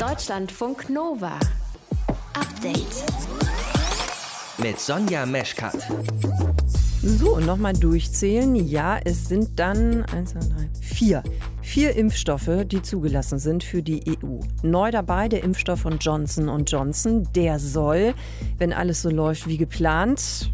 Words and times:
Deutschlandfunk 0.00 0.88
Nova. 0.88 1.38
Update. 2.32 3.04
Mit 4.56 4.80
Sonja 4.80 5.26
Meschkat. 5.26 5.76
So, 7.02 7.36
und 7.36 7.44
nochmal 7.44 7.74
durchzählen. 7.74 8.54
Ja, 8.54 8.98
es 9.04 9.28
sind 9.28 9.60
dann 9.60 10.06
eins, 10.06 10.30
zwei, 10.30 10.40
drei, 10.40 10.70
vier. 10.80 11.22
Vier 11.60 11.94
Impfstoffe, 11.96 12.64
die 12.64 12.80
zugelassen 12.80 13.38
sind 13.38 13.62
für 13.62 13.82
die 13.82 14.02
EU. 14.08 14.38
Neu 14.62 14.90
dabei 14.90 15.28
der 15.28 15.44
Impfstoff 15.44 15.80
von 15.80 15.98
Johnson 15.98 16.48
Johnson. 16.64 17.28
Der 17.34 17.58
soll, 17.58 18.14
wenn 18.56 18.72
alles 18.72 19.02
so 19.02 19.10
läuft 19.10 19.48
wie 19.48 19.58
geplant, 19.58 20.50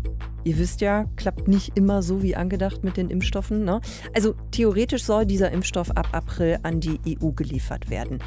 Ihr 0.46 0.58
wisst 0.58 0.80
ja, 0.80 1.06
klappt 1.16 1.48
nicht 1.48 1.76
immer 1.76 2.04
so 2.04 2.22
wie 2.22 2.36
angedacht 2.36 2.84
mit 2.84 2.96
den 2.96 3.10
Impfstoffen. 3.10 3.64
Ne? 3.64 3.80
Also 4.14 4.36
theoretisch 4.52 5.02
soll 5.02 5.26
dieser 5.26 5.50
Impfstoff 5.50 5.90
ab 5.90 6.06
April 6.12 6.60
an 6.62 6.78
die 6.78 7.00
EU 7.20 7.30
geliefert 7.32 7.90
werden. 7.90 8.20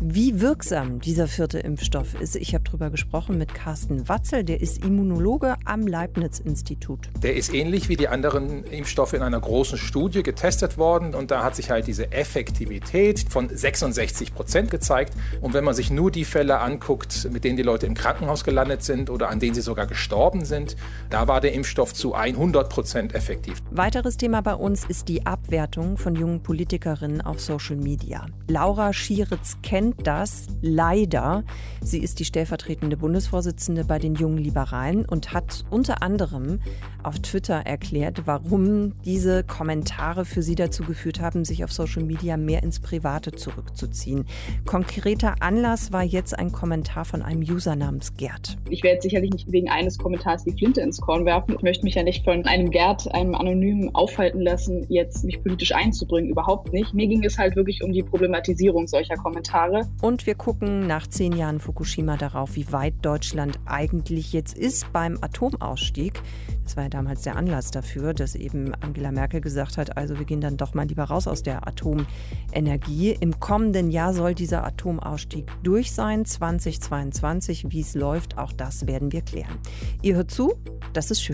Wie 0.00 0.40
wirksam 0.40 1.00
dieser 1.00 1.26
vierte 1.26 1.58
Impfstoff 1.58 2.14
ist, 2.20 2.36
ich 2.36 2.54
habe 2.54 2.62
darüber 2.62 2.90
gesprochen 2.90 3.38
mit 3.38 3.54
Carsten 3.54 4.08
Watzel, 4.08 4.44
der 4.44 4.60
ist 4.60 4.84
Immunologe 4.84 5.56
am 5.64 5.84
Leibniz-Institut. 5.84 7.08
Der 7.20 7.34
ist 7.34 7.52
ähnlich 7.52 7.88
wie 7.88 7.96
die 7.96 8.06
anderen 8.06 8.62
Impfstoffe 8.62 9.14
in 9.14 9.22
einer 9.22 9.40
großen 9.40 9.76
Studie 9.76 10.22
getestet 10.22 10.78
worden 10.78 11.12
und 11.12 11.32
da 11.32 11.42
hat 11.42 11.56
sich 11.56 11.70
halt 11.70 11.88
diese 11.88 12.12
Effektivität 12.12 13.26
von 13.28 13.48
66 13.48 14.32
Prozent 14.32 14.70
gezeigt. 14.70 15.14
Und 15.40 15.54
wenn 15.54 15.64
man 15.64 15.74
sich 15.74 15.90
nur 15.90 16.12
die 16.12 16.24
Fälle 16.24 16.60
anguckt, 16.60 17.28
mit 17.32 17.42
denen 17.42 17.56
die 17.56 17.64
Leute 17.64 17.86
im 17.86 17.94
Krankenhaus 17.94 18.44
gelandet 18.44 18.84
sind 18.84 19.10
oder 19.10 19.28
an 19.28 19.40
denen 19.40 19.54
sie 19.54 19.60
sogar 19.60 19.88
gestorben 19.88 20.44
sind, 20.44 20.76
da 21.10 21.26
war 21.26 21.40
der 21.40 21.52
Impfstoff 21.52 21.63
Impfstoff 21.64 21.94
zu 21.94 22.12
100 22.12 22.68
Prozent 22.68 23.14
effektiv. 23.14 23.62
Weiteres 23.70 24.18
Thema 24.18 24.42
bei 24.42 24.54
uns 24.54 24.84
ist 24.84 25.08
die 25.08 25.24
Abwertung 25.24 25.96
von 25.96 26.14
jungen 26.14 26.42
Politikerinnen 26.42 27.22
auf 27.22 27.40
Social 27.40 27.76
Media. 27.76 28.26
Laura 28.48 28.92
Schieritz 28.92 29.56
kennt 29.62 30.06
das 30.06 30.46
leider. 30.60 31.42
Sie 31.80 32.00
ist 32.00 32.18
die 32.18 32.26
stellvertretende 32.26 32.98
Bundesvorsitzende 32.98 33.86
bei 33.86 33.98
den 33.98 34.14
Jungen 34.14 34.36
Liberalen 34.36 35.06
und 35.06 35.32
hat 35.32 35.64
unter 35.70 36.02
anderem 36.02 36.60
auf 37.02 37.18
Twitter 37.20 37.54
erklärt, 37.54 38.26
warum 38.26 38.92
diese 39.04 39.42
Kommentare 39.42 40.26
für 40.26 40.42
sie 40.42 40.54
dazu 40.54 40.82
geführt 40.84 41.20
haben, 41.20 41.46
sich 41.46 41.64
auf 41.64 41.72
Social 41.72 42.02
Media 42.02 42.36
mehr 42.36 42.62
ins 42.62 42.80
Private 42.80 43.32
zurückzuziehen. 43.32 44.26
Konkreter 44.66 45.36
Anlass 45.40 45.92
war 45.92 46.02
jetzt 46.02 46.38
ein 46.38 46.52
Kommentar 46.52 47.06
von 47.06 47.22
einem 47.22 47.40
User 47.40 47.74
namens 47.74 48.14
Gerd. 48.18 48.58
Ich 48.68 48.82
werde 48.82 49.00
sicherlich 49.00 49.30
nicht 49.30 49.50
wegen 49.50 49.70
eines 49.70 49.96
Kommentars 49.96 50.44
die 50.44 50.52
Flinte 50.52 50.82
ins 50.82 51.00
Korn 51.00 51.24
werfen 51.24 51.53
ich 51.56 51.62
möchte 51.62 51.84
mich 51.84 51.94
ja 51.94 52.02
nicht 52.02 52.24
von 52.24 52.44
einem 52.46 52.70
Gerd, 52.70 53.12
einem 53.14 53.34
Anonymen 53.34 53.94
aufhalten 53.94 54.40
lassen, 54.40 54.86
jetzt 54.88 55.24
mich 55.24 55.42
politisch 55.42 55.72
einzubringen. 55.72 56.30
Überhaupt 56.30 56.72
nicht. 56.72 56.94
Mir 56.94 57.06
ging 57.06 57.24
es 57.24 57.38
halt 57.38 57.56
wirklich 57.56 57.82
um 57.82 57.92
die 57.92 58.02
Problematisierung 58.02 58.86
solcher 58.86 59.16
Kommentare. 59.16 59.88
Und 60.02 60.26
wir 60.26 60.34
gucken 60.34 60.86
nach 60.86 61.06
zehn 61.06 61.32
Jahren 61.32 61.60
Fukushima 61.60 62.16
darauf, 62.16 62.56
wie 62.56 62.70
weit 62.72 62.94
Deutschland 63.02 63.58
eigentlich 63.66 64.32
jetzt 64.32 64.56
ist 64.56 64.92
beim 64.92 65.18
Atomausstieg. 65.20 66.20
Das 66.64 66.76
war 66.76 66.84
ja 66.84 66.88
damals 66.88 67.22
der 67.22 67.36
Anlass 67.36 67.70
dafür, 67.70 68.14
dass 68.14 68.34
eben 68.34 68.72
Angela 68.80 69.12
Merkel 69.12 69.40
gesagt 69.40 69.76
hat, 69.76 69.96
also 69.96 70.18
wir 70.18 70.24
gehen 70.24 70.40
dann 70.40 70.56
doch 70.56 70.74
mal 70.74 70.86
lieber 70.86 71.04
raus 71.04 71.28
aus 71.28 71.42
der 71.42 71.68
Atomenergie. 71.68 73.16
Im 73.20 73.38
kommenden 73.38 73.90
Jahr 73.90 74.14
soll 74.14 74.34
dieser 74.34 74.64
Atomausstieg 74.64 75.46
durch 75.62 75.92
sein, 75.92 76.24
2022. 76.24 77.66
Wie 77.70 77.80
es 77.80 77.94
läuft, 77.94 78.38
auch 78.38 78.52
das 78.52 78.86
werden 78.86 79.12
wir 79.12 79.20
klären. 79.20 79.58
Ihr 80.00 80.16
hört 80.16 80.30
zu, 80.30 80.54
das 80.94 81.10
ist 81.10 81.22
schön. 81.22 81.33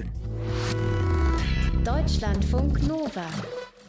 Deutschlandfunk 1.84 2.86
Nova. 2.86 3.26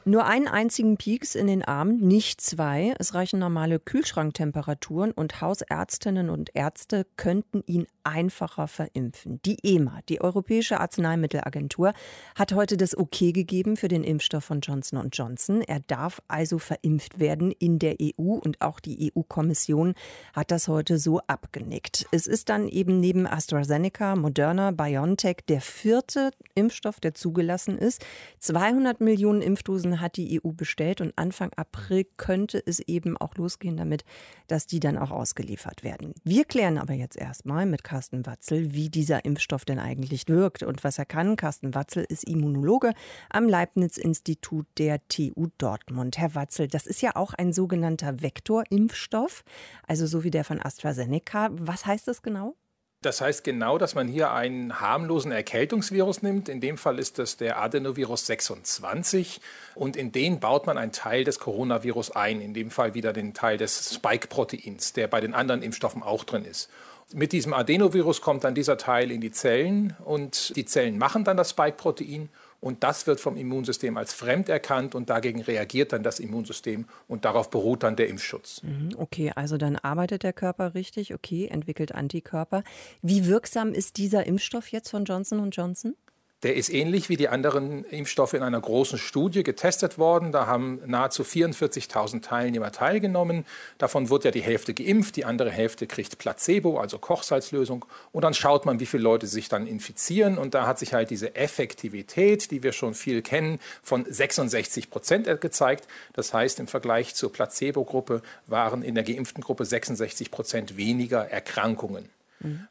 Nur 0.03 0.25
einen 0.25 0.47
einzigen 0.47 0.97
Pieks 0.97 1.35
in 1.35 1.45
den 1.45 1.63
Armen, 1.63 1.99
nicht 1.99 2.41
zwei. 2.41 2.95
Es 2.97 3.13
reichen 3.13 3.39
normale 3.39 3.79
Kühlschranktemperaturen 3.79 5.11
und 5.11 5.41
Hausärztinnen 5.41 6.31
und 6.31 6.55
Ärzte 6.55 7.05
könnten 7.17 7.63
ihn 7.67 7.85
einfacher 8.03 8.67
verimpfen. 8.67 9.41
Die 9.45 9.57
EMA, 9.63 9.99
die 10.07 10.21
Europäische 10.21 10.80
Arzneimittelagentur, 10.80 11.94
hat 12.35 12.53
heute 12.53 12.78
das 12.78 12.97
Okay 12.97 13.34
gegeben 13.34 13.75
für 13.75 13.89
den 13.89 14.03
Impfstoff 14.03 14.45
von 14.45 14.62
Johnson 14.62 15.09
Johnson. 15.12 15.62
Er 15.62 15.81
darf 15.81 16.22
also 16.28 16.57
verimpft 16.57 17.19
werden 17.19 17.51
in 17.51 17.79
der 17.79 17.97
EU 18.01 18.35
und 18.35 18.62
auch 18.62 18.79
die 18.79 19.12
EU-Kommission 19.13 19.94
hat 20.34 20.51
das 20.51 20.67
heute 20.67 20.97
so 20.97 21.19
abgenickt. 21.28 22.07
Es 22.12 22.28
ist 22.28 22.50
dann 22.50 22.67
eben 22.69 23.00
neben 23.00 23.28
AstraZeneca, 23.28 24.16
Moderna, 24.16 24.72
BioNTech 24.72 25.39
der 25.50 25.62
vierte 25.62 26.31
Impfstoff, 26.56 27.00
der 27.00 27.13
zugelassen 27.13 27.78
ist. 27.78 28.06
200 28.39 29.01
Millionen 29.01 29.41
Impfdosen 29.41 29.81
Dosen 29.81 30.01
hat 30.01 30.18
die 30.18 30.39
EU 30.44 30.51
bestellt 30.51 31.01
und 31.01 31.18
Anfang 31.18 31.51
April 31.56 32.06
könnte 32.18 32.62
es 32.66 32.79
eben 32.79 33.18
auch 33.18 33.35
losgehen 33.35 33.78
damit, 33.78 34.03
dass 34.47 34.68
die 34.68 34.79
dann 34.79 34.97
auch 34.97 35.12
ausgeliefert 35.12 35.83
werden. 35.83 36.13
Wir 36.23 36.45
klären 36.45 36.78
aber 36.78 36.94
jetzt 36.94 37.18
erstmal 37.18 37.66
mit 37.66 37.83
Carsten 37.91 38.25
Watzel, 38.25 38.74
wie 38.74 38.88
dieser 38.88 39.25
Impfstoff 39.25 39.66
denn 39.66 39.78
eigentlich 39.78 40.29
wirkt 40.29 40.63
und 40.63 40.81
was 40.85 40.97
er 40.97 41.03
kann. 41.03 41.35
Carsten 41.35 41.75
Watzel 41.75 42.06
ist 42.07 42.24
Immunologe 42.24 42.94
am 43.29 43.50
Leibniz-Institut 43.50 44.66
der 44.78 45.06
TU 45.09 45.47
Dortmund. 45.57 46.18
Herr 46.18 46.34
Watzel, 46.34 46.69
das 46.69 46.88
ist 46.88 47.01
ja 47.01 47.18
auch 47.18 47.34
ein 47.34 47.51
sogenannter 47.51 48.22
Vektorimpfstoff, 48.22 49.44
also 49.85 50.07
so 50.07 50.24
wie 50.24 50.31
der 50.31 50.46
von 50.46 50.62
AstraZeneca. 50.62 51.50
Was 51.51 51.85
heißt 51.85 52.07
das 52.07 52.22
genau? 52.22 52.56
Das 53.01 53.19
heißt 53.19 53.44
genau, 53.44 53.80
dass 53.80 53.96
man 53.96 54.07
hier 54.07 54.31
einen 54.31 54.80
harmlosen 54.80 55.31
Erkältungsvirus 55.31 56.22
nimmt. 56.22 56.47
In 56.47 56.62
dem 56.62 56.78
Fall 56.78 57.00
ist 57.00 57.18
das 57.18 57.35
der 57.35 57.59
Adenovirus 57.59 58.28
26. 58.28 59.41
Und 59.74 59.97
in 59.97 60.12
den 60.12 60.40
baut 60.40 60.68
man 60.68 60.78
einen 60.78 60.91
Teil 60.91 61.24
des 61.24 61.40
Coronavirus 61.40 62.12
ein. 62.12 62.40
In 62.40 62.53
dem 62.53 62.69
Fall 62.69 62.94
wieder 62.94 63.12
den 63.12 63.34
Teil 63.34 63.57
des 63.57 63.96
Spike-Proteins, 63.96 64.94
der 64.94 65.07
bei 65.07 65.19
den 65.19 65.34
anderen 65.34 65.63
Impfstoffen 65.63 66.03
auch 66.03 66.24
drin 66.24 66.46
ist. 66.46 66.69
Mit 67.13 67.31
diesem 67.31 67.53
Adenovirus 67.53 68.22
kommt 68.22 68.44
dann 68.44 68.55
dieser 68.55 68.77
Teil 68.77 69.11
in 69.11 69.22
die 69.22 69.31
Zellen 69.31 69.95
und 70.05 70.55
die 70.55 70.66
Zellen 70.66 70.97
machen 70.97 71.23
dann 71.23 71.38
das 71.38 71.51
Spike-Protein 71.51 72.29
und 72.61 72.83
das 72.83 73.07
wird 73.07 73.19
vom 73.19 73.38
Immunsystem 73.38 73.97
als 73.97 74.13
fremd 74.13 74.47
erkannt 74.47 74.94
und 74.94 75.09
dagegen 75.09 75.41
reagiert 75.41 75.94
dann 75.94 76.03
das 76.03 76.19
Immunsystem 76.19 76.85
und 77.07 77.25
darauf 77.25 77.50
beruht 77.50 77.83
dann 77.83 77.95
der 77.95 78.07
Impfschutz. 78.07 78.61
Mhm, 78.63 78.91
okay, 78.97 79.31
also 79.35 79.57
dann 79.57 79.75
arbeitet 79.75 80.23
der 80.23 80.33
Körper 80.33 80.75
richtig, 80.75 81.13
okay, 81.13 81.47
entwickelt 81.47 81.94
Antikörper. 81.94 82.63
Wie 83.01 83.25
wirksam 83.25 83.73
ist 83.73 83.97
dieser 83.97 84.27
Impfstoff 84.27 84.67
jetzt 84.67 84.89
von 84.89 85.05
Johnson 85.05 85.50
Johnson? 85.50 85.95
Der 86.44 86.56
ist 86.56 86.69
ähnlich 86.69 87.07
wie 87.07 87.18
die 87.18 87.29
anderen 87.29 87.84
Impfstoffe 87.84 88.34
in 88.34 88.41
einer 88.41 88.59
großen 88.59 88.97
Studie 88.97 89.44
getestet 89.44 90.00
worden. 90.00 90.31
Da 90.31 90.47
haben 90.47 90.79
nahezu 90.88 91.22
44.000 91.22 92.24
Teilnehmer 92.24 92.72
teilgenommen. 92.72 93.46
Davon 93.78 94.09
wird 94.09 94.25
ja 94.25 94.31
die 94.31 94.41
Hälfte 94.41 94.74
geimpft, 94.74 95.18
die 95.18 95.25
andere 95.25 95.51
Hälfte 95.51 95.85
kriegt 95.85 96.18
Placebo, 96.18 96.80
also 96.80 96.97
Kochsalzlösung. 96.97 97.85
Und 98.12 98.24
dann 98.24 98.34
schaut 98.34 98.66
man, 98.66 98.80
wie 98.80 98.88
viele 98.88 99.03
Leute 99.03 99.28
sich 99.28 99.50
dann 99.50 99.68
infizieren. 99.68 100.40
Und 100.40 100.56
da 100.56 100.66
hat 100.66 100.80
sich 100.80 100.96
halt 100.96 101.12
diese 101.12 101.35
Effektivität, 101.35 102.50
die 102.50 102.63
wir 102.63 102.72
schon 102.72 102.96
viel 102.96 103.22
kennen, 103.22 103.59
von 103.84 104.03
66 104.09 104.90
Prozent 104.90 105.41
gezeigt. 105.41 105.88
Das 106.13 106.34
heißt, 106.34 106.59
im 106.59 106.68
Vergleich 106.68 107.13
zur 107.13 107.31
Placebo-Gruppe 107.31 108.24
waren 108.47 108.81
in 108.81 108.96
der 108.96 109.03
geimpften 109.03 109.44
Gruppe 109.44 109.66
66 109.66 110.31
Prozent 110.31 110.75
weniger 110.75 111.30
Erkrankungen. 111.30 112.09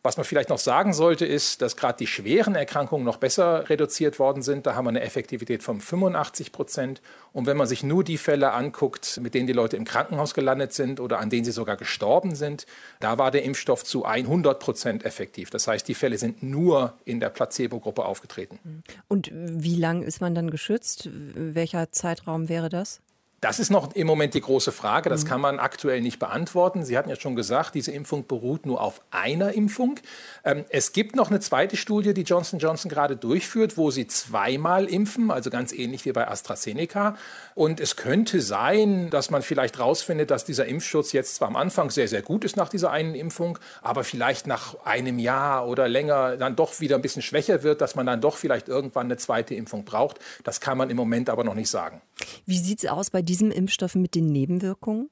Was 0.03 0.16
man 0.16 0.25
vielleicht 0.25 0.48
noch 0.48 0.58
sagen 0.58 0.92
sollte, 0.92 1.26
ist, 1.26 1.62
dass 1.62 1.76
gerade 1.76 1.98
die 1.98 2.06
schweren 2.06 2.54
Erkrankungen 2.54 3.04
noch 3.04 3.19
besser 3.19 3.69
reduziert 3.69 4.19
worden 4.19 4.42
sind. 4.42 4.66
Da 4.66 4.75
haben 4.75 4.84
wir 4.84 4.91
eine 4.91 5.03
Effektivität 5.03 5.62
von 5.62 5.81
85 5.81 6.53
Prozent. 6.53 7.03
Und 7.32 7.47
wenn 7.47 7.56
man 7.56 7.66
sich 7.66 7.82
nur 7.82 8.03
die 8.03 8.19
Fälle 8.19 8.53
anguckt, 8.53 9.20
mit 9.22 9.34
denen 9.34 9.47
die 9.47 9.53
Leute 9.53 9.76
im 9.76 9.84
Krankenhaus 9.84 10.34
gelandet 10.34 10.72
sind 10.72 10.98
oder 10.98 11.20
an 11.20 11.30
denen 11.30 11.44
sie 11.44 11.53
sogar 11.53 11.76
gestorben 11.76 12.34
sind, 12.34 12.66
da 12.98 13.19
war 13.19 13.30
der 13.30 13.44
Impfstoff 13.44 13.84
zu 13.84 14.04
100 14.04 14.59
Prozent 14.59 15.04
effektiv. 15.04 15.50
Das 15.50 15.69
heißt, 15.69 15.86
die 15.86 15.94
Fälle 15.94 16.19
sind 16.19 16.42
nur 16.42 16.94
in 17.04 17.20
der 17.20 17.30
Placebo-Gruppe 17.30 18.04
aufgetreten. 18.04 18.82
Und 19.09 19.30
wie 19.32 19.76
lang 19.76 20.03
ist 20.03 20.20
man 20.20 20.34
dann 20.34 20.50
geschützt? 20.50 21.09
Welcher 21.12 21.92
Zeitraum 21.92 22.48
wäre 22.48 22.69
das? 22.69 23.00
Das 23.40 23.58
ist 23.58 23.70
noch 23.70 23.94
im 23.94 24.06
Moment 24.06 24.34
die 24.34 24.42
große 24.42 24.70
Frage. 24.70 25.08
Das 25.08 25.24
mhm. 25.24 25.28
kann 25.28 25.40
man 25.40 25.58
aktuell 25.60 26.02
nicht 26.02 26.18
beantworten. 26.18 26.84
Sie 26.84 26.98
hatten 26.98 27.08
ja 27.08 27.16
schon 27.16 27.36
gesagt, 27.36 27.74
diese 27.74 27.91
Impfung 27.91 28.26
beruht 28.26 28.66
nur 28.66 28.82
auf 28.82 29.00
einer 29.10 29.54
Impfung. 29.54 29.98
Ähm, 30.44 30.66
es 30.68 30.92
gibt 30.92 31.16
noch 31.16 31.30
eine 31.30 31.41
zweite 31.41 31.78
Studie, 31.78 32.12
die 32.12 32.22
Johnson 32.22 32.59
Johnson 32.59 32.91
gerade 32.91 33.16
durchführt, 33.16 33.78
wo 33.78 33.91
sie 33.91 34.06
zweimal 34.06 34.84
impfen, 34.84 35.30
also 35.30 35.48
ganz 35.48 35.72
ähnlich 35.72 36.04
wie 36.04 36.12
bei 36.12 36.28
AstraZeneca. 36.28 37.16
Und 37.54 37.80
es 37.80 37.97
könnte 37.97 38.42
sein, 38.42 39.09
dass 39.09 39.30
man 39.30 39.41
vielleicht 39.41 39.78
herausfindet, 39.78 40.30
dass 40.30 40.44
dieser 40.44 40.66
Impfschutz 40.66 41.12
jetzt 41.12 41.36
zwar 41.36 41.48
am 41.48 41.56
Anfang 41.56 41.88
sehr, 41.88 42.09
sehr 42.09 42.20
gut 42.20 42.44
ist 42.44 42.59
nach 42.59 42.68
dieser 42.68 42.91
einen 42.91 43.15
Impfung, 43.15 43.59
aber 43.80 44.04
vielleicht 44.04 44.47
nach 44.47 44.84
einem 44.84 45.18
Jahr 45.18 45.66
oder 45.66 45.88
länger 45.88 46.36
dann 46.36 46.56
doch 46.56 46.80
wieder 46.80 46.97
ein 46.97 47.03
bisschen 47.03 47.22
schwächer 47.22 47.62
wird, 47.62 47.80
dass 47.80 47.94
man 47.94 48.04
dann 48.04 48.20
doch 48.20 48.36
vielleicht 48.36 48.68
irgendwann 48.68 49.06
eine 49.06 49.16
zweite 49.16 49.54
Impfung 49.54 49.86
braucht. 49.86 50.18
Das 50.44 50.60
kann 50.60 50.76
man 50.76 50.91
im 50.91 50.97
Moment 50.98 51.30
aber 51.30 51.42
noch 51.42 51.54
nicht 51.54 51.70
sagen. 51.70 52.03
Wie 52.44 52.59
sieht 52.59 52.84
es 52.84 52.91
aus 52.91 53.09
bei 53.09 53.22
diesem 53.30 53.53
Impfstoff 53.53 53.94
mit 53.94 54.16
den 54.16 54.27
Nebenwirkungen? 54.27 55.09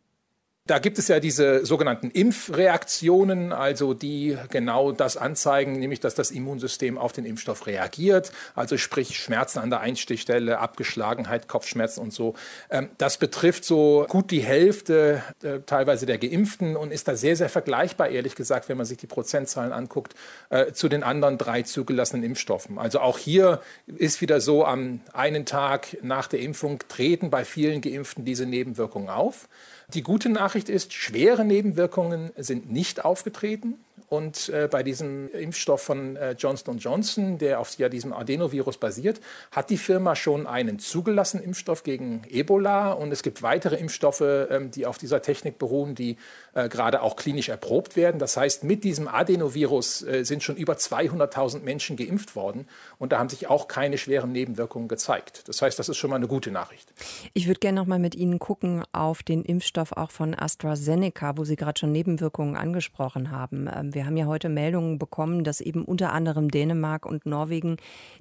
Da 0.68 0.78
gibt 0.80 0.98
es 0.98 1.08
ja 1.08 1.18
diese 1.18 1.64
sogenannten 1.64 2.10
Impfreaktionen, 2.10 3.54
also 3.54 3.94
die 3.94 4.36
genau 4.50 4.92
das 4.92 5.16
anzeigen, 5.16 5.72
nämlich 5.78 5.98
dass 5.98 6.14
das 6.14 6.30
Immunsystem 6.30 6.98
auf 6.98 7.12
den 7.12 7.24
Impfstoff 7.24 7.66
reagiert, 7.66 8.32
also 8.54 8.76
sprich 8.76 9.18
Schmerzen 9.18 9.60
an 9.60 9.70
der 9.70 9.80
Einstichstelle, 9.80 10.58
Abgeschlagenheit, 10.58 11.48
Kopfschmerzen 11.48 12.02
und 12.02 12.12
so. 12.12 12.34
Ähm, 12.68 12.90
das 12.98 13.16
betrifft 13.16 13.64
so 13.64 14.04
gut 14.10 14.30
die 14.30 14.42
Hälfte 14.42 15.22
äh, 15.42 15.60
teilweise 15.64 16.04
der 16.04 16.18
Geimpften 16.18 16.76
und 16.76 16.92
ist 16.92 17.08
da 17.08 17.16
sehr, 17.16 17.34
sehr 17.34 17.48
vergleichbar, 17.48 18.10
ehrlich 18.10 18.34
gesagt, 18.34 18.68
wenn 18.68 18.76
man 18.76 18.84
sich 18.84 18.98
die 18.98 19.06
Prozentzahlen 19.06 19.72
anguckt, 19.72 20.14
äh, 20.50 20.72
zu 20.72 20.90
den 20.90 21.02
anderen 21.02 21.38
drei 21.38 21.62
zugelassenen 21.62 22.22
Impfstoffen. 22.22 22.78
Also 22.78 23.00
auch 23.00 23.16
hier 23.16 23.62
ist 23.86 24.20
wieder 24.20 24.42
so, 24.42 24.66
am 24.66 25.00
einen 25.14 25.46
Tag 25.46 25.96
nach 26.02 26.26
der 26.26 26.40
Impfung 26.40 26.80
treten 26.88 27.30
bei 27.30 27.46
vielen 27.46 27.80
Geimpften 27.80 28.26
diese 28.26 28.44
Nebenwirkungen 28.44 29.08
auf. 29.08 29.48
Die 29.94 30.02
gute 30.02 30.28
Nachricht 30.28 30.68
ist, 30.68 30.92
schwere 30.92 31.44
Nebenwirkungen 31.44 32.30
sind 32.36 32.70
nicht 32.70 33.04
aufgetreten. 33.04 33.74
Und 34.08 34.48
äh, 34.48 34.68
bei 34.70 34.82
diesem 34.82 35.30
Impfstoff 35.32 35.82
von 35.82 36.16
äh, 36.16 36.32
Johnson 36.32 36.78
Johnson, 36.78 37.36
der 37.36 37.60
auf 37.60 37.76
ja, 37.78 37.88
diesem 37.90 38.12
Adenovirus 38.12 38.78
basiert, 38.78 39.20
hat 39.50 39.68
die 39.68 39.76
Firma 39.76 40.16
schon 40.16 40.46
einen 40.46 40.78
zugelassenen 40.78 41.44
Impfstoff 41.44 41.82
gegen 41.82 42.22
Ebola. 42.30 42.92
Und 42.92 43.12
es 43.12 43.22
gibt 43.22 43.42
weitere 43.42 43.76
Impfstoffe, 43.76 44.22
ähm, 44.22 44.70
die 44.70 44.86
auf 44.86 44.96
dieser 44.96 45.20
Technik 45.20 45.58
beruhen, 45.58 45.94
die 45.94 46.16
äh, 46.54 46.70
gerade 46.70 47.02
auch 47.02 47.16
klinisch 47.16 47.50
erprobt 47.50 47.96
werden. 47.96 48.18
Das 48.18 48.36
heißt, 48.36 48.64
mit 48.64 48.82
diesem 48.82 49.08
Adenovirus 49.08 50.02
äh, 50.02 50.24
sind 50.24 50.42
schon 50.42 50.56
über 50.56 50.74
200.000 50.74 51.60
Menschen 51.60 51.96
geimpft 51.96 52.34
worden. 52.34 52.66
Und 52.98 53.12
da 53.12 53.18
haben 53.18 53.28
sich 53.28 53.48
auch 53.48 53.68
keine 53.68 53.98
schweren 53.98 54.32
Nebenwirkungen 54.32 54.88
gezeigt. 54.88 55.48
Das 55.48 55.60
heißt, 55.60 55.78
das 55.78 55.90
ist 55.90 55.98
schon 55.98 56.08
mal 56.08 56.16
eine 56.16 56.28
gute 56.28 56.50
Nachricht. 56.50 56.94
Ich 57.34 57.46
würde 57.46 57.60
gerne 57.60 57.80
noch 57.80 57.86
mal 57.86 57.98
mit 57.98 58.14
Ihnen 58.14 58.38
gucken 58.38 58.84
auf 58.92 59.22
den 59.22 59.44
Impfstoff 59.44 59.92
auch 59.92 60.10
von 60.10 60.34
AstraZeneca, 60.34 61.36
wo 61.36 61.44
Sie 61.44 61.56
gerade 61.56 61.78
schon 61.78 61.92
Nebenwirkungen 61.92 62.56
angesprochen 62.56 63.30
haben. 63.30 63.68
Ähm, 63.70 63.94
wir 63.98 64.06
haben 64.06 64.16
ja 64.16 64.26
heute 64.26 64.48
Meldungen 64.48 64.96
bekommen, 64.96 65.42
dass 65.42 65.60
eben 65.60 65.84
unter 65.84 66.12
anderem 66.12 66.52
Dänemark 66.52 67.04
und 67.04 67.26
Norwegen 67.26 67.78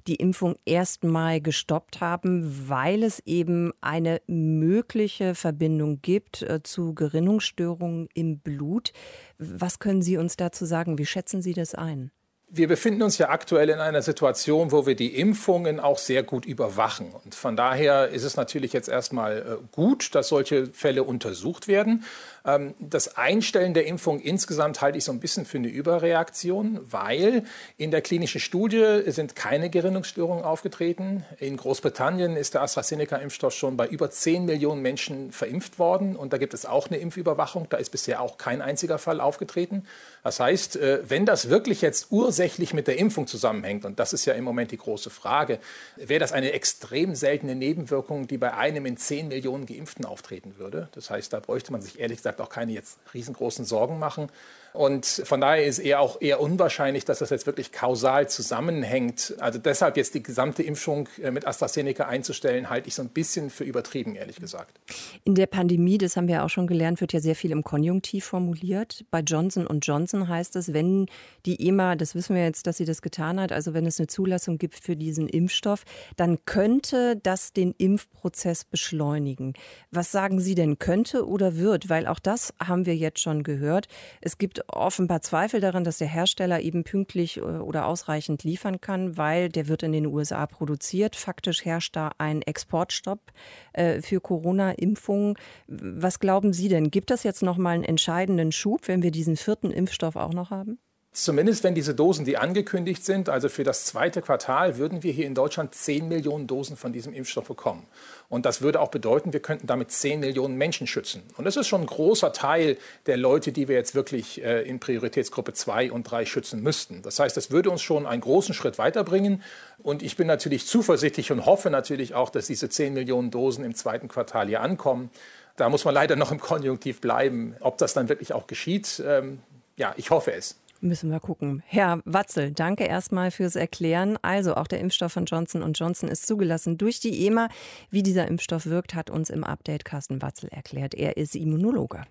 die 0.08 0.16
Impfung 0.16 0.56
erstmal 0.64 1.40
gestoppt 1.40 2.00
haben, 2.00 2.68
weil 2.68 3.04
es 3.04 3.20
eben 3.20 3.70
eine 3.80 4.20
mögliche 4.26 5.36
Verbindung 5.36 6.02
gibt 6.02 6.42
äh, 6.42 6.64
zu 6.64 6.96
Gerinnungsstörungen 6.96 8.08
im 8.12 8.40
Blut. 8.40 8.92
Was 9.38 9.78
können 9.78 10.02
Sie 10.02 10.16
uns 10.16 10.36
dazu 10.36 10.64
sagen? 10.64 10.98
Wie 10.98 11.06
schätzen 11.06 11.42
Sie 11.42 11.52
das 11.52 11.76
ein? 11.76 12.10
Wir 12.50 12.66
befinden 12.66 13.02
uns 13.02 13.18
ja 13.18 13.28
aktuell 13.28 13.68
in 13.68 13.78
einer 13.78 14.00
Situation, 14.00 14.72
wo 14.72 14.86
wir 14.86 14.96
die 14.96 15.14
Impfungen 15.14 15.80
auch 15.80 15.98
sehr 15.98 16.22
gut 16.22 16.46
überwachen. 16.46 17.12
Und 17.12 17.34
von 17.34 17.56
daher 17.56 18.08
ist 18.08 18.24
es 18.24 18.36
natürlich 18.36 18.72
jetzt 18.72 18.88
erstmal 18.88 19.38
äh, 19.38 19.66
gut, 19.70 20.14
dass 20.14 20.28
solche 20.28 20.68
Fälle 20.68 21.04
untersucht 21.04 21.68
werden. 21.68 22.04
Ähm, 22.48 22.74
das 22.78 23.16
Einstellen 23.16 23.74
der 23.74 23.86
Impfung 23.86 24.20
insgesamt 24.20 24.80
halte 24.80 24.98
ich 24.98 25.04
so 25.04 25.12
ein 25.12 25.20
bisschen 25.20 25.44
für 25.44 25.58
eine 25.58 25.68
Überreaktion, 25.68 26.80
weil 26.90 27.44
in 27.76 27.90
der 27.90 28.00
klinischen 28.00 28.40
Studie 28.40 29.02
sind 29.06 29.36
keine 29.36 29.70
Gerinnungsstörungen 29.70 30.44
aufgetreten. 30.44 31.24
In 31.38 31.56
Großbritannien 31.56 32.36
ist 32.36 32.54
der 32.54 32.62
AstraZeneca-Impfstoff 32.62 33.52
schon 33.52 33.76
bei 33.76 33.86
über 33.86 34.10
10 34.10 34.46
Millionen 34.46 34.80
Menschen 34.80 35.32
verimpft 35.32 35.78
worden 35.78 36.16
und 36.16 36.32
da 36.32 36.38
gibt 36.38 36.54
es 36.54 36.64
auch 36.64 36.88
eine 36.88 36.98
Impfüberwachung. 36.98 37.66
Da 37.68 37.76
ist 37.76 37.90
bisher 37.90 38.22
auch 38.22 38.38
kein 38.38 38.62
einziger 38.62 38.98
Fall 38.98 39.20
aufgetreten. 39.20 39.84
Das 40.24 40.40
heißt, 40.40 40.76
äh, 40.76 41.00
wenn 41.08 41.26
das 41.26 41.50
wirklich 41.50 41.82
jetzt 41.82 42.08
ursächlich 42.10 42.72
mit 42.72 42.86
der 42.86 42.98
Impfung 42.98 43.26
zusammenhängt, 43.26 43.84
und 43.84 43.98
das 43.98 44.12
ist 44.12 44.24
ja 44.24 44.34
im 44.34 44.44
Moment 44.44 44.70
die 44.70 44.78
große 44.78 45.10
Frage, 45.10 45.58
wäre 45.96 46.20
das 46.20 46.32
eine 46.32 46.52
extrem 46.52 47.14
seltene 47.14 47.54
Nebenwirkung, 47.54 48.26
die 48.26 48.38
bei 48.38 48.54
einem 48.54 48.86
in 48.86 48.96
10 48.96 49.28
Millionen 49.28 49.66
Geimpften 49.66 50.04
auftreten 50.04 50.54
würde. 50.58 50.88
Das 50.92 51.10
heißt, 51.10 51.32
da 51.32 51.40
bräuchte 51.40 51.72
man 51.72 51.82
sich 51.82 51.98
ehrlich 51.98 52.18
gesagt 52.18 52.37
gesagt 52.38 52.40
auch 52.40 52.48
keine 52.48 52.72
jetzt 52.72 52.98
riesengroßen 53.14 53.64
Sorgen 53.64 53.98
machen. 53.98 54.30
Und 54.72 55.06
von 55.24 55.40
daher 55.40 55.64
ist 55.64 55.78
eher 55.78 56.00
auch 56.00 56.20
eher 56.20 56.40
unwahrscheinlich, 56.40 57.04
dass 57.04 57.18
das 57.18 57.30
jetzt 57.30 57.46
wirklich 57.46 57.72
kausal 57.72 58.28
zusammenhängt. 58.28 59.34
Also 59.40 59.58
deshalb 59.58 59.96
jetzt 59.96 60.14
die 60.14 60.22
gesamte 60.22 60.62
Impfung 60.62 61.08
äh, 61.22 61.30
mit 61.30 61.46
AstraZeneca 61.46 62.06
einzustellen, 62.06 62.68
halte 62.68 62.88
ich 62.88 62.94
so 62.94 63.02
ein 63.02 63.08
bisschen 63.08 63.50
für 63.50 63.64
übertrieben, 63.64 64.14
ehrlich 64.14 64.36
gesagt. 64.36 64.78
In 65.24 65.34
der 65.34 65.46
Pandemie, 65.46 65.98
das 65.98 66.16
haben 66.16 66.28
wir 66.28 66.44
auch 66.44 66.50
schon 66.50 66.66
gelernt, 66.66 67.00
wird 67.00 67.12
ja 67.12 67.20
sehr 67.20 67.34
viel 67.34 67.50
im 67.50 67.64
Konjunktiv 67.64 68.26
formuliert. 68.26 69.04
Bei 69.10 69.20
Johnson 69.20 69.66
Johnson 69.80 70.28
heißt 70.28 70.54
es, 70.56 70.72
wenn 70.72 71.06
die 71.46 71.66
EMA, 71.66 71.96
das 71.96 72.14
wissen 72.14 72.36
wir 72.36 72.44
jetzt, 72.44 72.66
dass 72.66 72.76
sie 72.76 72.84
das 72.84 73.02
getan 73.02 73.40
hat, 73.40 73.52
also 73.52 73.74
wenn 73.74 73.86
es 73.86 73.98
eine 73.98 74.06
Zulassung 74.06 74.58
gibt 74.58 74.78
für 74.78 74.96
diesen 74.96 75.28
Impfstoff, 75.28 75.84
dann 76.16 76.44
könnte 76.44 77.16
das 77.16 77.52
den 77.52 77.74
Impfprozess 77.78 78.64
beschleunigen. 78.64 79.54
Was 79.90 80.12
sagen 80.12 80.40
Sie 80.40 80.54
denn, 80.54 80.78
könnte 80.78 81.26
oder 81.26 81.56
wird? 81.56 81.88
Weil 81.88 82.06
auch 82.06 82.18
das 82.28 82.52
haben 82.62 82.84
wir 82.84 82.94
jetzt 82.94 83.20
schon 83.20 83.42
gehört. 83.42 83.88
Es 84.20 84.36
gibt 84.36 84.62
offenbar 84.68 85.22
Zweifel 85.22 85.60
daran, 85.60 85.82
dass 85.82 85.96
der 85.96 86.08
Hersteller 86.08 86.60
eben 86.60 86.84
pünktlich 86.84 87.38
äh, 87.38 87.40
oder 87.40 87.86
ausreichend 87.86 88.44
liefern 88.44 88.82
kann, 88.82 89.16
weil 89.16 89.48
der 89.48 89.66
wird 89.66 89.82
in 89.82 89.92
den 89.92 90.04
USA 90.04 90.46
produziert. 90.46 91.16
Faktisch 91.16 91.64
herrscht 91.64 91.96
da 91.96 92.10
ein 92.18 92.42
Exportstopp 92.42 93.32
äh, 93.72 94.02
für 94.02 94.20
Corona-Impfungen. 94.20 95.36
Was 95.68 96.20
glauben 96.20 96.52
Sie 96.52 96.68
denn? 96.68 96.90
Gibt 96.90 97.10
das 97.10 97.22
jetzt 97.22 97.42
noch 97.42 97.56
mal 97.56 97.70
einen 97.70 97.84
entscheidenden 97.84 98.52
Schub, 98.52 98.88
wenn 98.88 99.02
wir 99.02 99.10
diesen 99.10 99.36
vierten 99.36 99.70
Impfstoff 99.70 100.16
auch 100.16 100.34
noch 100.34 100.50
haben? 100.50 100.78
Zumindest 101.20 101.64
wenn 101.64 101.74
diese 101.74 101.96
Dosen, 101.96 102.24
die 102.24 102.38
angekündigt 102.38 103.04
sind, 103.04 103.28
also 103.28 103.48
für 103.48 103.64
das 103.64 103.86
zweite 103.86 104.22
Quartal, 104.22 104.78
würden 104.78 105.02
wir 105.02 105.10
hier 105.10 105.26
in 105.26 105.34
Deutschland 105.34 105.74
10 105.74 106.06
Millionen 106.06 106.46
Dosen 106.46 106.76
von 106.76 106.92
diesem 106.92 107.12
Impfstoff 107.12 107.48
bekommen. 107.48 107.88
Und 108.28 108.46
das 108.46 108.62
würde 108.62 108.80
auch 108.80 108.92
bedeuten, 108.92 109.32
wir 109.32 109.40
könnten 109.40 109.66
damit 109.66 109.90
10 109.90 110.20
Millionen 110.20 110.54
Menschen 110.56 110.86
schützen. 110.86 111.24
Und 111.36 111.44
das 111.44 111.56
ist 111.56 111.66
schon 111.66 111.80
ein 111.80 111.88
großer 111.88 112.32
Teil 112.32 112.78
der 113.06 113.16
Leute, 113.16 113.50
die 113.50 113.66
wir 113.66 113.74
jetzt 113.74 113.96
wirklich 113.96 114.44
äh, 114.44 114.62
in 114.62 114.78
Prioritätsgruppe 114.78 115.54
2 115.54 115.90
und 115.90 116.04
3 116.04 116.24
schützen 116.24 116.62
müssten. 116.62 117.02
Das 117.02 117.18
heißt, 117.18 117.36
das 117.36 117.50
würde 117.50 117.70
uns 117.70 117.82
schon 117.82 118.06
einen 118.06 118.20
großen 118.20 118.54
Schritt 118.54 118.78
weiterbringen. 118.78 119.42
Und 119.82 120.04
ich 120.04 120.16
bin 120.16 120.28
natürlich 120.28 120.68
zuversichtlich 120.68 121.32
und 121.32 121.46
hoffe 121.46 121.68
natürlich 121.68 122.14
auch, 122.14 122.30
dass 122.30 122.46
diese 122.46 122.68
10 122.68 122.94
Millionen 122.94 123.32
Dosen 123.32 123.64
im 123.64 123.74
zweiten 123.74 124.06
Quartal 124.06 124.46
hier 124.46 124.60
ankommen. 124.60 125.10
Da 125.56 125.68
muss 125.68 125.84
man 125.84 125.94
leider 125.94 126.14
noch 126.14 126.30
im 126.30 126.38
Konjunktiv 126.38 127.00
bleiben. 127.00 127.56
Ob 127.58 127.76
das 127.78 127.92
dann 127.92 128.08
wirklich 128.08 128.32
auch 128.32 128.46
geschieht, 128.46 129.02
ähm, 129.04 129.40
ja, 129.76 129.94
ich 129.96 130.12
hoffe 130.12 130.32
es. 130.32 130.54
Müssen 130.80 131.10
wir 131.10 131.18
gucken. 131.18 131.62
Herr 131.66 132.00
Watzel, 132.04 132.52
danke 132.52 132.84
erstmal 132.84 133.32
fürs 133.32 133.56
Erklären. 133.56 134.16
Also 134.22 134.54
auch 134.54 134.68
der 134.68 134.78
Impfstoff 134.78 135.12
von 135.12 135.24
Johnson 135.24 135.72
Johnson 135.72 136.08
ist 136.08 136.26
zugelassen 136.26 136.78
durch 136.78 137.00
die 137.00 137.26
EMA. 137.26 137.48
Wie 137.90 138.04
dieser 138.04 138.28
Impfstoff 138.28 138.66
wirkt, 138.66 138.94
hat 138.94 139.10
uns 139.10 139.28
im 139.28 139.42
Update 139.42 139.84
Carsten 139.84 140.22
Watzel 140.22 140.48
erklärt. 140.50 140.94
Er 140.94 141.16
ist 141.16 141.34
Immunologe. 141.34 142.02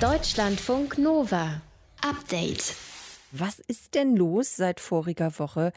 Deutschlandfunk 0.00 0.96
Nova. 0.96 1.60
Update. 2.00 2.74
Was 3.32 3.58
ist 3.60 3.94
denn 3.94 4.16
los 4.16 4.56
seit 4.56 4.80
voriger 4.80 5.38
Woche 5.38 5.72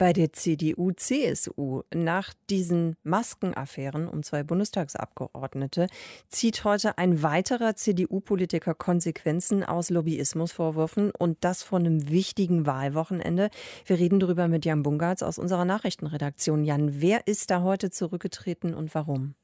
bei 0.00 0.14
der 0.14 0.32
CDU, 0.32 0.92
CSU. 0.92 1.82
Nach 1.94 2.32
diesen 2.48 2.96
Maskenaffären 3.02 4.08
um 4.08 4.22
zwei 4.22 4.42
Bundestagsabgeordnete 4.42 5.88
zieht 6.30 6.64
heute 6.64 6.96
ein 6.96 7.22
weiterer 7.22 7.76
CDU-Politiker 7.76 8.74
Konsequenzen 8.74 9.62
aus 9.62 9.90
Lobbyismusvorwürfen 9.90 11.10
und 11.10 11.36
das 11.42 11.62
von 11.62 11.84
einem 11.84 12.08
wichtigen 12.08 12.64
Wahlwochenende. 12.64 13.50
Wir 13.84 13.98
reden 13.98 14.20
darüber 14.20 14.48
mit 14.48 14.64
Jan 14.64 14.82
Bungartz 14.82 15.22
aus 15.22 15.38
unserer 15.38 15.66
Nachrichtenredaktion. 15.66 16.64
Jan, 16.64 17.02
wer 17.02 17.26
ist 17.26 17.50
da 17.50 17.60
heute 17.60 17.90
zurückgetreten 17.90 18.72
und 18.72 18.94
warum? 18.94 19.34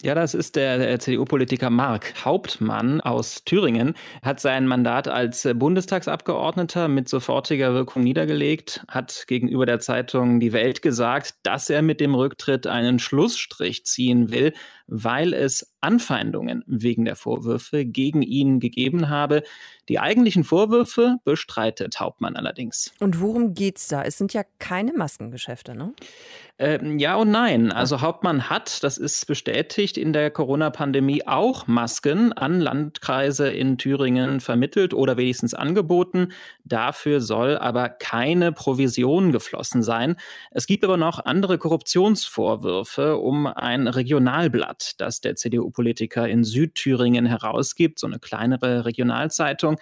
Ja, 0.00 0.16
das 0.16 0.34
ist 0.34 0.56
der, 0.56 0.98
CDU-Politiker 0.98 1.70
Mark 1.70 2.24
Hauptmann 2.24 3.00
aus 3.00 3.44
Thüringen, 3.44 3.94
hat 4.22 4.40
sein 4.40 4.66
Mandat 4.66 5.06
als 5.06 5.48
Bundestagsabgeordneter 5.54 6.88
mit 6.88 7.08
sofortiger 7.08 7.72
Wirkung 7.72 8.02
niedergelegt, 8.02 8.84
hat 8.88 9.24
gegenüber 9.28 9.64
der 9.64 9.78
Zeitung 9.78 10.40
Die 10.40 10.52
Welt 10.52 10.82
gesagt, 10.82 11.34
dass 11.44 11.70
er 11.70 11.82
mit 11.82 12.00
dem 12.00 12.16
Rücktritt 12.16 12.66
einen 12.66 12.98
Schlussstrich 12.98 13.84
ziehen 13.84 14.32
will, 14.32 14.54
weil 14.94 15.32
es 15.32 15.72
Anfeindungen 15.80 16.62
wegen 16.66 17.06
der 17.06 17.16
Vorwürfe 17.16 17.86
gegen 17.86 18.20
ihn 18.20 18.60
gegeben 18.60 19.08
habe. 19.08 19.42
Die 19.88 19.98
eigentlichen 19.98 20.44
Vorwürfe 20.44 21.16
bestreitet 21.24 21.98
Hauptmann 21.98 22.36
allerdings. 22.36 22.92
Und 23.00 23.20
worum 23.20 23.54
geht's 23.54 23.88
da? 23.88 24.02
Es 24.02 24.18
sind 24.18 24.32
ja 24.32 24.42
keine 24.58 24.92
Maskengeschäfte, 24.92 25.74
ne? 25.74 25.92
Ähm, 26.58 26.98
ja 27.00 27.16
und 27.16 27.30
nein. 27.30 27.72
Also 27.72 28.00
Hauptmann 28.02 28.48
hat, 28.48 28.84
das 28.84 28.98
ist 28.98 29.26
bestätigt, 29.26 29.96
in 29.96 30.12
der 30.12 30.30
Corona-Pandemie 30.30 31.26
auch 31.26 31.66
Masken 31.66 32.32
an 32.32 32.60
Landkreise 32.60 33.48
in 33.48 33.78
Thüringen 33.78 34.38
vermittelt 34.38 34.94
oder 34.94 35.16
wenigstens 35.16 35.54
angeboten. 35.54 36.28
Dafür 36.64 37.20
soll 37.20 37.58
aber 37.58 37.88
keine 37.88 38.52
Provision 38.52 39.32
geflossen 39.32 39.82
sein. 39.82 40.16
Es 40.52 40.66
gibt 40.66 40.84
aber 40.84 40.96
noch 40.96 41.24
andere 41.24 41.58
Korruptionsvorwürfe 41.58 43.16
um 43.16 43.48
ein 43.48 43.88
Regionalblatt, 43.88 44.81
das 44.96 45.20
der 45.20 45.36
CDU-Politiker 45.36 46.28
in 46.28 46.44
Südthüringen 46.44 47.26
herausgibt, 47.26 47.98
so 47.98 48.06
eine 48.06 48.18
kleinere 48.18 48.84
Regionalzeitung. 48.84 49.78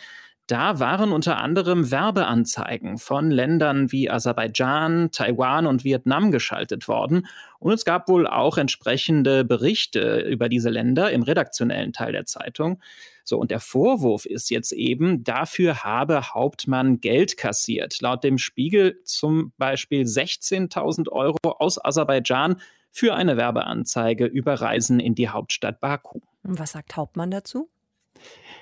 Da 0.51 0.81
waren 0.81 1.13
unter 1.13 1.39
anderem 1.39 1.93
Werbeanzeigen 1.93 2.99
von 2.99 3.31
Ländern 3.31 3.93
wie 3.93 4.11
Aserbaidschan, 4.11 5.13
Taiwan 5.13 5.65
und 5.65 5.85
Vietnam 5.85 6.33
geschaltet 6.33 6.89
worden. 6.89 7.29
Und 7.61 7.73
es 7.73 7.85
gab 7.85 8.09
wohl 8.09 8.27
auch 8.27 8.59
entsprechende 8.59 9.45
Berichte 9.45 10.23
über 10.29 10.49
diese 10.49 10.69
Länder 10.69 11.13
im 11.13 11.23
redaktionellen 11.23 11.93
Teil 11.93 12.11
der 12.11 12.25
Zeitung. 12.25 12.83
So, 13.23 13.39
und 13.39 13.53
der 13.53 13.61
Vorwurf 13.61 14.27
ist 14.27 14.51
jetzt 14.51 14.73
eben, 14.73 15.23
dafür 15.23 15.85
habe 15.85 16.35
Hauptmann 16.35 17.01
Geld 17.01 17.37
kassiert. 17.37 18.01
Laut 18.01 18.25
dem 18.25 18.37
Spiegel 18.37 18.99
zum 19.05 19.53
Beispiel 19.57 20.03
16.000 20.03 21.11
Euro 21.11 21.37
aus 21.45 21.79
Aserbaidschan 21.85 22.57
für 22.91 23.15
eine 23.15 23.37
Werbeanzeige 23.37 24.27
über 24.27 24.55
Reisen 24.55 25.01
in 25.01 25.15
die 25.15 25.29
Hauptstadt 25.29 25.81
Baku. 25.81 26.21
Und 26.43 26.59
was 26.59 26.73
sagt 26.73 26.97
Hauptmann 26.97 27.31
dazu? 27.31 27.71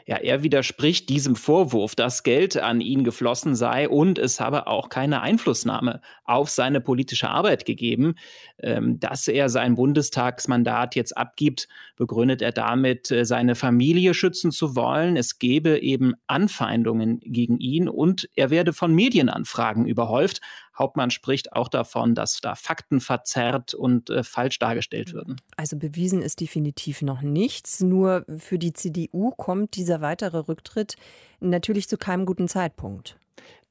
Ja, 0.07 0.17
er 0.17 0.43
widerspricht 0.43 1.09
diesem 1.09 1.37
Vorwurf, 1.37 1.95
dass 1.95 2.23
Geld 2.23 2.57
an 2.57 2.81
ihn 2.81 3.05
geflossen 3.05 3.55
sei 3.55 3.89
und 3.89 4.19
es 4.19 4.41
habe 4.41 4.67
auch 4.67 4.89
keine 4.89 5.21
Einflussnahme 5.21 6.01
auf 6.25 6.51
seine 6.51 6.81
politische 6.81 7.29
Arbeit 7.29 7.65
gegeben. 7.65 8.15
Ähm, 8.61 8.99
dass 8.99 9.29
er 9.29 9.49
sein 9.49 9.77
Bundestagsmandat 9.77 10.97
jetzt 10.97 11.17
abgibt, 11.17 11.69
begründet 11.97 12.43
er 12.43 12.53
damit, 12.53 13.11
äh, 13.11 13.25
seine 13.25 13.55
Familie 13.55 14.15
schützen 14.15 14.51
zu 14.51 14.75
wollen. 14.75 15.17
Es 15.17 15.39
gebe 15.39 15.79
eben 15.79 16.15
Anfeindungen 16.27 17.21
gegen 17.21 17.59
ihn 17.59 17.89
und 17.89 18.29
er 18.35 18.51
werde 18.51 18.73
von 18.73 18.95
Medienanfragen 18.95 19.87
überhäuft. 19.87 20.41
Hauptmann 20.79 21.11
spricht 21.11 21.53
auch 21.53 21.69
davon, 21.69 22.15
dass 22.15 22.41
da 22.41 22.55
Fakten 22.55 23.01
verzerrt 23.01 23.75
und 23.75 24.11
äh, 24.11 24.23
falsch 24.23 24.59
dargestellt 24.59 25.13
würden. 25.13 25.37
Also 25.57 25.77
bewiesen 25.77 26.23
ist 26.23 26.41
definitiv 26.41 27.03
noch 27.03 27.21
nichts. 27.21 27.81
Nur 27.81 28.25
für 28.37 28.59
die 28.59 28.73
CDU 28.73 29.31
kommt 29.31 29.77
dieser 29.79 30.01
weitere 30.01 30.39
Rücktritt 30.39 30.97
natürlich 31.41 31.89
zu 31.89 31.97
keinem 31.97 32.27
guten 32.27 32.49
Zeitpunkt. 32.49 33.17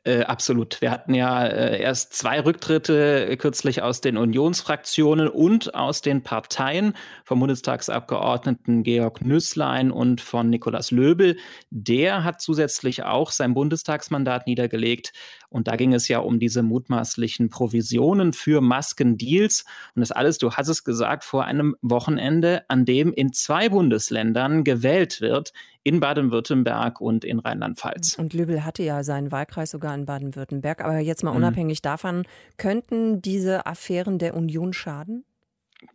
Äh, 0.08 0.24
absolut. 0.24 0.80
Wir 0.80 0.90
hatten 0.90 1.14
ja 1.14 1.46
äh, 1.46 1.82
erst 1.82 2.14
zwei 2.14 2.40
Rücktritte 2.40 3.36
kürzlich 3.36 3.82
aus 3.82 4.00
den 4.00 4.16
Unionsfraktionen 4.16 5.28
und 5.28 5.76
aus 5.76 6.02
den 6.02 6.24
Parteien 6.24 6.94
vom 7.26 7.42
Bundestagsabgeordneten 7.42 8.84
Georg 8.84 9.20
Nüßlein 9.20 9.92
und 9.92 10.22
von 10.22 10.50
Nikolaus 10.50 10.92
Löbel. 10.92 11.36
Der 11.72 12.24
hat 12.24 12.40
zusätzlich 12.40 13.04
auch 13.04 13.32
sein 13.32 13.54
Bundestagsmandat 13.54 14.48
niedergelegt. 14.48 15.12
Und 15.50 15.68
da 15.68 15.76
ging 15.76 15.94
es 15.94 16.08
ja 16.08 16.20
um 16.20 16.40
diese 16.40 16.64
mutmaßlichen 16.64 17.50
Provisionen 17.50 18.32
für 18.32 18.62
Maskendeals. 18.62 19.66
Und 19.94 20.00
das 20.00 20.14
alles, 20.14 20.38
du 20.38 20.54
hast 20.54 20.70
es 20.70 20.86
gesagt, 20.86 21.26
vor 21.26 21.44
einem 21.44 21.76
Wochenende, 21.82 22.64
an 22.70 22.86
dem 22.86 23.12
in 23.12 23.34
zwei 23.34 23.68
Bundesländern 23.68 24.64
gewählt 24.64 25.20
wird, 25.20 25.52
in 25.88 26.02
Baden-Württemberg 26.02 27.00
und 27.00 27.24
in 27.24 27.40
Rheinland-Pfalz. 27.40 28.20
Und 28.20 28.34
Lübel 28.34 28.66
hatte 28.66 28.84
ja 28.84 29.06
seinen 29.06 29.32
Wahlkreis 29.32 29.72
sogar 29.72 29.96
in 29.96 30.06
Baden-Württemberg. 30.06 30.84
Aber 30.84 31.00
jetzt 31.00 31.24
mal 31.24 31.32
mhm. 31.32 31.38
unabhängig 31.38 31.80
mhm. 31.80 31.84
davon, 31.84 32.24
könnten 32.58 33.22
diese 33.22 33.66
Affären 33.66 34.20
der 34.20 34.36
Union 34.36 34.74
schaden? 34.74 35.24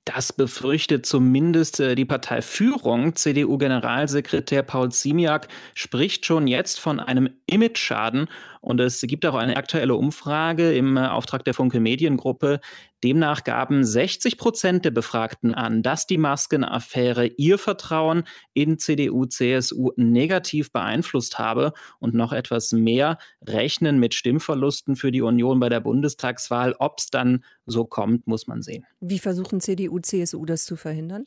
Das 0.05 0.33
befürchtet 0.33 1.05
zumindest 1.05 1.81
äh, 1.81 1.95
die 1.95 2.07
Parteiführung. 2.07 3.17
CDU-Generalsekretär 3.17 4.63
Paul 4.63 4.91
Ziemiak 4.91 5.49
spricht 5.75 6.25
schon 6.25 6.47
jetzt 6.47 6.81
von 6.81 6.99
einem 6.99 7.29
Image-Schaden. 7.47 8.29
Und 8.61 8.81
es 8.81 9.03
gibt 9.03 9.27
auch 9.27 9.35
eine 9.35 9.57
aktuelle 9.57 9.97
Umfrage 9.97 10.73
im 10.73 10.97
äh, 10.97 11.07
Auftrag 11.07 11.45
der 11.45 11.53
Funke 11.53 11.81
Mediengruppe. 11.81 12.61
Demnach 13.05 13.45
gaben 13.45 13.85
60 13.85 14.39
Prozent 14.39 14.85
der 14.85 14.91
Befragten 14.91 15.55
an, 15.55 15.83
dass 15.83 16.07
die 16.07 16.19
Maskenaffäre 16.19 17.27
ihr 17.27 17.59
Vertrauen 17.59 18.25
in 18.55 18.79
CDU, 18.79 19.27
CSU 19.27 19.91
negativ 19.97 20.73
beeinflusst 20.73 21.39
habe. 21.39 21.73
Und 21.99 22.15
noch 22.15 22.33
etwas 22.33 22.73
mehr 22.73 23.19
rechnen 23.47 23.99
mit 23.99 24.15
Stimmverlusten 24.15 24.97
für 24.97 25.11
die 25.11 25.23
Union 25.23 25.61
bei 25.61 25.69
der 25.69 25.81
Bundestagswahl. 25.81 26.75
Ob 26.79 26.99
es 26.99 27.11
dann 27.11 27.45
so 27.67 27.85
kommt, 27.85 28.27
muss 28.27 28.47
man 28.47 28.63
sehen. 28.63 28.87
Wie 29.01 29.19
versuchen 29.19 29.61
CDU, 29.61 29.99
CSU 29.99 30.45
das 30.45 30.65
zu 30.65 30.77
verhindern? 30.77 31.27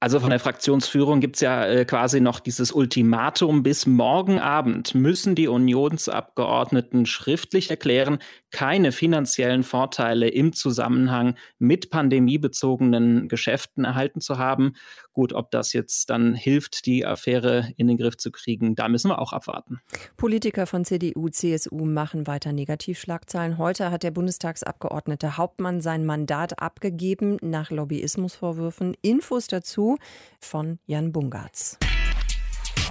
Also 0.00 0.20
von 0.20 0.28
der 0.28 0.38
Fraktionsführung 0.38 1.20
gibt 1.20 1.36
es 1.36 1.40
ja 1.40 1.64
äh, 1.64 1.84
quasi 1.86 2.20
noch 2.20 2.40
dieses 2.40 2.72
Ultimatum. 2.72 3.62
Bis 3.62 3.86
morgen 3.86 4.38
Abend 4.38 4.94
müssen 4.94 5.34
die 5.34 5.48
Unionsabgeordneten 5.48 7.06
schriftlich 7.06 7.70
erklären, 7.70 8.18
keine 8.50 8.92
finanziellen 8.92 9.62
Vorteile 9.62 10.28
im 10.28 10.52
Zusammenhang 10.52 11.36
mit 11.58 11.90
pandemiebezogenen 11.90 13.28
Geschäften 13.28 13.84
erhalten 13.84 14.20
zu 14.20 14.36
haben. 14.36 14.74
Gut, 15.12 15.32
ob 15.32 15.50
das 15.50 15.72
jetzt 15.72 16.10
dann 16.10 16.34
hilft, 16.34 16.86
die 16.86 17.06
Affäre 17.06 17.72
in 17.76 17.86
den 17.86 17.96
Griff 17.96 18.16
zu 18.16 18.30
kriegen, 18.30 18.74
da 18.74 18.88
müssen 18.88 19.10
wir 19.10 19.20
auch 19.20 19.32
abwarten. 19.32 19.80
Politiker 20.16 20.66
von 20.66 20.84
CDU, 20.84 21.28
CSU 21.30 21.84
machen 21.84 22.26
weiter 22.26 22.52
Negativschlagzeilen. 22.52 23.58
Heute 23.58 23.90
hat 23.90 24.02
der 24.02 24.10
Bundestagsabgeordnete 24.10 25.36
Hauptmann 25.36 25.80
sein 25.80 26.04
Mandat 26.04 26.60
abgegeben 26.60 27.38
nach 27.40 27.70
Lobbyismusvorwürfen. 27.70 28.96
Infos 29.02 29.46
dazu 29.46 29.93
von 30.40 30.78
Jan 30.86 31.12
Bungartz. 31.12 31.78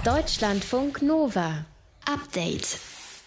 Deutschlandfunk 0.04 1.02
Nova. 1.02 1.64
Update. 2.06 2.78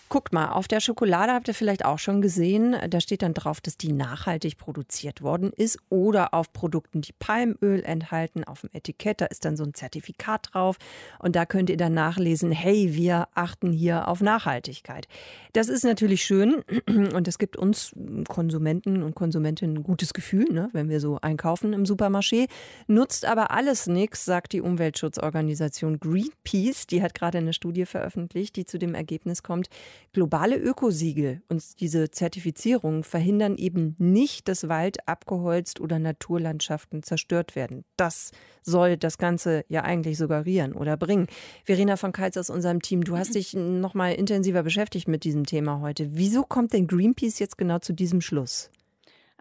Guckt 0.09 0.31
mal, 0.31 0.53
auf 0.53 0.69
der 0.69 0.79
Schokolade 0.79 1.33
habt 1.33 1.49
ihr 1.49 1.53
vielleicht 1.53 1.83
auch 1.83 1.99
schon 1.99 2.21
gesehen, 2.21 2.77
da 2.89 3.01
steht 3.01 3.21
dann 3.21 3.33
drauf, 3.33 3.59
dass 3.59 3.77
die 3.77 3.91
nachhaltig 3.91 4.57
produziert 4.57 5.21
worden 5.21 5.51
ist 5.51 5.79
oder 5.89 6.33
auf 6.33 6.53
Produkten, 6.53 7.01
die 7.01 7.11
Palmöl 7.11 7.83
enthalten, 7.83 8.45
auf 8.45 8.61
dem 8.61 8.69
Etikett, 8.71 9.19
da 9.19 9.25
ist 9.25 9.43
dann 9.43 9.57
so 9.57 9.65
ein 9.65 9.73
Zertifikat 9.73 10.53
drauf 10.53 10.77
und 11.19 11.35
da 11.35 11.45
könnt 11.45 11.69
ihr 11.69 11.75
dann 11.75 11.93
nachlesen, 11.93 12.53
hey, 12.53 12.95
wir 12.95 13.27
achten 13.33 13.73
hier 13.73 14.07
auf 14.07 14.21
Nachhaltigkeit. 14.21 15.09
Das 15.51 15.67
ist 15.67 15.83
natürlich 15.83 16.23
schön 16.23 16.63
und 16.87 17.27
es 17.27 17.37
gibt 17.37 17.57
uns 17.57 17.91
Konsumenten 18.29 19.03
und 19.03 19.13
Konsumentinnen 19.13 19.77
ein 19.77 19.83
gutes 19.83 20.13
Gefühl, 20.13 20.53
ne, 20.53 20.69
wenn 20.71 20.87
wir 20.87 21.01
so 21.01 21.19
einkaufen 21.21 21.73
im 21.73 21.83
Supermarché. 21.83 22.47
Nutzt 22.87 23.25
aber 23.25 23.51
alles 23.51 23.87
nichts, 23.87 24.23
sagt 24.23 24.53
die 24.53 24.61
Umweltschutzorganisation 24.61 25.99
Greenpeace. 25.99 26.87
Die 26.87 27.01
hat 27.01 27.13
gerade 27.13 27.39
eine 27.39 27.51
Studie 27.51 27.85
veröffentlicht, 27.85 28.55
die 28.55 28.63
zu 28.63 28.77
dem 28.77 28.95
Ergebnis 28.95 29.43
kommt, 29.43 29.67
Globale 30.13 30.57
Ökosiegel 30.57 31.41
und 31.49 31.79
diese 31.79 32.09
Zertifizierung 32.09 33.03
verhindern 33.03 33.55
eben 33.55 33.95
nicht, 33.97 34.47
dass 34.47 34.67
Wald 34.67 35.07
abgeholzt 35.07 35.79
oder 35.79 35.99
Naturlandschaften 35.99 37.03
zerstört 37.03 37.55
werden. 37.55 37.83
Das 37.97 38.31
soll 38.63 38.97
das 38.97 39.17
Ganze 39.17 39.63
ja 39.69 39.83
eigentlich 39.83 40.17
suggerieren 40.17 40.73
oder 40.73 40.97
bringen. 40.97 41.27
Verena 41.63 41.97
von 41.97 42.11
Keitz 42.11 42.37
aus 42.37 42.49
unserem 42.49 42.81
Team, 42.81 43.03
du 43.03 43.17
hast 43.17 43.35
dich 43.35 43.53
noch 43.53 43.93
mal 43.93 44.13
intensiver 44.13 44.63
beschäftigt 44.63 45.07
mit 45.07 45.23
diesem 45.23 45.45
Thema 45.45 45.81
heute. 45.81 46.09
Wieso 46.13 46.43
kommt 46.43 46.73
denn 46.73 46.87
Greenpeace 46.87 47.39
jetzt 47.39 47.57
genau 47.57 47.79
zu 47.79 47.93
diesem 47.93 48.21
Schluss? 48.21 48.71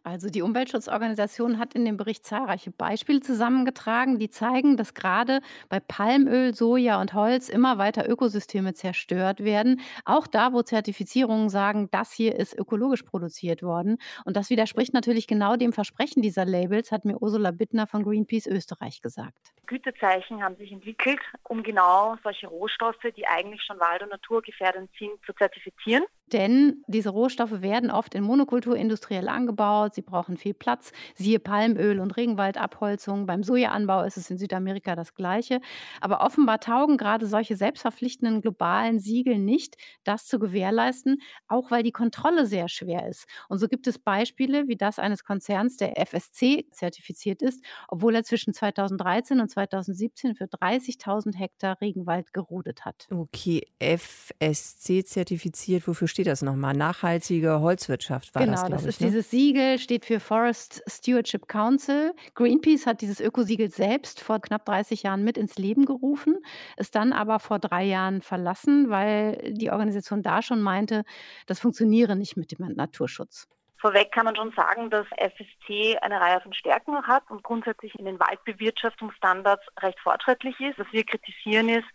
Also 0.07 0.31
die 0.31 0.43
Umweltschutzorganisation 0.43 1.59
hat 1.59 1.75
in 1.75 1.85
dem 1.85 1.97
Bericht 1.97 2.25
zahlreiche 2.25 2.71
Beispiele 2.71 3.19
zusammengetragen, 3.19 4.21
die 4.21 4.31
zeigen, 4.31 4.77
dass 4.77 4.95
gerade 4.95 5.41
bei 5.69 5.81
Palmöl, 5.81 6.55
Soja 6.55 7.01
und 7.01 7.13
Holz 7.13 7.49
immer 7.49 7.79
weiter 7.79 8.09
Ökosysteme 8.09 8.73
zerstört 8.73 9.43
werden. 9.43 9.81
Auch 10.05 10.29
da, 10.29 10.53
wo 10.53 10.63
Zertifizierungen 10.63 11.49
sagen, 11.49 11.89
das 11.91 12.13
hier 12.13 12.37
ist 12.37 12.57
ökologisch 12.57 13.03
produziert 13.03 13.65
worden. 13.65 13.99
Und 14.25 14.37
das 14.37 14.49
widerspricht 14.49 14.95
natürlich 14.95 15.27
genau 15.27 15.57
dem 15.57 15.73
Versprechen 15.73 16.23
dieser 16.23 16.45
Labels, 16.45 16.93
hat 16.93 17.05
mir 17.05 17.21
Ursula 17.21 17.51
Bittner 17.51 17.89
von 17.89 18.05
Greenpeace 18.05 18.47
Österreich 18.47 19.03
gesagt. 19.03 19.53
Gütezeichen 19.67 20.41
haben 20.41 20.55
sich 20.55 20.71
entwickelt, 20.71 21.19
um 21.43 21.65
genau 21.65 22.15
solche 22.23 22.47
Rohstoffe, 22.47 23.09
die 23.17 23.27
eigentlich 23.27 23.65
schon 23.65 23.81
wald- 23.81 24.05
und 24.05 24.11
naturgefährdend 24.11 24.89
sind, 25.01 25.11
zu 25.27 25.33
zertifizieren. 25.33 26.05
Denn 26.33 26.83
diese 26.89 27.11
Rohstoffe 27.11 27.63
werden 27.63 27.91
oft 27.91 28.15
in 28.15 28.25
Monokultur 28.25 28.77
industriell 28.77 29.29
angebaut, 29.29 29.95
sie 29.95 30.03
brauchen 30.03 30.37
viel 30.37 30.55
Platz, 30.55 30.93
siehe 31.15 31.39
Palmöl 31.39 32.01
und 32.01 32.17
Regenwaldabholzung. 32.17 33.27
Beim 33.27 33.45
Sojaanbau 33.45 34.03
ist 34.03 34.17
es 34.17 34.29
in 34.31 34.39
Südamerika 34.39 34.97
das 34.97 35.15
gleiche. 35.15 35.61
Aber 36.01 36.21
offenbar 36.23 36.59
taugen 36.61 36.97
gerade 36.97 37.27
solche 37.27 37.57
selbstverpflichtenden 37.57 38.41
globalen 38.41 38.99
Siegel 38.99 39.39
nicht, 39.39 39.77
das 40.05 40.27
zu 40.27 40.39
gewährleisten, 40.41 41.19
auch 41.47 41.71
weil 41.71 41.83
die 41.85 41.93
Kontrolle 41.93 42.47
sehr 42.47 42.69
schwer 42.69 43.09
ist. 43.09 43.27
Und 43.49 43.59
so 43.59 43.69
gibt 43.69 43.87
es 43.87 43.99
Beispiele 43.99 44.67
wie 44.69 44.77
das 44.77 44.99
eines 44.99 45.25
Konzerns, 45.25 45.77
der 45.77 45.97
FSC 46.05 46.67
zertifiziert 46.73 47.43
ist, 47.43 47.65
obwohl 47.89 48.15
er 48.17 48.25
zwischen 48.25 48.53
2013 48.53 49.41
und 49.41 49.49
2017 49.49 50.35
für 50.35 50.47
30.000 50.49 51.37
Hektar 51.37 51.81
Regenwald 51.81 52.33
gerodet 52.33 52.85
hat. 52.85 53.11
Okay, 53.11 53.63
FSC 53.79 55.05
zertifiziert, 55.05 55.87
wofür 55.87 56.09
steht 56.17 56.29
das 56.29 56.41
nochmal? 56.41 56.73
Nachhaltige 56.73 57.61
Holzwirtschaft 57.61 58.35
war 58.35 58.41
genau, 58.41 58.53
das, 58.53 58.63
Genau, 58.63 58.77
das 58.77 58.85
ich, 58.85 58.89
ist 58.89 59.01
ne? 59.03 59.07
dieses 59.09 59.31
Siegel, 59.31 59.79
steht 59.79 60.07
für 60.07 60.19
Forest 60.19 60.83
Stewardship 60.89 61.47
Council. 61.47 62.15
Greenpeace 62.35 62.87
hat 62.87 63.03
dieses 63.03 63.21
Ökosiegel 63.21 63.69
selbst 63.69 64.23
vor 64.23 64.41
knapp 64.41 64.65
30 64.65 65.03
Jahren 65.03 65.25
mit 65.25 65.37
ins 65.37 65.59
Leben 65.59 65.85
gerufen, 65.85 66.39
ist 66.79 66.95
dann 66.95 67.13
aber 67.13 67.39
vor 67.39 67.59
drei 67.59 67.85
Jahren 67.85 68.23
verlassen, 68.23 68.89
weil 68.89 69.53
die 69.53 69.71
Organisation 69.71 70.23
da 70.23 70.41
schon 70.41 70.63
meinte, 70.63 71.05
das 71.47 71.61
funktioniere 71.61 72.17
nicht 72.17 72.39
mit 72.39 72.59
dem 72.59 72.67
Naturschutz. 72.75 73.47
Vorweg 73.79 74.11
kann 74.11 74.25
man 74.25 74.37
schon 74.37 74.53
sagen, 74.53 74.89
dass 74.89 75.07
FSC 75.19 75.99
eine 76.01 76.19
Reihe 76.19 76.41
von 76.41 76.55
Stärken 76.55 77.07
hat 77.07 77.25
und 77.29 77.43
grundsätzlich 77.43 77.95
in 77.99 78.07
den 78.07 78.19
Waldbewirtschaftungsstandards 78.19 79.67
recht 79.83 80.01
fortschrittlich 80.01 80.59
ist. 80.61 80.79
Was 80.79 80.87
wir 80.93 81.05
kritisieren 81.05 81.69
ist 81.69 81.87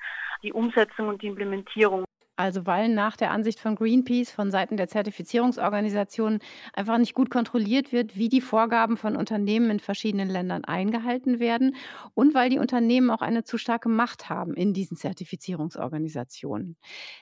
die 0.43 0.53
Umsetzung 0.53 1.07
und 1.07 1.21
die 1.21 1.27
Implementierung. 1.27 2.05
Also 2.41 2.65
weil 2.65 2.89
nach 2.89 3.17
der 3.17 3.29
Ansicht 3.29 3.59
von 3.59 3.75
Greenpeace 3.75 4.31
von 4.31 4.49
Seiten 4.49 4.75
der 4.75 4.87
Zertifizierungsorganisationen 4.87 6.39
einfach 6.73 6.97
nicht 6.97 7.13
gut 7.13 7.29
kontrolliert 7.29 7.91
wird, 7.91 8.17
wie 8.17 8.29
die 8.29 8.41
Vorgaben 8.41 8.97
von 8.97 9.15
Unternehmen 9.15 9.69
in 9.69 9.79
verschiedenen 9.79 10.27
Ländern 10.27 10.65
eingehalten 10.65 11.39
werden 11.39 11.75
und 12.15 12.33
weil 12.33 12.49
die 12.49 12.57
Unternehmen 12.57 13.11
auch 13.11 13.21
eine 13.21 13.43
zu 13.43 13.59
starke 13.59 13.89
Macht 13.89 14.29
haben 14.29 14.55
in 14.55 14.73
diesen 14.73 14.97
Zertifizierungsorganisationen. 14.97 16.77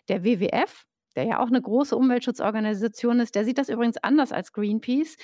Der 0.08 0.24
WWF, 0.24 0.86
der 1.16 1.26
ja 1.26 1.40
auch 1.40 1.48
eine 1.48 1.62
große 1.62 1.96
Umweltschutzorganisation 1.96 3.20
ist, 3.20 3.36
der 3.36 3.46
sieht 3.46 3.58
das 3.58 3.70
übrigens 3.70 3.98
anders 3.98 4.32
als 4.32 4.54
Greenpeace 4.54 5.18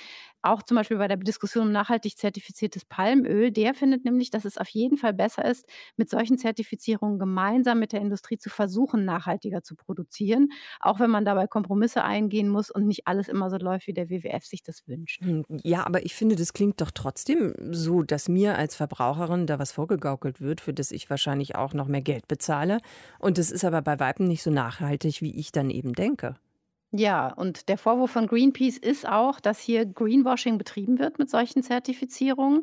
auch 0.46 0.62
zum 0.62 0.76
Beispiel 0.76 0.96
bei 0.98 1.08
der 1.08 1.16
Diskussion 1.16 1.66
um 1.66 1.72
nachhaltig 1.72 2.16
zertifiziertes 2.16 2.84
Palmöl, 2.84 3.50
der 3.50 3.74
findet 3.74 4.04
nämlich, 4.04 4.30
dass 4.30 4.44
es 4.44 4.58
auf 4.58 4.68
jeden 4.68 4.96
Fall 4.96 5.12
besser 5.12 5.44
ist, 5.44 5.66
mit 5.96 6.08
solchen 6.08 6.38
Zertifizierungen 6.38 7.18
gemeinsam 7.18 7.80
mit 7.80 7.92
der 7.92 8.00
Industrie 8.00 8.38
zu 8.38 8.48
versuchen, 8.48 9.04
nachhaltiger 9.04 9.62
zu 9.62 9.74
produzieren, 9.74 10.48
auch 10.80 11.00
wenn 11.00 11.10
man 11.10 11.24
dabei 11.24 11.46
Kompromisse 11.46 12.04
eingehen 12.04 12.48
muss 12.48 12.70
und 12.70 12.86
nicht 12.86 13.06
alles 13.06 13.28
immer 13.28 13.50
so 13.50 13.56
läuft, 13.56 13.88
wie 13.88 13.92
der 13.92 14.08
WWF 14.08 14.44
sich 14.44 14.62
das 14.62 14.86
wünscht. 14.86 15.20
Hm, 15.22 15.44
ja, 15.64 15.84
aber 15.84 16.04
ich 16.04 16.14
finde, 16.14 16.36
das 16.36 16.52
klingt 16.52 16.80
doch 16.80 16.92
trotzdem 16.92 17.52
so, 17.72 18.02
dass 18.02 18.28
mir 18.28 18.56
als 18.56 18.76
Verbraucherin 18.76 19.46
da 19.46 19.58
was 19.58 19.72
vorgegaukelt 19.72 20.40
wird, 20.40 20.60
für 20.60 20.72
das 20.72 20.92
ich 20.92 21.10
wahrscheinlich 21.10 21.56
auch 21.56 21.74
noch 21.74 21.88
mehr 21.88 22.02
Geld 22.02 22.28
bezahle. 22.28 22.78
Und 23.18 23.38
das 23.38 23.50
ist 23.50 23.64
aber 23.64 23.82
bei 23.82 23.98
Weitem 23.98 24.28
nicht 24.28 24.42
so 24.42 24.50
nachhaltig, 24.50 25.22
wie 25.22 25.34
ich 25.36 25.50
dann 25.50 25.70
eben 25.76 25.92
denke. 25.94 26.36
Ja, 26.92 27.32
und 27.34 27.68
der 27.68 27.78
Vorwurf 27.78 28.12
von 28.12 28.26
Greenpeace 28.28 28.78
ist 28.78 29.06
auch, 29.08 29.40
dass 29.40 29.58
hier 29.60 29.84
Greenwashing 29.86 30.56
betrieben 30.56 30.98
wird 30.98 31.18
mit 31.18 31.28
solchen 31.28 31.62
Zertifizierungen. 31.62 32.62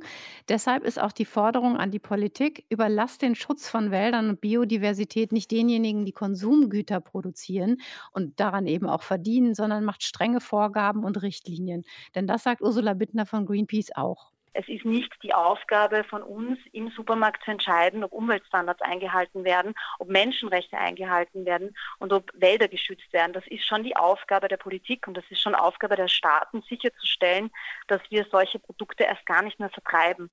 Deshalb 0.50 0.84
ist 0.86 1.00
auch 1.00 1.12
die 1.12 1.25
Forderung 1.25 1.75
an 1.77 1.91
die 1.91 2.00
Politik, 2.00 2.65
überlasst 2.70 3.22
den 3.22 3.36
Schutz 3.36 3.70
von 3.70 3.91
Wäldern 3.91 4.29
und 4.29 4.41
Biodiversität 4.41 5.32
nicht 5.34 5.51
denjenigen, 5.51 6.05
die 6.05 6.13
Konsumgüter 6.13 7.00
produzieren 7.01 7.77
und 8.12 8.39
daran 8.39 8.65
eben 8.65 8.88
auch 8.89 9.03
verdienen, 9.03 9.53
sondern 9.55 9.84
macht 9.84 10.03
strenge 10.03 10.39
Vorgaben 10.41 11.03
und 11.03 11.22
Richtlinien. 11.22 11.84
Denn 12.15 12.25
das 12.25 12.43
sagt 12.43 12.62
Ursula 12.62 12.93
Bittner 12.93 13.25
von 13.25 13.46
Greenpeace 13.46 13.91
auch. 13.96 14.33
Es 14.54 14.68
ist 14.68 14.86
nicht 14.86 15.12
die 15.24 15.34
Aufgabe 15.34 16.04
von 16.04 16.22
uns 16.22 16.60
im 16.72 16.90
Supermarkt 16.92 17.44
zu 17.44 17.52
entscheiden, 17.52 18.04
ob 18.04 18.12
Umweltstandards 18.12 18.82
eingehalten 18.82 19.44
werden, 19.44 19.74
ob 19.98 20.10
Menschenrechte 20.10 20.78
eingehalten 20.78 21.46
werden 21.46 21.76
und 21.98 22.14
ob 22.14 22.32
Wälder 22.36 22.68
geschützt 22.68 23.12
werden. 23.14 23.34
Das 23.34 23.46
ist 23.48 23.66
schon 23.66 23.84
die 23.84 23.96
Aufgabe 23.96 24.48
der 24.48 24.58
Politik 24.58 25.08
und 25.08 25.18
das 25.18 25.26
ist 25.30 25.42
schon 25.42 25.56
Aufgabe 25.56 25.96
der 25.96 26.08
Staaten, 26.08 26.62
sicherzustellen, 26.70 27.52
dass 27.88 28.02
wir 28.10 28.26
solche 28.32 28.60
Produkte 28.60 29.04
erst 29.04 29.26
gar 29.26 29.42
nicht 29.42 29.60
mehr 29.60 29.72
vertreiben. 29.72 30.30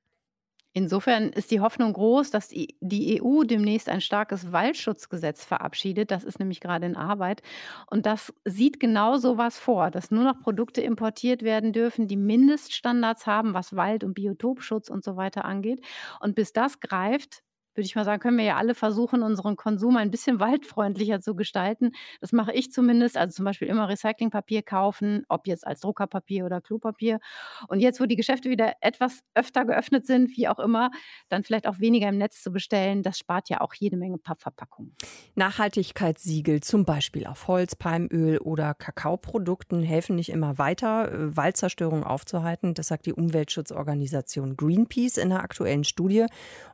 Insofern 0.72 1.30
ist 1.30 1.50
die 1.50 1.60
Hoffnung 1.60 1.92
groß, 1.92 2.30
dass 2.30 2.48
die, 2.48 3.20
EU 3.20 3.42
demnächst 3.42 3.88
ein 3.88 4.00
starkes 4.00 4.52
Waldschutzgesetz 4.52 5.44
verabschiedet. 5.44 6.12
Das 6.12 6.22
ist 6.22 6.38
nämlich 6.38 6.60
gerade 6.60 6.86
in 6.86 6.96
Arbeit. 6.96 7.42
Und 7.88 8.06
das 8.06 8.32
sieht 8.44 8.78
genau 8.78 9.16
so 9.16 9.36
was 9.36 9.58
vor, 9.58 9.90
dass 9.90 10.12
nur 10.12 10.22
noch 10.22 10.40
Produkte 10.40 10.80
importiert 10.80 11.42
werden 11.42 11.72
dürfen, 11.72 12.06
die 12.06 12.16
Mindeststandards 12.16 13.26
haben, 13.26 13.52
was 13.52 13.74
Wald- 13.74 14.04
und 14.04 14.14
Biotopschutz 14.14 14.88
und 14.88 15.02
so 15.02 15.16
weiter 15.16 15.44
angeht. 15.44 15.80
Und 16.20 16.36
bis 16.36 16.52
das 16.52 16.78
greift, 16.78 17.42
würde 17.74 17.86
ich 17.86 17.94
mal 17.94 18.04
sagen, 18.04 18.20
können 18.20 18.38
wir 18.38 18.44
ja 18.44 18.56
alle 18.56 18.74
versuchen, 18.74 19.22
unseren 19.22 19.56
Konsum 19.56 19.96
ein 19.96 20.10
bisschen 20.10 20.40
waldfreundlicher 20.40 21.20
zu 21.20 21.34
gestalten. 21.34 21.92
Das 22.20 22.32
mache 22.32 22.52
ich 22.52 22.72
zumindest. 22.72 23.16
Also 23.16 23.36
zum 23.36 23.44
Beispiel 23.44 23.68
immer 23.68 23.88
Recyclingpapier 23.88 24.62
kaufen, 24.62 25.24
ob 25.28 25.46
jetzt 25.46 25.66
als 25.66 25.80
Druckerpapier 25.80 26.44
oder 26.44 26.60
Klopapier. 26.60 27.20
Und 27.68 27.80
jetzt, 27.80 28.00
wo 28.00 28.06
die 28.06 28.16
Geschäfte 28.16 28.50
wieder 28.50 28.74
etwas 28.80 29.20
öfter 29.34 29.64
geöffnet 29.64 30.06
sind, 30.06 30.36
wie 30.36 30.48
auch 30.48 30.58
immer, 30.58 30.90
dann 31.28 31.44
vielleicht 31.44 31.66
auch 31.66 31.78
weniger 31.80 32.08
im 32.08 32.18
Netz 32.18 32.42
zu 32.42 32.50
bestellen. 32.50 33.02
Das 33.02 33.18
spart 33.18 33.48
ja 33.48 33.60
auch 33.60 33.74
jede 33.74 33.96
Menge 33.96 34.18
Pappverpackungen. 34.18 34.94
Nachhaltigkeitssiegel, 35.34 36.60
zum 36.60 36.84
Beispiel 36.84 37.26
auf 37.26 37.48
Holz, 37.48 37.76
Palmöl 37.76 38.38
oder 38.38 38.74
Kakaoprodukten, 38.74 39.82
helfen 39.82 40.16
nicht 40.16 40.30
immer 40.30 40.58
weiter, 40.58 41.12
äh, 41.12 41.36
Waldzerstörung 41.36 42.04
aufzuhalten. 42.04 42.74
Das 42.74 42.88
sagt 42.88 43.06
die 43.06 43.12
Umweltschutzorganisation 43.12 44.56
Greenpeace 44.56 45.16
in 45.16 45.32
einer 45.32 45.42
aktuellen 45.42 45.84
Studie. 45.84 46.26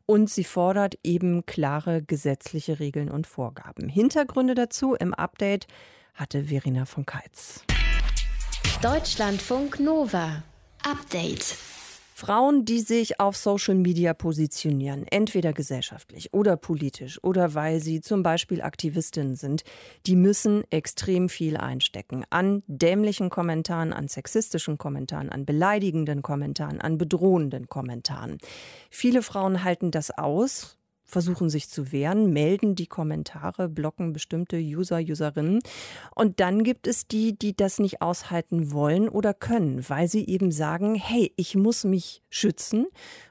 Und 0.07 0.31
sie 0.31 0.45
fordert 0.87 0.99
eben 1.03 1.45
klare 1.47 2.03
gesetzliche 2.03 2.79
Regeln 2.79 3.11
und 3.11 3.27
Vorgaben. 3.27 3.89
Hintergründe 3.89 4.55
dazu 4.55 4.95
im 4.95 5.15
Update 5.15 5.67
hatte 6.15 6.45
Verena 6.45 6.85
von 6.85 7.05
Keitz. 7.05 7.65
Deutschlandfunk 8.83 9.81
Nova. 9.81 10.45
Update. 10.85 11.57
Frauen, 12.19 12.65
die 12.65 12.81
sich 12.81 13.21
auf 13.21 13.37
Social 13.37 13.75
Media 13.75 14.15
positionieren, 14.15 15.05
entweder 15.11 15.53
gesellschaftlich 15.53 16.33
oder 16.33 16.57
politisch 16.57 17.23
oder 17.23 17.53
weil 17.53 17.81
sie 17.81 18.01
zum 18.01 18.23
Beispiel 18.23 18.63
Aktivistinnen 18.63 19.37
sind, 19.37 19.65
die 20.07 20.17
müssen 20.17 20.65
extrem 20.71 21.29
viel 21.29 21.59
einstecken 21.59 22.25
an 22.31 22.63
dämlichen 22.69 23.29
Kommentaren, 23.29 23.93
an 23.93 24.09
sexistischen 24.09 24.79
Kommentaren, 24.79 25.29
an 25.29 25.45
beleidigenden 25.45 26.23
Kommentaren, 26.23 26.81
an 26.81 26.97
bedrohenden 26.97 27.69
Kommentaren. 27.69 28.39
Viele 28.89 29.21
Frauen 29.21 29.63
halten 29.63 29.91
das 29.91 30.11
aus, 30.11 30.79
versuchen 31.07 31.49
sich 31.49 31.69
zu 31.71 31.93
wehren, 31.93 32.33
melden 32.33 32.75
die 32.75 32.87
Kommentare, 32.87 33.69
blocken 33.69 34.13
bestimmte 34.13 34.59
User, 34.59 34.99
Userinnen. 34.99 35.61
Und 36.15 36.41
dann 36.41 36.65
gibt 36.65 36.87
es 36.87 37.07
die, 37.07 37.39
die 37.39 37.57
das 37.57 37.79
nicht 37.79 38.03
aushalten 38.03 38.73
wollen 38.73 39.09
oder 39.09 39.33
können, 39.33 39.89
weil 39.89 40.09
sie 40.09 40.27
eben 40.27 40.51
sagen, 40.51 40.97
hey, 40.97 41.33
ich 41.37 41.55
muss 41.55 41.85
mich 41.85 42.23
schützen 42.29 42.87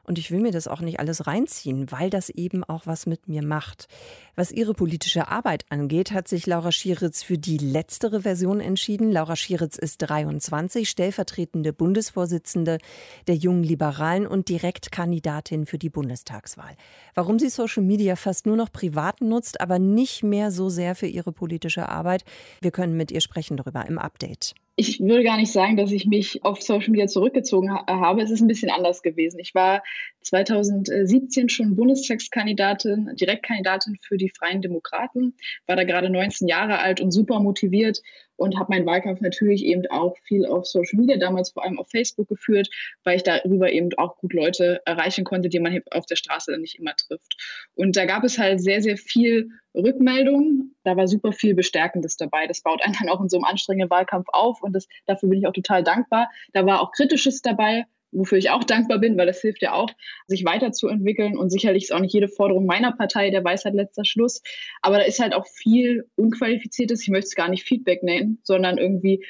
und 0.06 0.18
ich 0.18 0.32
will 0.32 0.40
mir 0.40 0.52
das 0.52 0.68
auch 0.68 0.82
nicht 0.82 1.00
alles 1.00 1.28
reinziehen, 1.28 1.92
weil 1.92 2.10
das 2.10 2.30
eben 2.30 2.64
auch 2.64 2.88
was 2.88 3.06
mit 3.06 3.28
mir 3.28 3.44
macht. 3.44 3.88
Was 4.36 4.52
ihre 4.52 4.74
politische 4.74 5.28
Arbeit 5.30 5.66
angeht, 5.70 6.12
hat 6.12 6.28
sich 6.28 6.46
Laura 6.46 6.72
Schieritz 6.72 7.24
für 7.24 7.38
die 7.38 7.58
letztere 7.58 8.22
Version 8.22 8.60
entschieden. 8.60 9.12
Laura 9.12 9.36
Schieritz 9.36 9.78
ist 9.78 9.98
23, 10.00 10.90
stellvertretende 10.90 11.74
Bundesvorsitzende 11.74 12.80
der 13.28 13.36
Jungen 13.36 13.64
Liberalen 13.64 14.28
und 14.28 14.50
Direktkandidatin 14.50 15.66
für 15.66 15.78
die 15.78 15.90
Bundestagswahl. 15.90 16.76
Warum 17.14 17.40
sie 17.40 17.50
Social 17.50 17.84
Media 17.84 18.16
fast 18.16 18.46
nur 18.46 18.58
noch 18.58 18.72
privat 18.72 19.22
nutzt, 19.22 19.62
aber 19.62 19.80
nicht 19.80 20.24
mehr 20.24 20.52
so 20.52 20.70
sehr 20.70 20.96
für 20.96 21.08
ihre 21.08 21.32
politische 21.32 21.88
Arbeit, 21.88 22.26
wir 22.62 22.72
können 22.72 22.98
mit 22.98 23.12
ihr 23.12 23.22
sprechen 23.22 23.58
darüber 23.58 23.86
im 23.88 23.98
Update. 23.98 24.54
Ich 24.78 25.00
würde 25.00 25.24
gar 25.24 25.38
nicht 25.38 25.54
sagen, 25.54 25.78
dass 25.78 25.92
ich 25.92 26.06
mich 26.06 26.44
auf 26.44 26.62
Social 26.62 26.90
Media 26.90 27.08
zurückgezogen 27.08 27.74
ha 27.74 27.86
habe. 27.88 28.22
Es 28.22 28.30
ist 28.30 28.42
ein 28.42 28.48
bisschen 28.48 28.70
anders 28.70 29.02
gewesen. 29.02 29.40
Ich 29.40 29.56
war 29.56 29.82
2017 30.24 31.48
schon 31.48 31.78
Bundestagskandidatin, 31.78 33.16
Direktkandidatin 33.16 33.98
für 34.02 34.18
die 34.18 34.30
Freien 34.30 34.62
Demokraten, 34.62 35.34
war 35.66 35.78
da 35.78 35.86
gerade 35.86 36.10
19 36.10 36.50
Jahre 36.50 36.80
alt 36.80 37.00
und 37.00 37.12
super 37.12 37.40
motiviert 37.40 38.02
und 38.38 38.58
habe 38.60 38.74
meinen 38.74 38.86
Wahlkampf 38.86 39.22
natürlich 39.22 39.64
eben 39.64 39.86
auch 39.90 40.16
viel 40.24 40.46
auf 40.46 40.66
Social 40.66 41.00
Media, 41.00 41.18
damals 41.18 41.52
vor 41.52 41.64
allem 41.64 41.80
auf 41.80 41.90
Facebook 41.90 42.28
geführt, 42.28 42.70
weil 43.04 43.18
ich 43.18 43.24
darüber 43.24 43.72
eben 43.72 43.90
auch 43.98 44.18
gut 44.18 44.34
Leute 44.34 44.82
erreichen 44.86 45.24
konnte, 45.24 45.50
die 45.50 45.60
man 45.60 45.82
auf 45.92 46.06
der 46.06 46.16
Straße 46.16 46.52
dann 46.52 46.62
nicht 46.62 46.80
immer 46.80 46.96
trifft. 46.96 47.36
Und 47.76 47.96
da 47.96 48.06
gab 48.06 48.24
es 48.24 48.38
halt 48.38 48.62
sehr, 48.62 48.82
sehr 48.82 48.98
viel 48.98 49.50
Rückmeldung. 49.74 50.72
Da 50.84 50.96
war 50.96 51.08
super 51.08 51.32
viel 51.32 51.56
Bestärkendes 51.56 52.18
dabei. 52.18 52.48
Das 52.48 52.62
baut 52.62 52.82
einen 52.84 52.96
dann 53.00 53.10
auch 53.10 53.22
in 53.22 53.30
so 53.30 53.38
einem 53.38 53.46
anstrengenden 53.46 53.90
Wahlkampf 53.90 54.28
auf 54.32 54.62
und 54.62 54.74
das, 54.74 54.88
dafür 55.06 55.30
bin 55.30 55.40
ich 55.40 55.48
auch 55.48 55.54
total 55.54 55.84
dankbar. 55.84 56.30
Da 56.54 56.66
war 56.66 56.82
auch 56.82 56.92
Kritisches 56.92 57.42
dabei, 57.42 57.86
wofür 58.16 58.38
ich 58.38 58.50
auch 58.50 58.64
dankbar 58.64 59.00
bin, 59.00 59.18
weil 59.18 59.28
das 59.28 59.42
hilft 59.42 59.62
ja 59.62 59.74
auch, 59.74 59.90
sich 60.28 60.46
weiterzuentwickeln. 60.46 61.38
Und 61.38 61.50
sicherlich 61.50 61.86
ist 61.86 61.94
auch 61.94 62.00
nicht 62.00 62.14
jede 62.14 62.28
Forderung 62.28 62.66
meiner 62.66 62.92
Partei 62.92 63.30
der 63.30 63.44
Weisheit 63.44 63.74
letzter 63.74 64.06
Schluss. 64.06 64.42
Aber 64.82 64.98
da 64.98 65.04
ist 65.04 65.20
halt 65.20 65.34
auch 65.34 65.46
viel 65.48 66.08
Unqualifiziertes. 66.16 67.02
Ich 67.02 67.10
möchte 67.10 67.28
es 67.28 67.36
gar 67.36 67.50
nicht 67.50 67.64
Feedback 67.64 68.04
nennen, 68.04 68.40
sondern 68.44 68.78
irgendwie 68.78 69.24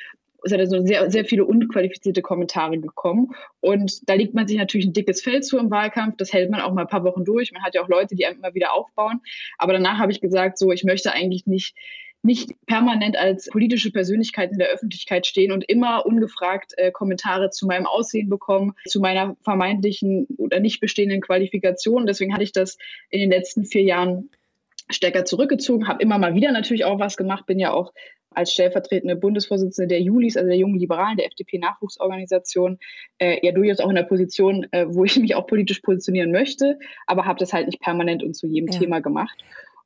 es 0.45 0.53
hat 0.53 0.59
also 0.59 0.85
sehr, 0.85 1.09
sehr 1.09 1.25
viele 1.25 1.43
unqualifizierte 1.43 2.21
Kommentare 2.21 2.77
gekommen. 2.77 3.31
Und 3.61 4.07
da 4.07 4.13
legt 4.13 4.35
man 4.35 4.47
sich 4.47 4.57
natürlich 4.57 4.85
ein 4.85 4.93
dickes 4.93 5.23
Feld 5.23 5.43
zu 5.43 5.57
im 5.57 5.71
Wahlkampf. 5.71 6.17
Das 6.17 6.31
hält 6.33 6.51
man 6.51 6.61
auch 6.61 6.71
mal 6.71 6.81
ein 6.81 6.87
paar 6.87 7.03
Wochen 7.03 7.25
durch. 7.25 7.51
Man 7.51 7.63
hat 7.63 7.73
ja 7.73 7.81
auch 7.81 7.89
Leute, 7.89 8.15
die 8.15 8.27
einem 8.27 8.37
immer 8.37 8.53
wieder 8.53 8.73
aufbauen. 8.73 9.21
Aber 9.57 9.73
danach 9.73 9.97
habe 9.97 10.11
ich 10.11 10.21
gesagt, 10.21 10.59
so, 10.59 10.71
ich 10.71 10.83
möchte 10.83 11.11
eigentlich 11.11 11.47
nicht 11.47 11.75
nicht 12.25 12.53
permanent 12.65 13.15
als 13.17 13.49
politische 13.49 13.91
Persönlichkeit 13.91 14.51
in 14.51 14.57
der 14.57 14.69
Öffentlichkeit 14.69 15.27
stehen 15.27 15.51
und 15.51 15.63
immer 15.69 16.05
ungefragt 16.05 16.73
äh, 16.77 16.91
Kommentare 16.91 17.51
zu 17.51 17.67
meinem 17.67 17.85
Aussehen 17.85 18.29
bekommen, 18.29 18.73
zu 18.87 18.99
meiner 18.99 19.37
vermeintlichen 19.43 20.27
oder 20.37 20.59
nicht 20.59 20.81
bestehenden 20.81 21.21
Qualifikation. 21.21 22.05
Deswegen 22.07 22.33
hatte 22.33 22.43
ich 22.43 22.51
das 22.51 22.77
in 23.09 23.19
den 23.19 23.29
letzten 23.29 23.65
vier 23.65 23.83
Jahren 23.83 24.29
stärker 24.89 25.25
zurückgezogen, 25.25 25.87
habe 25.87 26.01
immer 26.01 26.17
mal 26.17 26.35
wieder 26.35 26.51
natürlich 26.51 26.85
auch 26.85 26.99
was 26.99 27.17
gemacht, 27.17 27.45
bin 27.45 27.59
ja 27.59 27.71
auch 27.71 27.93
als 28.31 28.51
stellvertretende 28.51 29.15
Bundesvorsitzende 29.15 29.87
der 29.87 30.01
Julis, 30.01 30.35
also 30.35 30.49
der 30.49 30.57
Jungen 30.57 30.77
Liberalen, 30.77 31.17
der 31.17 31.27
FDP-Nachwuchsorganisation, 31.27 32.79
äh, 33.17 33.37
ja 33.45 33.53
durchaus 33.53 33.79
auch 33.79 33.89
in 33.89 33.95
der 33.95 34.03
Position, 34.03 34.67
äh, 34.71 34.85
wo 34.89 35.05
ich 35.05 35.17
mich 35.17 35.35
auch 35.35 35.47
politisch 35.47 35.79
positionieren 35.79 36.31
möchte, 36.31 36.77
aber 37.07 37.25
habe 37.25 37.39
das 37.39 37.53
halt 37.53 37.67
nicht 37.67 37.79
permanent 37.79 38.23
und 38.23 38.35
zu 38.35 38.47
jedem 38.47 38.71
ja. 38.71 38.79
Thema 38.79 38.99
gemacht 38.99 39.43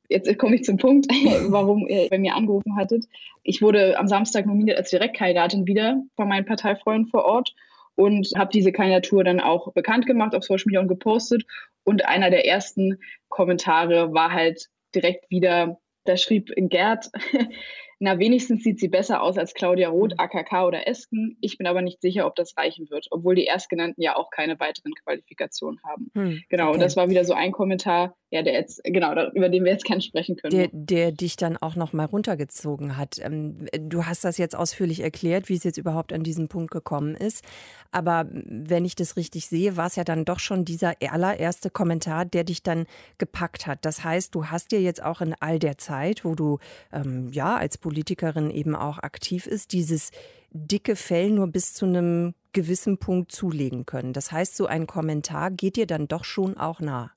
jetzt 0.09 0.37
komme 0.37 0.55
ich 0.55 0.63
zum 0.63 0.77
Punkt, 0.77 1.07
warum 1.47 1.87
ihr 1.87 2.09
bei 2.09 2.17
mir 2.17 2.35
angerufen 2.35 2.75
hattet. 2.75 3.05
Ich 3.43 3.61
wurde 3.61 3.97
am 3.97 4.07
Samstag 4.07 4.45
nominiert 4.45 4.77
als 4.77 4.89
Direktkandidatin 4.89 5.65
wieder 5.65 6.01
von 6.15 6.27
meinen 6.27 6.45
Parteifreunden 6.45 7.09
vor 7.09 7.23
Ort 7.23 7.55
und 7.95 8.31
habe 8.35 8.51
diese 8.51 8.71
Kandidatur 8.71 9.23
dann 9.23 9.39
auch 9.39 9.71
bekannt 9.73 10.05
gemacht 10.05 10.35
auf 10.35 10.43
Social 10.43 10.65
Media 10.65 10.81
und 10.81 10.87
gepostet. 10.87 11.45
Und 11.83 12.05
einer 12.05 12.29
der 12.29 12.45
ersten 12.45 12.99
Kommentare 13.29 14.13
war 14.13 14.31
halt 14.31 14.67
direkt 14.93 15.29
wieder 15.29 15.79
Da 16.05 16.17
schrieb 16.17 16.51
Gerd, 16.55 17.09
na, 18.01 18.17
wenigstens 18.17 18.63
sieht 18.63 18.79
sie 18.79 18.87
besser 18.87 19.21
aus 19.21 19.37
als 19.37 19.53
Claudia 19.53 19.89
Roth, 19.89 20.17
AKK 20.17 20.61
mhm. 20.61 20.67
oder 20.67 20.87
Esken. 20.87 21.37
Ich 21.41 21.57
bin 21.57 21.67
aber 21.67 21.81
nicht 21.81 22.01
sicher, 22.01 22.25
ob 22.25 22.35
das 22.35 22.55
reichen 22.57 22.89
wird, 22.89 23.07
obwohl 23.11 23.35
die 23.35 23.43
Erstgenannten 23.43 24.01
ja 24.01 24.15
auch 24.15 24.29
keine 24.29 24.57
weiteren 24.59 24.93
Qualifikationen 24.93 25.81
haben. 25.83 26.09
Hm, 26.15 26.41
genau, 26.49 26.67
okay. 26.67 26.73
und 26.75 26.79
das 26.79 26.95
war 26.95 27.09
wieder 27.09 27.25
so 27.25 27.33
ein 27.33 27.51
Kommentar, 27.51 28.15
ja, 28.31 28.41
der 28.41 28.53
jetzt, 28.53 28.81
genau, 28.85 29.11
über 29.33 29.49
den 29.49 29.65
wir 29.65 29.73
jetzt 29.73 29.83
gerne 29.83 30.01
sprechen 30.01 30.37
können. 30.37 30.55
Der, 30.55 30.69
der 30.71 31.11
dich 31.11 31.35
dann 31.35 31.57
auch 31.57 31.75
noch 31.75 31.91
mal 31.91 32.05
runtergezogen 32.05 32.95
hat. 32.95 33.17
Ähm, 33.21 33.67
du 33.73 34.05
hast 34.05 34.23
das 34.23 34.37
jetzt 34.37 34.55
ausführlich 34.55 35.01
erklärt, 35.01 35.49
wie 35.49 35.55
es 35.55 35.63
jetzt 35.65 35.77
überhaupt 35.77 36.13
an 36.13 36.23
diesen 36.23 36.47
Punkt 36.47 36.71
gekommen 36.71 37.15
ist. 37.15 37.43
Aber 37.91 38.27
wenn 38.31 38.85
ich 38.85 38.95
das 38.95 39.17
richtig 39.17 39.47
sehe, 39.47 39.75
war 39.75 39.87
es 39.87 39.95
ja 39.95 40.03
dann 40.03 40.23
doch 40.23 40.39
schon 40.39 40.63
dieser 40.63 40.93
allererste 41.01 41.69
Kommentar, 41.69 42.23
der 42.23 42.43
dich 42.43 42.63
dann 42.63 42.85
gepackt 43.17 43.67
hat. 43.67 43.79
Das 43.83 44.03
heißt, 44.03 44.33
du 44.35 44.45
hast 44.45 44.71
dir 44.71 44.81
jetzt 44.81 45.03
auch 45.03 45.21
in 45.21 45.35
all 45.39 45.59
der 45.59 45.77
Zeit, 45.77 46.23
wo 46.23 46.35
du 46.35 46.59
ähm, 46.93 47.29
ja 47.33 47.57
als 47.57 47.77
Politikerin 47.89 48.51
eben 48.51 48.75
auch 48.75 48.99
aktiv 48.99 49.47
ist, 49.47 49.73
dieses 49.73 50.11
dicke 50.51 50.95
Fell 50.95 51.31
nur 51.31 51.47
bis 51.47 51.73
zu 51.73 51.87
einem 51.87 52.35
gewissen 52.53 52.99
Punkt 52.99 53.31
zulegen 53.31 53.87
können. 53.87 54.13
Das 54.13 54.31
heißt, 54.31 54.55
so 54.55 54.67
ein 54.67 54.85
Kommentar 54.85 55.49
geht 55.49 55.75
dir 55.75 55.87
dann 55.87 56.07
doch 56.07 56.23
schon 56.23 56.55
auch 56.55 56.81
nah. 56.81 57.11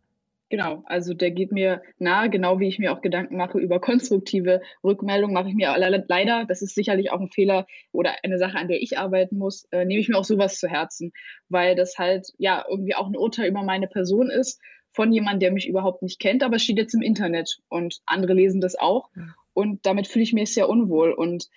Genau, 0.49 0.83
also 0.87 1.13
der 1.13 1.31
geht 1.31 1.53
mir 1.53 1.83
nahe, 1.99 2.31
genau 2.31 2.59
wie 2.59 2.69
ich 2.69 2.79
mir 2.79 2.95
auch 2.95 3.03
Gedanken 3.03 3.37
mache 3.37 3.59
über 3.59 3.81
konstruktive 3.81 4.63
Rückmeldungen, 4.83 5.35
mache 5.35 5.51
ich 5.51 5.55
mir 5.55 5.75
leider, 5.77 6.47
das 6.47 6.63
ist 6.63 6.75
sicherlich 6.75 7.11
auch 7.11 7.21
ein 7.21 7.29
Fehler 7.29 7.67
oder 7.93 8.15
eine 8.23 8.39
Sache, 8.39 8.57
an 8.57 8.69
der 8.69 8.81
ich 8.81 8.97
arbeiten 8.97 9.37
muss, 9.37 9.67
äh, 9.73 9.85
nehme 9.85 10.01
ich 10.01 10.09
mir 10.09 10.17
auch 10.17 10.25
sowas 10.25 10.59
zu 10.59 10.69
Herzen, 10.69 11.13
weil 11.51 11.75
das 11.75 11.99
halt 11.99 12.29
ja 12.39 12.65
irgendwie 12.67 12.95
auch 12.95 13.07
ein 13.07 13.17
Urteil 13.17 13.49
über 13.49 13.63
meine 13.63 13.89
Person 13.89 14.31
ist 14.31 14.59
von 14.91 15.13
jemandem, 15.13 15.41
der 15.41 15.53
mich 15.53 15.69
überhaupt 15.69 16.03
nicht 16.03 16.19
kennt, 16.19 16.43
aber 16.43 16.59
steht 16.59 16.79
jetzt 16.79 16.95
im 16.95 17.03
Internet 17.03 17.59
und 17.69 18.01
andere 18.07 18.33
lesen 18.33 18.63
das 18.63 18.75
auch 18.75 19.11
und 19.55 19.85
damit 19.87 20.07
fühle 20.07 20.25
ich 20.25 20.33
mich 20.33 20.55
sehr 20.55 20.69
unwohl 20.69 21.13
und 21.13 21.49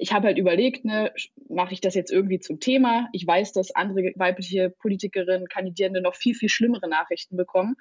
ich 0.00 0.14
habe 0.14 0.28
halt 0.28 0.38
überlegt, 0.38 0.86
ne, 0.86 1.12
mache 1.48 1.74
ich 1.74 1.82
das 1.82 1.94
jetzt 1.94 2.10
irgendwie 2.10 2.40
zum 2.40 2.58
Thema? 2.58 3.08
Ich 3.12 3.26
weiß, 3.26 3.52
dass 3.52 3.74
andere 3.74 4.12
weibliche 4.16 4.70
Politikerinnen, 4.70 5.46
Kandidierende 5.46 6.00
noch 6.00 6.14
viel, 6.14 6.34
viel 6.34 6.48
schlimmere 6.48 6.88
Nachrichten 6.88 7.36
bekommen. 7.36 7.76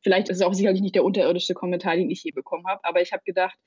Vielleicht 0.00 0.28
ist 0.28 0.36
es 0.36 0.42
auch 0.42 0.54
sicherlich 0.54 0.82
nicht 0.82 0.94
der 0.94 1.02
unterirdischste 1.02 1.54
Kommentar, 1.54 1.96
den 1.96 2.10
ich 2.10 2.22
je 2.22 2.30
bekommen 2.30 2.66
habe, 2.68 2.84
aber 2.84 3.02
ich 3.02 3.12
habe 3.12 3.24
gedacht, 3.24 3.58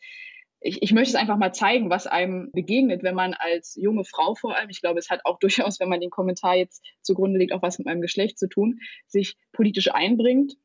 ich, 0.62 0.82
ich 0.82 0.94
möchte 0.94 1.10
es 1.10 1.16
einfach 1.16 1.38
mal 1.38 1.54
zeigen, 1.54 1.90
was 1.90 2.08
einem 2.08 2.50
begegnet, 2.54 3.04
wenn 3.04 3.14
man 3.14 3.34
als 3.34 3.76
junge 3.76 4.06
Frau 4.06 4.36
vor 4.36 4.56
allem, 4.56 4.70
ich 4.70 4.82
glaube, 4.82 5.00
es 5.00 5.10
hat 5.10 5.22
auch 5.26 5.38
durchaus, 5.40 5.80
wenn 5.82 5.90
man 5.90 6.00
den 6.00 6.10
Kommentar 6.10 6.56
jetzt 6.56 6.86
zugrunde 7.02 7.38
legt, 7.38 7.52
auch 7.52 7.62
was 7.62 7.78
mit 7.78 7.88
meinem 7.88 8.02
Geschlecht 8.02 8.40
zu 8.40 8.48
tun, 8.48 8.80
sich 9.06 9.36
politisch 9.52 9.94
einbringt 9.94 10.56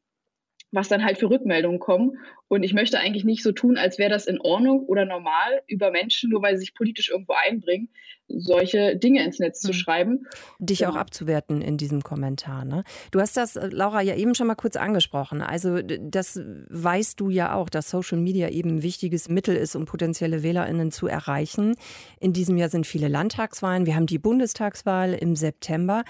was 0.72 0.88
dann 0.88 1.04
halt 1.04 1.18
für 1.18 1.30
Rückmeldungen 1.30 1.78
kommen. 1.78 2.18
Und 2.48 2.64
ich 2.64 2.72
möchte 2.72 2.98
eigentlich 2.98 3.24
nicht 3.24 3.42
so 3.42 3.52
tun, 3.52 3.76
als 3.76 3.98
wäre 3.98 4.11
das 4.11 4.26
in 4.26 4.40
Ordnung 4.40 4.85
oder 4.87 5.04
normal, 5.04 5.62
über 5.68 5.90
Menschen, 5.90 6.30
nur 6.30 6.42
weil 6.42 6.56
sie 6.56 6.61
sich 6.61 6.74
politisch 6.74 7.11
irgendwo 7.11 7.35
einbringen, 7.46 7.88
solche 8.28 8.96
Dinge 8.96 9.22
ins 9.24 9.38
Netz 9.38 9.61
zu 9.61 9.68
hm. 9.68 9.74
schreiben. 9.74 10.26
Dich 10.58 10.80
genau. 10.80 10.92
auch 10.92 10.96
abzuwerten 10.96 11.61
in 11.61 11.76
diesem 11.76 12.02
Kommentar. 12.02 12.64
Ne? 12.64 12.85
Du 13.11 13.20
hast 13.20 13.37
das, 13.37 13.56
äh, 13.56 13.68
Laura, 13.68 14.00
ja 14.00 14.16
eben 14.16 14.35
schon 14.35 14.46
mal 14.46 14.54
kurz 14.54 14.76
angesprochen. 14.76 15.42
Also 15.42 15.80
das 15.82 16.40
weißt 16.70 17.20
du 17.20 17.28
ja 17.28 17.54
auch, 17.54 17.68
dass 17.68 17.90
Social 17.90 18.18
Media 18.18 18.48
eben 18.48 18.76
ein 18.76 18.82
wichtiges 18.82 19.28
Mittel 19.28 19.56
ist, 19.56 19.76
um 19.76 19.85
potenzielle 19.85 20.42
WählerInnen 20.42 20.90
zu 20.90 21.06
erreichen. 21.06 21.74
In 22.18 22.32
diesem 22.32 22.56
Jahr 22.56 22.70
sind 22.70 22.87
viele 22.87 23.08
Landtagswahlen. 23.08 23.87
Wir 23.87 23.94
haben 23.94 24.06
die 24.06 24.18
Bundestagswahl 24.18 25.12
im 25.14 25.37
September. 25.37 26.04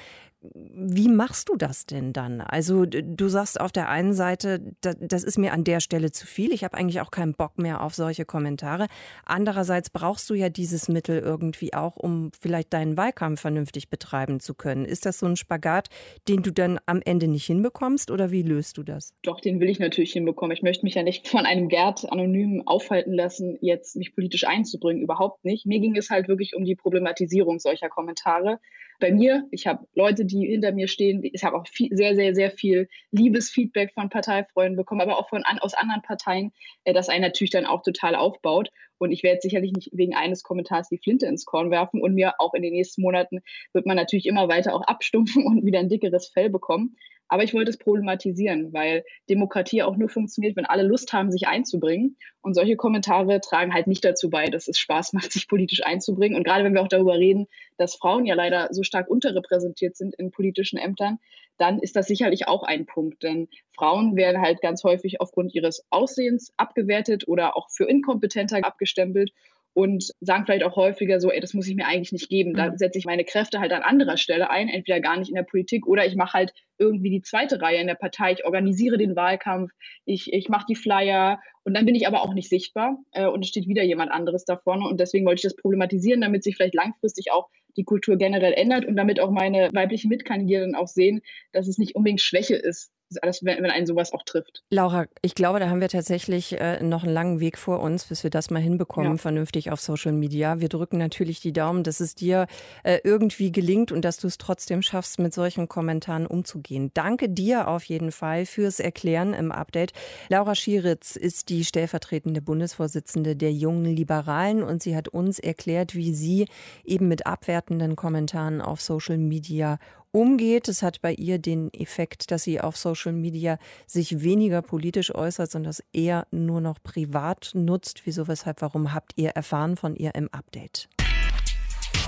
Wie 0.44 1.09
machst 1.09 1.48
du 1.48 1.57
das 1.57 1.87
denn 1.87 2.12
dann? 2.12 2.40
Also 2.40 2.85
du 2.85 3.28
sagst 3.28 3.61
auf 3.61 3.70
der 3.70 3.88
einen 3.88 4.12
Seite, 4.12 4.74
das 4.81 5.22
ist 5.22 5.38
mir 5.38 5.52
an 5.52 5.62
der 5.62 5.78
Stelle 5.78 6.11
zu 6.11 6.26
viel. 6.26 6.52
Ich 6.52 6.64
habe 6.64 6.76
eigentlich 6.76 7.00
auch 7.00 7.12
keinen 7.12 7.35
Bock 7.35 7.59
mehr 7.59 7.81
auf 7.81 7.94
solche 7.94 8.24
Kommentare. 8.24 8.88
Andererseits 9.24 9.90
brauchst 9.90 10.28
du 10.31 10.35
ja 10.35 10.48
dieses 10.48 10.88
Mittel 10.88 11.20
irgendwie 11.20 11.74
auch, 11.74 11.96
um 11.96 12.33
vielleicht 12.40 12.72
deinen 12.72 12.96
Wahlkampf 12.96 13.40
vernünftig 13.40 13.88
betreiben 13.88 14.40
zu 14.40 14.55
können. 14.55 14.85
Ist 14.85 15.07
das 15.07 15.20
so 15.20 15.26
ein 15.26 15.37
Spagat, 15.37 15.88
den 16.28 16.42
du 16.42 16.50
dann 16.50 16.81
am 16.87 17.00
Ende 17.05 17.28
nicht 17.28 17.46
hinbekommst 17.46 18.11
oder 18.11 18.33
wie 18.33 18.42
löst 18.42 18.78
du 18.78 18.83
das? 18.83 19.14
Doch, 19.22 19.40
den 19.40 19.61
will 19.61 19.68
ich 19.68 19.78
natürlich 19.78 20.12
hinbekommen. 20.12 20.57
Ich 20.57 20.62
möchte 20.62 20.85
mich 20.85 20.94
ja 20.94 21.05
nicht 21.05 21.28
von 21.28 21.46
einem 21.46 21.68
Gerd 21.68 22.11
anonym 22.11 22.66
aufhalten 22.66 23.12
lassen, 23.12 23.59
jetzt 23.61 23.94
mich 23.94 24.14
politisch 24.14 24.44
einzubringen. 24.44 25.02
Überhaupt 25.02 25.44
nicht. 25.44 25.66
Mir 25.66 25.78
ging 25.78 25.96
es 25.96 26.11
halt 26.11 26.26
wirklich 26.26 26.57
um 26.57 26.64
die 26.64 26.74
Problematisierung 26.74 27.61
solcher 27.61 27.88
Kommentare 27.88 28.59
bei 29.03 29.12
mir. 29.12 29.49
Ich 29.51 29.67
habe 29.67 29.85
Leute, 29.95 30.25
die 30.25 30.47
hinter 30.47 30.71
mir 30.71 30.87
stehen. 30.87 31.21
Ich 31.25 31.43
habe 31.43 31.57
auch 31.57 31.67
viel, 31.67 31.95
sehr, 31.95 32.15
sehr, 32.15 32.35
sehr 32.37 32.53
viel 32.53 32.88
Liebesfeedback 33.11 33.93
von 33.95 34.09
Parteifreunden 34.09 34.77
bekommen, 34.77 35.01
aber 35.01 35.19
auch 35.19 35.29
von, 35.29 35.43
an, 35.43 35.59
aus 35.59 35.75
anderen 35.75 36.03
Parteien, 36.03 36.53
äh, 36.85 36.95
das 36.95 37.09
einen 37.09 37.23
natürlich 37.23 37.51
dann 37.51 37.67
auch 37.67 37.83
total 37.83 38.15
aufbaut. 38.15 38.71
Und 38.99 39.11
ich 39.11 39.25
werde 39.25 39.41
sicherlich 39.43 39.73
nicht 39.73 39.91
wegen 39.93 40.15
eines 40.15 40.45
Kommentars 40.45 40.88
die 40.88 40.99
Flinte 40.99 41.27
ins 41.27 41.45
Korn 41.45 41.73
werfen 41.73 42.01
und 42.01 42.15
mir 42.15 42.35
auch 42.38 42.55
in 42.55 42.62
den 42.62 42.73
nächsten 42.73 43.03
Monaten 43.03 43.41
wird 43.73 43.87
man 43.87 43.97
natürlich 43.97 44.27
immer 44.27 44.49
weiter 44.49 44.73
auch 44.73 44.83
abstumpfen 44.83 45.45
und 45.47 45.67
wieder 45.67 45.81
ein 45.81 45.88
dickeres 45.88 46.29
Fell 46.29 46.49
bekommen. 46.49 46.97
Aber 47.33 47.45
ich 47.45 47.55
wollte 47.55 47.71
es 47.71 47.79
problematisieren, 47.79 48.75
weil 48.75 49.07
Demokratie 49.31 49.83
auch 49.83 49.97
nur 49.97 50.11
funktioniert, 50.11 50.55
wenn 50.55 50.66
alle 50.66 50.83
Lust 50.83 51.14
haben, 51.14 51.33
sich 51.33 51.47
einzubringen. 51.47 52.18
Und 52.42 52.53
solche 52.53 52.77
Kommentare 52.77 53.40
tragen 53.40 53.73
halt 53.73 53.87
nicht 53.87 54.05
dazu 54.05 54.29
bei, 54.29 54.51
dass 54.51 54.68
es 54.68 54.77
Spaß 54.77 55.14
macht, 55.14 55.33
sich 55.33 55.49
politisch 55.49 55.83
einzubringen. 55.83 56.37
Und 56.37 56.45
gerade 56.45 56.62
wenn 56.62 56.75
wir 56.75 56.83
auch 56.83 56.88
darüber 56.88 57.14
reden, 57.14 57.47
dass 57.79 57.95
Frauen 57.95 58.27
ja 58.27 58.35
leider 58.35 58.68
so 58.73 58.83
stark 58.83 59.09
unterrepräsentiert 59.09 59.97
sind 59.97 60.14
in 60.16 60.31
politischen 60.31 60.77
Ämtern, 60.77 61.21
dann 61.57 61.79
ist 61.79 61.97
das 61.97 62.07
sicherlich 62.07 62.49
auch 62.49 62.64
ein 62.64 62.85
Punkt. 62.85 63.23
Denn 63.23 63.49
Frauen 63.75 64.14
werden 64.14 64.42
halt 64.42 64.61
ganz 64.61 64.85
häufig 64.85 65.23
aufgrund 65.23 65.55
ihres 65.55 65.87
Aussehens 65.88 66.53
abgewertet 66.59 67.27
oder 67.29 67.57
auch 67.57 67.71
für 67.71 67.85
inkompetenter 67.85 68.59
abgestempelt 68.62 69.33
und 69.74 70.12
sagen 70.20 70.44
vielleicht 70.44 70.64
auch 70.64 70.76
häufiger 70.76 71.18
so, 71.20 71.30
ey, 71.30 71.40
das 71.40 71.54
muss 71.54 71.66
ich 71.66 71.74
mir 71.74 71.87
eigentlich 71.87 72.12
nicht 72.12 72.28
geben. 72.28 72.54
Da 72.54 72.70
mhm. 72.70 72.76
setze 72.76 72.98
ich 72.98 73.06
meine 73.06 73.24
Kräfte 73.24 73.58
halt 73.58 73.72
an 73.72 73.82
anderer 73.82 74.16
Stelle 74.16 74.50
ein, 74.50 74.68
entweder 74.68 75.00
gar 75.00 75.18
nicht 75.18 75.28
in 75.28 75.35
der 75.35 75.44
Politik 75.44 75.87
oder 75.87 76.06
ich 76.06 76.14
mache 76.14 76.35
halt 76.35 76.52
irgendwie 76.78 77.11
die 77.11 77.22
zweite 77.22 77.61
Reihe 77.61 77.80
in 77.80 77.87
der 77.87 77.94
Partei. 77.94 78.32
Ich 78.32 78.44
organisiere 78.44 78.98
den 78.98 79.16
Wahlkampf, 79.16 79.70
ich, 80.04 80.32
ich 80.32 80.48
mache 80.48 80.66
die 80.68 80.74
Flyer 80.74 81.40
und 81.64 81.74
dann 81.74 81.87
bin 81.87 81.94
ich 81.94 82.06
aber 82.06 82.22
auch 82.22 82.35
nicht 82.35 82.48
sichtbar 82.48 82.98
äh, 83.12 83.26
und 83.26 83.42
es 83.42 83.48
steht 83.48 83.68
wieder 83.68 83.82
jemand 83.82 84.11
anderes 84.11 84.44
da 84.44 84.56
vorne. 84.56 84.87
Und 84.87 85.00
deswegen 85.00 85.24
wollte 85.24 85.40
ich 85.40 85.44
das 85.44 85.56
problematisieren, 85.56 86.20
damit 86.20 86.44
sich 86.44 86.56
vielleicht 86.56 86.74
langfristig 86.74 87.32
auch 87.32 87.48
die 87.76 87.85
Kultur 87.85 88.16
generell 88.16 88.52
ändert 88.52 88.85
und 88.85 88.96
damit 88.96 89.20
auch 89.20 89.30
meine 89.30 89.70
weiblichen 89.72 90.08
Mitkandidierenden 90.08 90.74
auch 90.74 90.88
sehen, 90.88 91.22
dass 91.52 91.68
es 91.68 91.78
nicht 91.78 91.94
unbedingt 91.94 92.20
Schwäche 92.20 92.56
ist, 92.56 92.92
alles, 93.18 93.44
wenn, 93.44 93.62
wenn 93.62 93.70
einen 93.70 93.87
sowas 93.87 94.12
auch 94.12 94.22
trifft. 94.22 94.62
Laura, 94.70 95.07
ich 95.22 95.35
glaube, 95.35 95.61
da 95.61 95.68
haben 95.68 95.81
wir 95.81 95.88
tatsächlich 95.88 96.59
äh, 96.61 96.83
noch 96.83 97.05
einen 97.05 97.12
langen 97.12 97.40
Weg 97.40 97.59
vor 97.59 97.81
uns, 97.81 98.05
bis 98.05 98.22
wir 98.22 98.31
das 98.31 98.51
mal 98.51 98.61
hinbekommen, 98.61 99.12
ja. 99.12 99.18
vernünftig 99.18 99.70
auf 99.70 99.81
Social 99.81 100.12
Media. 100.12 100.61
Wir 100.61 100.68
drücken 100.68 100.98
natürlich 100.98 101.40
die 101.40 101.53
Daumen, 101.53 101.83
dass 101.83 102.01
es 102.01 102.14
dir 102.14 102.46
äh, 102.83 102.98
irgendwie 103.05 103.53
gelingt 103.53 103.92
und 103.92 104.05
dass 104.05 104.16
du 104.18 104.27
es 104.27 104.38
trotzdem 104.38 104.83
schaffst, 104.83 105.18
mit 105.18 105.35
solchen 105.35 105.68
Kommentaren 105.68 106.27
umzugehen. 106.27 106.90
Danke 106.94 107.29
dir 107.29 107.68
auf 107.68 107.85
jeden 107.85 108.12
Fall 108.12 108.46
fürs 108.46 108.81
Erklären 108.81 109.35
im 109.35 109.53
Update. 109.53 109.92
Laura 110.29 110.55
Schieritz 110.55 111.16
ist 111.16 111.48
die 111.48 111.64
stellvertretende 111.64 112.42
Bundesvorsitzende 112.42 113.37
der 113.37 113.53
Jungen 113.53 113.85
Liberalen 113.85 114.62
und 114.62 114.83
sie 114.83 114.96
hat 114.96 115.09
uns 115.09 115.38
erklärt, 115.38 115.94
wie 115.94 116.14
sie 116.14 116.46
eben 116.85 117.09
mit 117.09 117.27
abwertenden 117.27 117.96
Kommentaren 117.96 118.61
auf 118.61 118.81
Social 118.81 119.18
Media 119.18 119.72
umgeht. 119.72 120.02
Es 120.14 120.83
hat 120.83 121.01
bei 121.01 121.14
ihr 121.14 121.38
den 121.38 121.72
Effekt, 121.72 122.31
dass 122.31 122.42
sie 122.42 122.61
auf 122.61 122.77
Social 122.77 123.12
Media 123.12 123.59
sich 123.87 124.22
weniger 124.22 124.61
politisch 124.61 125.14
äußert, 125.14 125.51
sondern 125.51 125.70
das 125.70 125.83
eher 125.94 126.27
nur 126.31 126.61
noch 126.61 126.83
privat 126.83 127.53
nutzt. 127.55 128.03
Wieso, 128.05 128.29
weshalb, 128.29 128.61
warum 128.61 128.92
habt 128.92 129.12
ihr 129.16 129.31
erfahren 129.31 129.77
von 129.77 129.96
ihr 129.96 130.14
im 130.14 130.29
Update? 130.33 130.90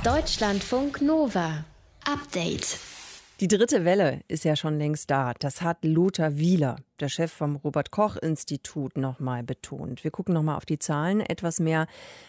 Deutschlandfunk 0.05 1.01
Nova. 1.01 1.64
Update. 2.05 2.79
Die 3.40 3.49
dritte 3.49 3.85
Welle 3.85 4.20
ist 4.29 4.44
ja 4.44 4.55
schon 4.55 4.79
längst 4.79 5.11
da. 5.11 5.35
Das 5.37 5.61
hat 5.61 5.85
Lothar 5.85 6.37
Wieler, 6.37 6.77
der 7.01 7.09
Chef 7.09 7.33
vom 7.33 7.57
Robert 7.57 7.90
Koch 7.90 8.14
Institut, 8.14 8.97
nochmal 8.97 9.42
betont. 9.42 10.05
Wir 10.05 10.12
gucken 10.12 10.35
nochmal 10.35 10.57
auf 10.57 10.66
die 10.66 10.79
Zahlen. 10.79 11.18
Etwas 11.18 11.59
mehr 11.59 11.88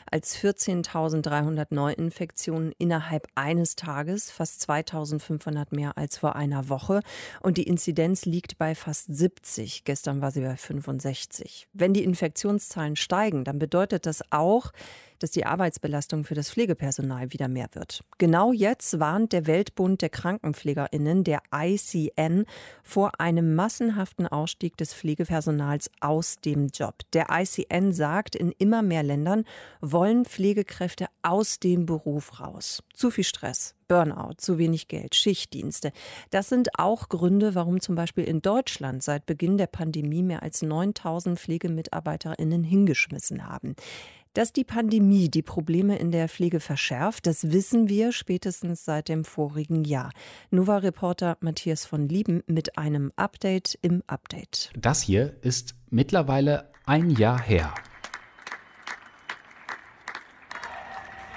als 0.10 0.36
14.300 0.36 1.68
Neuinfektionen 1.70 2.74
innerhalb 2.80 3.28
eines 3.36 3.76
Tages, 3.76 4.32
fast 4.32 4.68
2.500 4.68 5.76
mehr 5.76 5.96
als 5.96 6.18
vor 6.18 6.36
einer 6.36 6.70
Woche. 6.70 7.02
Und 7.40 7.58
die 7.58 7.68
Inzidenz 7.68 8.26
liegt 8.26 8.58
bei 8.58 8.74
fast 8.74 9.06
70. 9.16 9.84
Gestern 9.84 10.22
war 10.22 10.32
sie 10.32 10.42
bei 10.42 10.58
65. 10.58 11.68
Wenn 11.72 11.94
die 11.94 12.04
Infektionszahlen 12.04 12.96
steigen, 12.96 13.44
dann 13.44 13.60
bedeutet 13.60 14.08
das 14.08 14.24
auch, 14.32 14.72
dass 15.26 15.32
die 15.32 15.48
Arbeitsbelastung 15.48 16.24
für 16.24 16.36
das 16.36 16.52
Pflegepersonal 16.52 17.34
wieder 17.34 17.48
mehr 17.48 17.68
wird. 17.74 18.04
Genau 18.20 18.52
jetzt 18.52 19.00
warnt 19.00 19.34
der 19.34 19.48
Weltbund 19.48 20.04
der 20.04 20.10
Krankenpflegerinnen, 20.10 21.24
der 21.24 21.42
ICN, 21.52 22.46
vor 22.84 23.20
einem 23.20 23.56
massenhaften 23.56 24.28
Ausstieg 24.28 24.78
des 24.78 24.94
Pflegepersonals 24.94 25.90
aus 26.00 26.36
dem 26.46 26.68
Job. 26.68 27.00
Der 27.14 27.30
ICN 27.32 27.92
sagt, 27.92 28.36
in 28.36 28.52
immer 28.52 28.84
mehr 28.84 29.02
Ländern 29.02 29.46
wollen 29.82 30.26
Pflegekräfte 30.26 31.08
aus 31.24 31.60
dem 31.60 31.88
Beruf 31.88 32.40
raus. 32.40 32.84
Zu 32.94 33.10
viel 33.10 33.24
Stress, 33.24 33.74
Burnout, 33.88 34.36
zu 34.38 34.60
wenig 34.60 34.88
Geld, 34.88 35.16
Schichtdienste. 35.16 35.92
Das 36.30 36.50
sind 36.50 36.78
auch 36.78 37.10
Gründe, 37.10 37.56
warum 37.56 37.82
zum 37.82 37.96
Beispiel 37.96 38.26
in 38.26 38.44
Deutschland 38.44 39.02
seit 39.02 39.26
Beginn 39.26 39.58
der 39.58 39.66
Pandemie 39.66 40.22
mehr 40.22 40.44
als 40.44 40.62
9000 40.62 41.40
PflegemitarbeiterInnen 41.40 42.64
hingeschmissen 42.64 43.48
haben. 43.48 43.76
Dass 44.36 44.52
die 44.52 44.66
Pandemie 44.66 45.30
die 45.30 45.42
Probleme 45.42 45.98
in 45.98 46.12
der 46.12 46.28
Pflege 46.28 46.60
verschärft, 46.60 47.26
das 47.26 47.54
wissen 47.54 47.88
wir 47.88 48.12
spätestens 48.12 48.84
seit 48.84 49.08
dem 49.08 49.24
vorigen 49.24 49.86
Jahr. 49.86 50.12
Nova-Reporter 50.52 51.38
Matthias 51.40 51.86
von 51.86 52.10
Lieben 52.10 52.44
mit 52.46 52.78
einem 52.78 53.14
Update 53.16 53.80
im 53.82 54.04
Update. 54.08 54.72
Das 54.78 55.02
hier 55.02 55.38
ist 55.42 55.76
mittlerweile 55.90 56.70
ein 56.86 57.12
Jahr 57.12 57.42
her. 57.42 57.74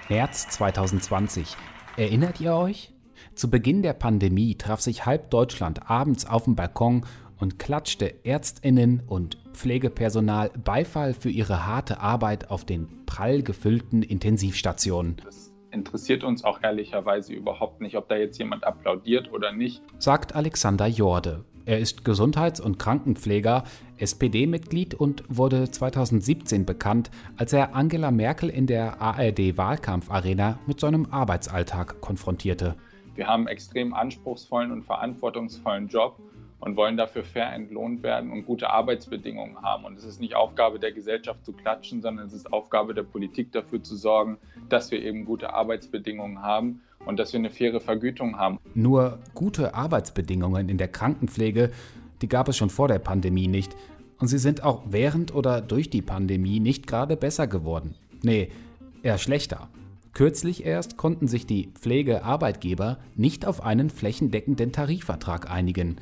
März 0.08 0.48
2020. 0.48 1.56
Erinnert 1.96 2.40
ihr 2.40 2.52
euch? 2.52 2.92
Zu 3.37 3.48
Beginn 3.48 3.82
der 3.82 3.92
Pandemie 3.92 4.56
traf 4.56 4.80
sich 4.80 5.06
halb 5.06 5.30
Deutschland 5.30 5.88
abends 5.88 6.26
auf 6.26 6.44
dem 6.44 6.56
Balkon 6.56 7.06
und 7.40 7.59
klatschte 7.59 8.24
Ärztinnen 8.24 9.03
und 9.07 9.38
Pflegepersonal 9.53 10.51
Beifall 10.64 11.14
für 11.14 11.31
ihre 11.31 11.66
harte 11.66 12.01
Arbeit 12.01 12.51
auf 12.51 12.64
den 12.64 13.05
prall 13.07 13.42
gefüllten 13.42 14.03
Intensivstationen. 14.03 15.16
Das 15.24 15.53
interessiert 15.70 16.24
uns 16.24 16.44
auch 16.44 16.62
ehrlicherweise 16.62 17.33
überhaupt 17.33 17.81
nicht, 17.81 17.96
ob 17.96 18.09
da 18.09 18.16
jetzt 18.16 18.38
jemand 18.38 18.64
applaudiert 18.64 19.33
oder 19.33 19.53
nicht, 19.53 19.83
sagt 19.98 20.35
Alexander 20.35 20.87
Jorde. 20.87 21.44
Er 21.68 21.79
ist 21.79 22.03
Gesundheits- 22.03 22.61
und 22.61 22.79
Krankenpfleger, 22.79 23.64
SPD-Mitglied 23.98 24.94
und 24.94 25.24
wurde 25.29 25.70
2017 25.70 26.64
bekannt, 26.64 27.11
als 27.37 27.53
er 27.53 27.74
Angela 27.74 28.11
Merkel 28.11 28.48
in 28.48 28.66
der 28.66 29.03
ARD-Wahlkampfarena 29.03 30.59
mit 30.66 30.81
seinem 30.81 31.09
Arbeitsalltag 31.11 32.01
konfrontierte. 32.01 32.74
Wir 33.16 33.27
haben 33.27 33.42
einen 33.42 33.48
extrem 33.48 33.92
anspruchsvollen 33.92 34.72
und 34.72 34.85
verantwortungsvollen 34.85 35.88
Job 35.88 36.18
und 36.61 36.77
wollen 36.77 36.97
dafür 36.97 37.25
fair 37.25 37.53
entlohnt 37.53 38.03
werden 38.03 38.31
und 38.33 38.44
gute 38.47 38.71
Arbeitsbedingungen 38.71 39.62
haben. 39.62 39.85
Und 39.85 39.97
es 39.97 40.05
ist 40.05 40.21
nicht 40.21 40.35
Aufgabe 40.35 40.79
der 40.79 40.92
Gesellschaft 40.92 41.44
zu 41.44 41.53
klatschen, 41.53 42.03
sondern 42.03 42.27
es 42.27 42.33
ist 42.33 42.53
Aufgabe 42.53 42.94
der 42.94 43.05
Politik 43.05 43.53
dafür 43.53 43.83
zu 43.83 43.97
sorgen, 43.97 44.38
dass 44.68 44.90
wir 44.90 45.03
eben 45.03 45.25
gute 45.25 45.53
Arbeitsbedingungen 45.53 46.42
haben 46.42 46.81
und 47.07 47.18
dass 47.18 47.33
wir 47.33 47.38
eine 47.38 47.51
faire 47.51 47.81
Vergütung 47.81 48.38
haben. 48.38 48.59
Nur 48.75 49.18
gute 49.35 49.75
Arbeitsbedingungen 49.75 50.68
in 50.68 50.79
der 50.79 50.88
Krankenpflege, 50.88 51.71
die 52.23 52.29
gab 52.29 52.49
es 52.49 52.57
schon 52.57 52.71
vor 52.71 52.88
der 52.88 52.99
Pandemie 52.99 53.49
nicht. 53.49 53.77
Und 54.18 54.27
sie 54.27 54.38
sind 54.38 54.64
auch 54.64 54.83
während 54.88 55.33
oder 55.33 55.61
durch 55.61 55.90
die 55.90 56.03
Pandemie 56.03 56.59
nicht 56.59 56.88
gerade 56.88 57.16
besser 57.16 57.47
geworden. 57.47 57.94
Nee, 58.23 58.51
eher 59.03 59.18
schlechter. 59.18 59.68
Kürzlich 60.12 60.66
erst 60.66 60.97
konnten 60.97 61.29
sich 61.29 61.47
die 61.47 61.68
Pflegearbeitgeber 61.75 62.99
nicht 63.14 63.47
auf 63.47 63.62
einen 63.62 63.88
flächendeckenden 63.90 64.73
Tarifvertrag 64.73 65.49
einigen. 65.49 66.01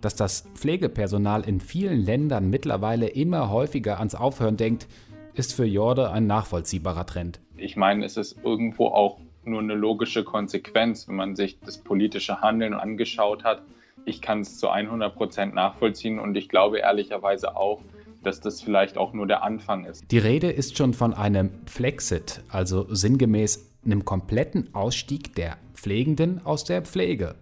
Dass 0.00 0.14
das 0.14 0.48
Pflegepersonal 0.54 1.42
in 1.42 1.60
vielen 1.60 2.00
Ländern 2.00 2.50
mittlerweile 2.50 3.08
immer 3.08 3.50
häufiger 3.50 3.98
ans 3.98 4.14
Aufhören 4.14 4.56
denkt, 4.56 4.86
ist 5.34 5.54
für 5.54 5.64
Jorde 5.64 6.10
ein 6.10 6.26
nachvollziehbarer 6.26 7.06
Trend. 7.06 7.40
Ich 7.56 7.76
meine, 7.76 8.04
es 8.04 8.16
ist 8.16 8.36
irgendwo 8.44 8.86
auch 8.86 9.18
nur 9.44 9.60
eine 9.60 9.74
logische 9.74 10.24
Konsequenz, 10.24 11.08
wenn 11.08 11.16
man 11.16 11.36
sich 11.36 11.58
das 11.60 11.78
politische 11.78 12.40
Handeln 12.40 12.74
angeschaut 12.74 13.44
hat. 13.44 13.62
Ich 14.04 14.20
kann 14.20 14.40
es 14.40 14.58
zu 14.58 14.68
100 14.68 15.14
Prozent 15.14 15.54
nachvollziehen 15.54 16.18
und 16.18 16.36
ich 16.36 16.48
glaube 16.48 16.78
ehrlicherweise 16.78 17.56
auch, 17.56 17.80
dass 18.22 18.40
das 18.40 18.60
vielleicht 18.60 18.98
auch 18.98 19.12
nur 19.12 19.26
der 19.26 19.42
Anfang 19.42 19.84
ist. 19.84 20.10
Die 20.10 20.18
Rede 20.18 20.50
ist 20.50 20.76
schon 20.76 20.92
von 20.92 21.14
einem 21.14 21.50
Flexit, 21.66 22.42
also 22.48 22.86
sinngemäß 22.92 23.72
einem 23.84 24.04
kompletten 24.04 24.74
Ausstieg 24.74 25.34
der 25.34 25.56
Pflegenden 25.74 26.44
aus 26.44 26.64
der 26.64 26.82
Pflege. 26.82 27.36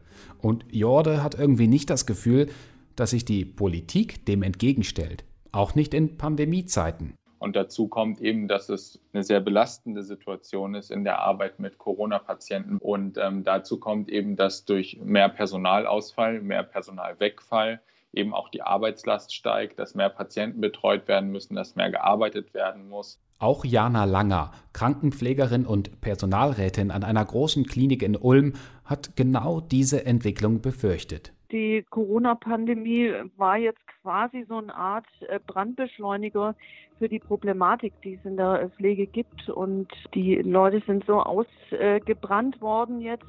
Und 0.46 0.64
Jorde 0.70 1.24
hat 1.24 1.36
irgendwie 1.36 1.66
nicht 1.66 1.90
das 1.90 2.06
Gefühl, 2.06 2.46
dass 2.94 3.10
sich 3.10 3.24
die 3.24 3.44
Politik 3.44 4.24
dem 4.26 4.44
entgegenstellt. 4.44 5.24
Auch 5.50 5.74
nicht 5.74 5.92
in 5.92 6.18
Pandemiezeiten. 6.18 7.14
Und 7.40 7.56
dazu 7.56 7.88
kommt 7.88 8.20
eben, 8.20 8.46
dass 8.46 8.68
es 8.68 9.00
eine 9.12 9.24
sehr 9.24 9.40
belastende 9.40 10.04
Situation 10.04 10.76
ist 10.76 10.92
in 10.92 11.02
der 11.02 11.18
Arbeit 11.18 11.58
mit 11.58 11.78
Corona-Patienten. 11.78 12.76
Und 12.76 13.18
ähm, 13.18 13.42
dazu 13.42 13.80
kommt 13.80 14.08
eben, 14.08 14.36
dass 14.36 14.64
durch 14.64 15.00
mehr 15.02 15.28
Personalausfall, 15.28 16.40
mehr 16.40 16.62
Personalwegfall 16.62 17.80
eben 18.16 18.34
auch 18.34 18.48
die 18.48 18.62
Arbeitslast 18.62 19.34
steigt, 19.34 19.78
dass 19.78 19.94
mehr 19.94 20.08
Patienten 20.08 20.60
betreut 20.60 21.06
werden 21.08 21.30
müssen, 21.30 21.54
dass 21.54 21.76
mehr 21.76 21.90
gearbeitet 21.90 22.54
werden 22.54 22.88
muss. 22.88 23.20
Auch 23.38 23.64
Jana 23.64 24.04
Langer, 24.04 24.52
Krankenpflegerin 24.72 25.66
und 25.66 26.00
Personalrätin 26.00 26.90
an 26.90 27.04
einer 27.04 27.24
großen 27.24 27.66
Klinik 27.66 28.02
in 28.02 28.16
Ulm, 28.16 28.54
hat 28.84 29.14
genau 29.14 29.60
diese 29.60 30.06
Entwicklung 30.06 30.62
befürchtet. 30.62 31.32
Die 31.52 31.84
Corona-Pandemie 31.90 33.12
war 33.36 33.58
jetzt 33.58 33.86
quasi 34.02 34.44
so 34.48 34.56
eine 34.56 34.74
Art 34.74 35.06
äh, 35.28 35.38
Brandbeschleuniger 35.46 36.56
für 36.98 37.08
die 37.08 37.18
Problematik, 37.18 37.92
die 38.02 38.14
es 38.14 38.24
in 38.24 38.36
der 38.36 38.70
Pflege 38.76 39.06
gibt. 39.06 39.48
Und 39.50 39.88
die 40.14 40.36
Leute 40.36 40.82
sind 40.86 41.04
so 41.06 41.20
ausgebrannt 41.20 42.60
worden 42.60 43.00
jetzt, 43.00 43.26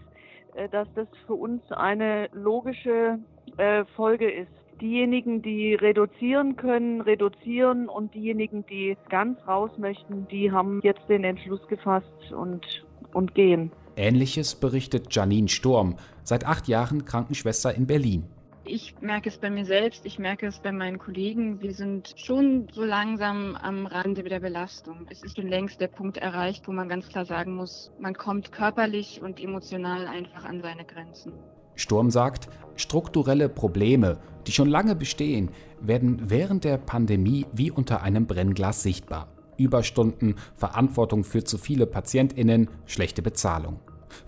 äh, 0.56 0.70
dass 0.70 0.88
das 0.96 1.08
für 1.28 1.36
uns 1.36 1.62
eine 1.72 2.30
logische 2.32 3.20
äh, 3.58 3.84
Folge 3.96 4.32
ist 4.32 4.52
diejenigen, 4.82 5.42
die 5.42 5.76
reduzieren 5.76 6.56
können, 6.56 7.02
reduzieren 7.02 7.90
und 7.90 8.14
diejenigen, 8.14 8.66
die 8.66 8.98
ganz 9.10 9.40
raus 9.48 9.72
möchten, 9.78 10.28
die 10.28 10.52
haben 10.52 10.80
jetzt 10.84 11.08
den 11.10 11.24
Entschluss 11.24 11.66
gefasst 11.68 12.32
und, 12.32 12.66
und 13.14 13.36
gehen. 13.36 13.72
Ähnliches 13.96 14.56
berichtet 14.56 15.14
Janine 15.14 15.48
Sturm, 15.50 15.98
seit 16.24 16.46
acht 16.46 16.68
Jahren 16.68 17.06
Krankenschwester 17.06 17.74
in 17.74 17.88
Berlin. 17.88 18.26
Ich 18.70 18.96
merke 19.00 19.30
es 19.30 19.38
bei 19.38 19.50
mir 19.50 19.64
selbst, 19.64 20.06
ich 20.06 20.20
merke 20.20 20.46
es 20.46 20.60
bei 20.60 20.74
meinen 20.74 21.00
Kollegen. 21.00 21.62
Wir 21.62 21.74
sind 21.74 22.14
schon 22.18 22.68
so 22.74 22.84
langsam 22.84 23.56
am 23.56 23.86
Rande 23.86 24.24
der 24.24 24.42
Belastung. 24.42 25.08
Es 25.10 25.24
ist 25.24 25.38
schon 25.38 25.48
längst 25.48 25.80
der 25.80 25.88
Punkt 25.88 26.18
erreicht, 26.18 26.68
wo 26.68 26.74
man 26.74 26.90
ganz 26.90 27.08
klar 27.08 27.24
sagen 27.24 27.56
muss, 27.56 27.94
man 27.98 28.14
kommt 28.14 28.52
körperlich 28.52 29.22
und 29.22 29.42
emotional 29.42 30.06
einfach 30.06 30.44
an 30.44 30.62
seine 30.62 30.84
Grenzen. 30.84 31.32
Sturm 31.78 32.12
sagt, 32.12 32.50
strukturelle 32.76 33.48
Probleme, 33.48 34.18
die 34.46 34.52
schon 34.52 34.68
lange 34.68 34.96
bestehen, 34.96 35.50
werden 35.80 36.30
während 36.30 36.64
der 36.64 36.78
Pandemie 36.78 37.46
wie 37.54 37.72
unter 37.72 38.02
einem 38.02 38.26
Brennglas 38.28 38.84
sichtbar. 38.84 39.30
Überstunden, 39.58 40.36
Verantwortung 40.56 41.24
für 41.24 41.44
zu 41.44 41.58
viele 41.58 41.86
Patientinnen, 41.86 42.70
schlechte 42.86 43.22
Bezahlung. 43.22 43.80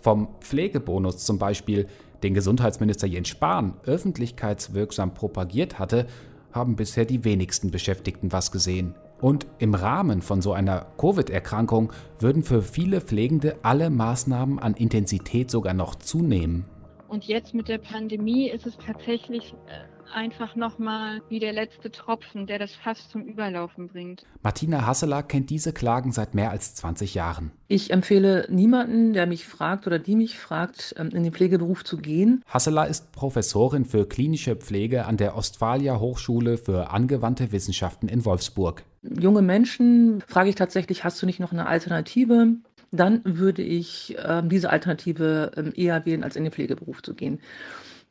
Vom 0.02 0.30
Pflegebonus 0.40 1.18
zum 1.18 1.38
Beispiel, 1.38 1.88
den 2.24 2.34
Gesundheitsminister 2.34 3.08
Jens 3.08 3.30
Spahn 3.30 3.76
öffentlichkeitswirksam 3.86 5.14
propagiert 5.14 5.80
hatte, 5.80 6.08
haben 6.52 6.76
bisher 6.76 7.06
die 7.06 7.24
wenigsten 7.24 7.72
Beschäftigten 7.72 8.32
was 8.32 8.52
gesehen. 8.52 8.96
Und 9.22 9.48
im 9.60 9.74
Rahmen 9.74 10.22
von 10.22 10.42
so 10.42 10.54
einer 10.54 10.88
Covid-Erkrankung 10.98 11.92
würden 12.20 12.44
für 12.44 12.62
viele 12.62 13.02
Pflegende 13.02 13.58
alle 13.64 13.90
Maßnahmen 13.90 14.60
an 14.60 14.74
Intensität 14.76 15.52
sogar 15.52 15.74
noch 15.74 15.96
zunehmen. 15.96 16.66
Und 17.10 17.26
jetzt 17.26 17.56
mit 17.56 17.68
der 17.68 17.80
Pandemie 17.80 18.50
ist 18.50 18.68
es 18.68 18.78
tatsächlich 18.78 19.56
äh, 19.66 20.14
einfach 20.14 20.56
nochmal 20.56 21.22
wie 21.28 21.40
der 21.40 21.54
letzte 21.54 21.92
Tropfen, 21.92 22.46
der 22.46 22.60
das 22.60 22.76
Fass 22.76 23.10
zum 23.10 23.24
Überlaufen 23.24 23.88
bringt. 23.88 24.26
Martina 24.44 24.86
Hasseler 24.86 25.24
kennt 25.24 25.50
diese 25.50 25.74
Klagen 25.74 26.12
seit 26.12 26.36
mehr 26.36 26.52
als 26.52 26.76
20 26.76 27.16
Jahren. 27.16 27.52
Ich 27.68 27.92
empfehle 27.92 28.48
niemanden, 28.50 29.14
der 29.14 29.26
mich 29.26 29.48
fragt 29.48 29.88
oder 29.88 29.98
die 29.98 30.16
mich 30.16 30.38
fragt, 30.38 30.94
ähm, 31.00 31.10
in 31.10 31.24
den 31.24 31.34
Pflegeberuf 31.34 31.84
zu 31.84 31.98
gehen. 31.98 32.44
Hasseler 32.46 32.88
ist 32.88 33.12
Professorin 33.12 33.86
für 33.86 34.08
klinische 34.08 34.56
Pflege 34.56 35.06
an 35.06 35.18
der 35.18 35.36
Ostfalia 35.36 36.00
Hochschule 36.00 36.58
für 36.58 36.92
angewandte 36.92 37.52
Wissenschaften 37.52 38.08
in 38.08 38.24
Wolfsburg. 38.24 38.84
Junge 39.02 39.42
Menschen 39.42 40.22
frage 40.28 40.50
ich 40.50 40.56
tatsächlich, 40.56 41.04
hast 41.04 41.22
du 41.22 41.26
nicht 41.26 41.40
noch 41.40 41.54
eine 41.54 41.68
Alternative? 41.68 42.58
Dann 42.92 43.22
würde 43.24 43.62
ich 43.62 44.18
äh, 44.18 44.42
diese 44.46 44.70
Alternative 44.70 45.52
äh, 45.56 45.82
eher 45.82 46.06
wählen, 46.06 46.24
als 46.24 46.36
in 46.36 46.44
den 46.44 46.54
Pflegeberuf 46.54 47.02
zu 47.02 47.14
gehen. 47.14 47.40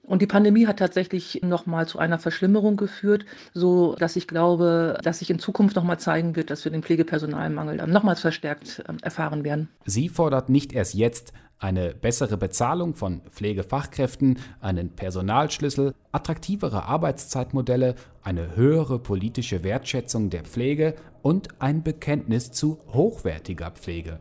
Und 0.08 0.22
die 0.22 0.26
Pandemie 0.26 0.66
hat 0.66 0.78
tatsächlich 0.78 1.42
nochmal 1.42 1.86
zu 1.86 1.98
einer 1.98 2.18
Verschlimmerung 2.18 2.76
geführt, 2.76 3.26
so 3.52 3.94
dass 3.96 4.16
ich 4.16 4.26
glaube, 4.26 4.98
dass 5.02 5.18
sich 5.18 5.28
in 5.28 5.38
Zukunft 5.38 5.76
nochmal 5.76 5.98
zeigen 5.98 6.34
wird, 6.34 6.48
dass 6.50 6.64
wir 6.64 6.72
den 6.72 6.82
Pflegepersonalmangel 6.82 7.86
nochmals 7.86 8.20
verstärkt 8.20 8.82
ähm, 8.88 8.96
erfahren 9.02 9.44
werden. 9.44 9.68
Sie 9.84 10.08
fordert 10.08 10.48
nicht 10.48 10.72
erst 10.72 10.94
jetzt 10.94 11.34
eine 11.58 11.92
bessere 11.92 12.36
Bezahlung 12.36 12.94
von 12.94 13.20
Pflegefachkräften, 13.30 14.38
einen 14.60 14.94
Personalschlüssel, 14.94 15.94
attraktivere 16.12 16.84
Arbeitszeitmodelle, 16.84 17.94
eine 18.22 18.56
höhere 18.56 18.98
politische 19.00 19.64
Wertschätzung 19.64 20.30
der 20.30 20.44
Pflege 20.44 20.94
und 21.20 21.48
ein 21.60 21.82
Bekenntnis 21.82 22.52
zu 22.52 22.78
hochwertiger 22.92 23.72
Pflege. 23.72 24.20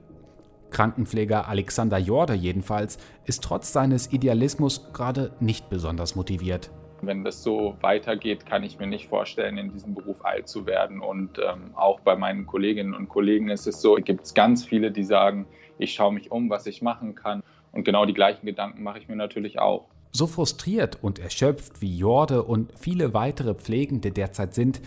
Krankenpfleger 0.77 1.47
Alexander 1.47 1.97
Jorde 1.97 2.35
jedenfalls 2.35 2.99
ist 3.25 3.43
trotz 3.43 3.73
seines 3.73 4.13
Idealismus 4.13 4.93
gerade 4.93 5.31
nicht 5.39 5.71
besonders 5.71 6.15
motiviert. 6.15 6.69
Wenn 7.01 7.23
das 7.23 7.41
so 7.41 7.75
weitergeht, 7.81 8.45
kann 8.45 8.61
ich 8.61 8.77
mir 8.77 8.85
nicht 8.85 9.07
vorstellen, 9.07 9.57
in 9.57 9.71
diesem 9.73 9.95
Beruf 9.95 10.23
alt 10.23 10.47
zu 10.47 10.67
werden. 10.67 11.01
Und 11.01 11.39
ähm, 11.39 11.71
auch 11.73 11.99
bei 12.01 12.15
meinen 12.15 12.45
Kolleginnen 12.45 12.93
und 12.93 13.09
Kollegen 13.09 13.49
ist 13.49 13.65
es 13.65 13.81
so, 13.81 13.95
gibt 13.95 14.25
es 14.25 14.35
ganz 14.35 14.65
viele, 14.65 14.91
die 14.91 15.03
sagen, 15.03 15.47
ich 15.79 15.95
schaue 15.95 16.13
mich 16.13 16.29
um, 16.29 16.47
was 16.51 16.67
ich 16.67 16.83
machen 16.83 17.15
kann. 17.15 17.41
Und 17.71 17.83
genau 17.83 18.05
die 18.05 18.13
gleichen 18.13 18.45
Gedanken 18.45 18.83
mache 18.83 18.99
ich 18.99 19.07
mir 19.07 19.15
natürlich 19.15 19.57
auch. 19.57 19.85
So 20.11 20.27
frustriert 20.27 20.99
und 21.01 21.17
erschöpft 21.17 21.81
wie 21.81 21.97
Jorde 21.97 22.43
und 22.43 22.71
viele 22.77 23.15
weitere 23.15 23.55
Pflegende 23.55 24.11
derzeit 24.11 24.53
sind, 24.53 24.79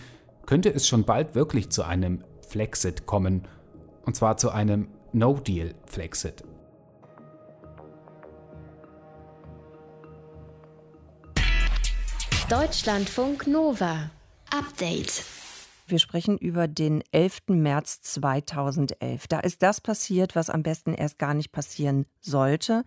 könnte 0.46 0.72
es 0.72 0.86
schon 0.86 1.02
bald 1.02 1.34
wirklich 1.34 1.70
zu 1.70 1.82
einem 1.82 2.22
Flexit 2.46 3.06
kommen. 3.06 3.48
Und 4.06 4.14
zwar 4.14 4.36
zu 4.36 4.50
einem 4.50 4.86
No-Deal-Flexit. 5.12 6.44
Deutschlandfunk 12.48 13.48
Nova. 13.48 14.10
Update. 14.50 15.24
Wir 15.88 15.98
sprechen 15.98 16.38
über 16.38 16.68
den 16.68 17.02
11. 17.10 17.40
März 17.48 18.02
2011. 18.02 19.26
Da 19.26 19.40
ist 19.40 19.62
das 19.62 19.80
passiert, 19.80 20.36
was 20.36 20.48
am 20.48 20.62
besten 20.62 20.94
erst 20.94 21.18
gar 21.18 21.34
nicht 21.34 21.50
passieren 21.50 22.06
sollte. 22.20 22.84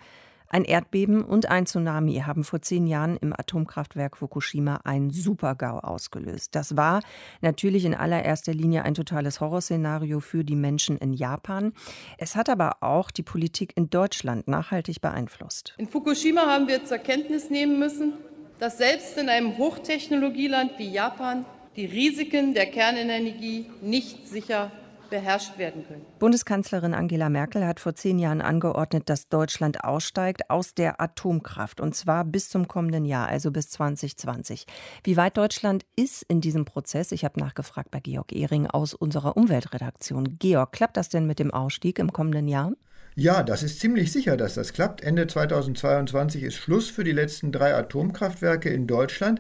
Ein 0.53 0.65
Erdbeben 0.65 1.25
und 1.25 1.49
ein 1.49 1.65
Tsunami 1.65 2.21
haben 2.27 2.43
vor 2.43 2.61
zehn 2.61 2.85
Jahren 2.85 3.17
im 3.17 3.33
Atomkraftwerk 3.33 4.17
Fukushima 4.17 4.81
einen 4.83 5.09
Supergau 5.09 5.79
ausgelöst. 5.79 6.53
Das 6.53 6.77
war 6.77 7.01
natürlich 7.41 7.85
in 7.85 7.95
allererster 7.95 8.53
Linie 8.53 8.83
ein 8.83 8.93
totales 8.93 9.41
Horrorszenario 9.41 10.19
für 10.19 10.43
die 10.43 10.55
Menschen 10.55 10.99
in 10.99 11.13
Japan. 11.13 11.73
Es 12.19 12.35
hat 12.35 12.49
aber 12.49 12.83
auch 12.83 13.09
die 13.09 13.23
Politik 13.23 13.73
in 13.75 13.89
Deutschland 13.89 14.47
nachhaltig 14.47 15.01
beeinflusst. 15.01 15.73
In 15.79 15.87
Fukushima 15.87 16.45
haben 16.45 16.67
wir 16.67 16.85
zur 16.85 16.99
Kenntnis 16.99 17.49
nehmen 17.49 17.79
müssen, 17.79 18.13
dass 18.59 18.77
selbst 18.77 19.17
in 19.17 19.29
einem 19.29 19.57
Hochtechnologieland 19.57 20.73
wie 20.77 20.91
Japan 20.91 21.47
die 21.75 21.87
Risiken 21.87 22.53
der 22.53 22.67
Kernenergie 22.67 23.71
nicht 23.81 24.27
sicher 24.27 24.69
beherrscht 25.09 25.57
werden 25.57 25.85
können. 25.87 26.05
Bundeskanzlerin 26.19 26.93
Angela 26.93 27.29
Merkel 27.29 27.65
hat 27.65 27.79
vor 27.79 27.95
zehn 27.95 28.19
Jahren 28.19 28.41
angeordnet, 28.41 29.09
dass 29.09 29.29
Deutschland 29.29 29.83
aussteigt 29.83 30.49
aus 30.49 30.73
der 30.73 30.99
Atomkraft 31.01 31.81
und 31.81 31.95
zwar 31.95 32.25
bis 32.25 32.49
zum 32.49 32.67
kommenden 32.67 33.05
Jahr, 33.05 33.27
also 33.27 33.51
bis 33.51 33.69
2020. 33.69 34.65
Wie 35.03 35.17
weit 35.17 35.37
Deutschland 35.37 35.85
ist 35.95 36.23
in 36.23 36.41
diesem 36.41 36.65
Prozess? 36.65 37.11
Ich 37.11 37.25
habe 37.25 37.39
nachgefragt 37.39 37.91
bei 37.91 37.99
Georg 37.99 38.31
Ehring 38.31 38.67
aus 38.67 38.93
unserer 38.93 39.37
Umweltredaktion. 39.37 40.37
Georg, 40.39 40.71
klappt 40.71 40.97
das 40.97 41.09
denn 41.09 41.27
mit 41.27 41.39
dem 41.39 41.53
Ausstieg 41.53 41.99
im 41.99 42.11
kommenden 42.11 42.47
Jahr? 42.47 42.71
Ja, 43.15 43.43
das 43.43 43.62
ist 43.63 43.80
ziemlich 43.80 44.12
sicher, 44.12 44.38
dass 44.38 44.56
das 44.56 44.73
klappt. 44.73 45.02
Ende 45.02 45.28
2022 45.28 46.43
ist 46.43 46.56
Schluss 46.56 46.89
für 46.89 47.04
die 47.04 47.12
letzten 47.12 47.52
drei 47.52 47.76
Atomkraftwerke 47.76 48.69
in 48.69 48.88
Deutschland. 48.88 49.39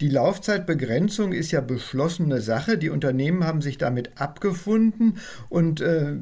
Die 0.00 0.08
Laufzeitbegrenzung 0.10 1.32
ist 1.32 1.50
ja 1.50 1.60
beschlossene 1.60 2.40
Sache. 2.40 2.76
Die 2.76 2.90
Unternehmen 2.90 3.44
haben 3.44 3.62
sich 3.62 3.78
damit 3.78 4.20
abgefunden 4.20 5.18
und 5.48 5.80
äh, 5.80 6.16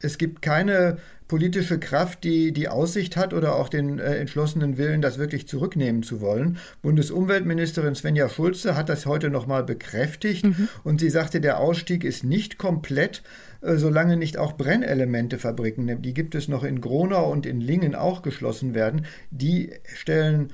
es 0.00 0.18
gibt 0.18 0.42
keine 0.42 0.98
politische 1.28 1.78
Kraft, 1.78 2.24
die 2.24 2.52
die 2.52 2.68
Aussicht 2.68 3.16
hat 3.16 3.34
oder 3.34 3.54
auch 3.56 3.68
den 3.68 3.98
äh, 3.98 4.16
entschlossenen 4.16 4.78
Willen, 4.78 5.02
das 5.02 5.18
wirklich 5.18 5.46
zurücknehmen 5.46 6.02
zu 6.02 6.22
wollen. 6.22 6.56
Bundesumweltministerin 6.80 7.94
Svenja 7.94 8.30
Schulze 8.30 8.74
hat 8.74 8.88
das 8.88 9.04
heute 9.04 9.28
nochmal 9.28 9.62
bekräftigt 9.62 10.46
mhm. 10.46 10.68
und 10.84 11.00
sie 11.00 11.10
sagte, 11.10 11.40
der 11.42 11.58
Ausstieg 11.58 12.02
ist 12.02 12.24
nicht 12.24 12.56
komplett, 12.56 13.22
solange 13.60 14.16
nicht 14.16 14.38
auch 14.38 14.52
Brennelementefabriken, 14.52 16.02
die 16.02 16.14
gibt 16.14 16.34
es 16.34 16.48
noch 16.48 16.64
in 16.64 16.80
Gronau 16.80 17.30
und 17.30 17.46
in 17.46 17.60
Lingen 17.60 17.94
auch 17.94 18.22
geschlossen 18.22 18.74
werden, 18.74 19.06
die 19.30 19.72
stellen 19.94 20.52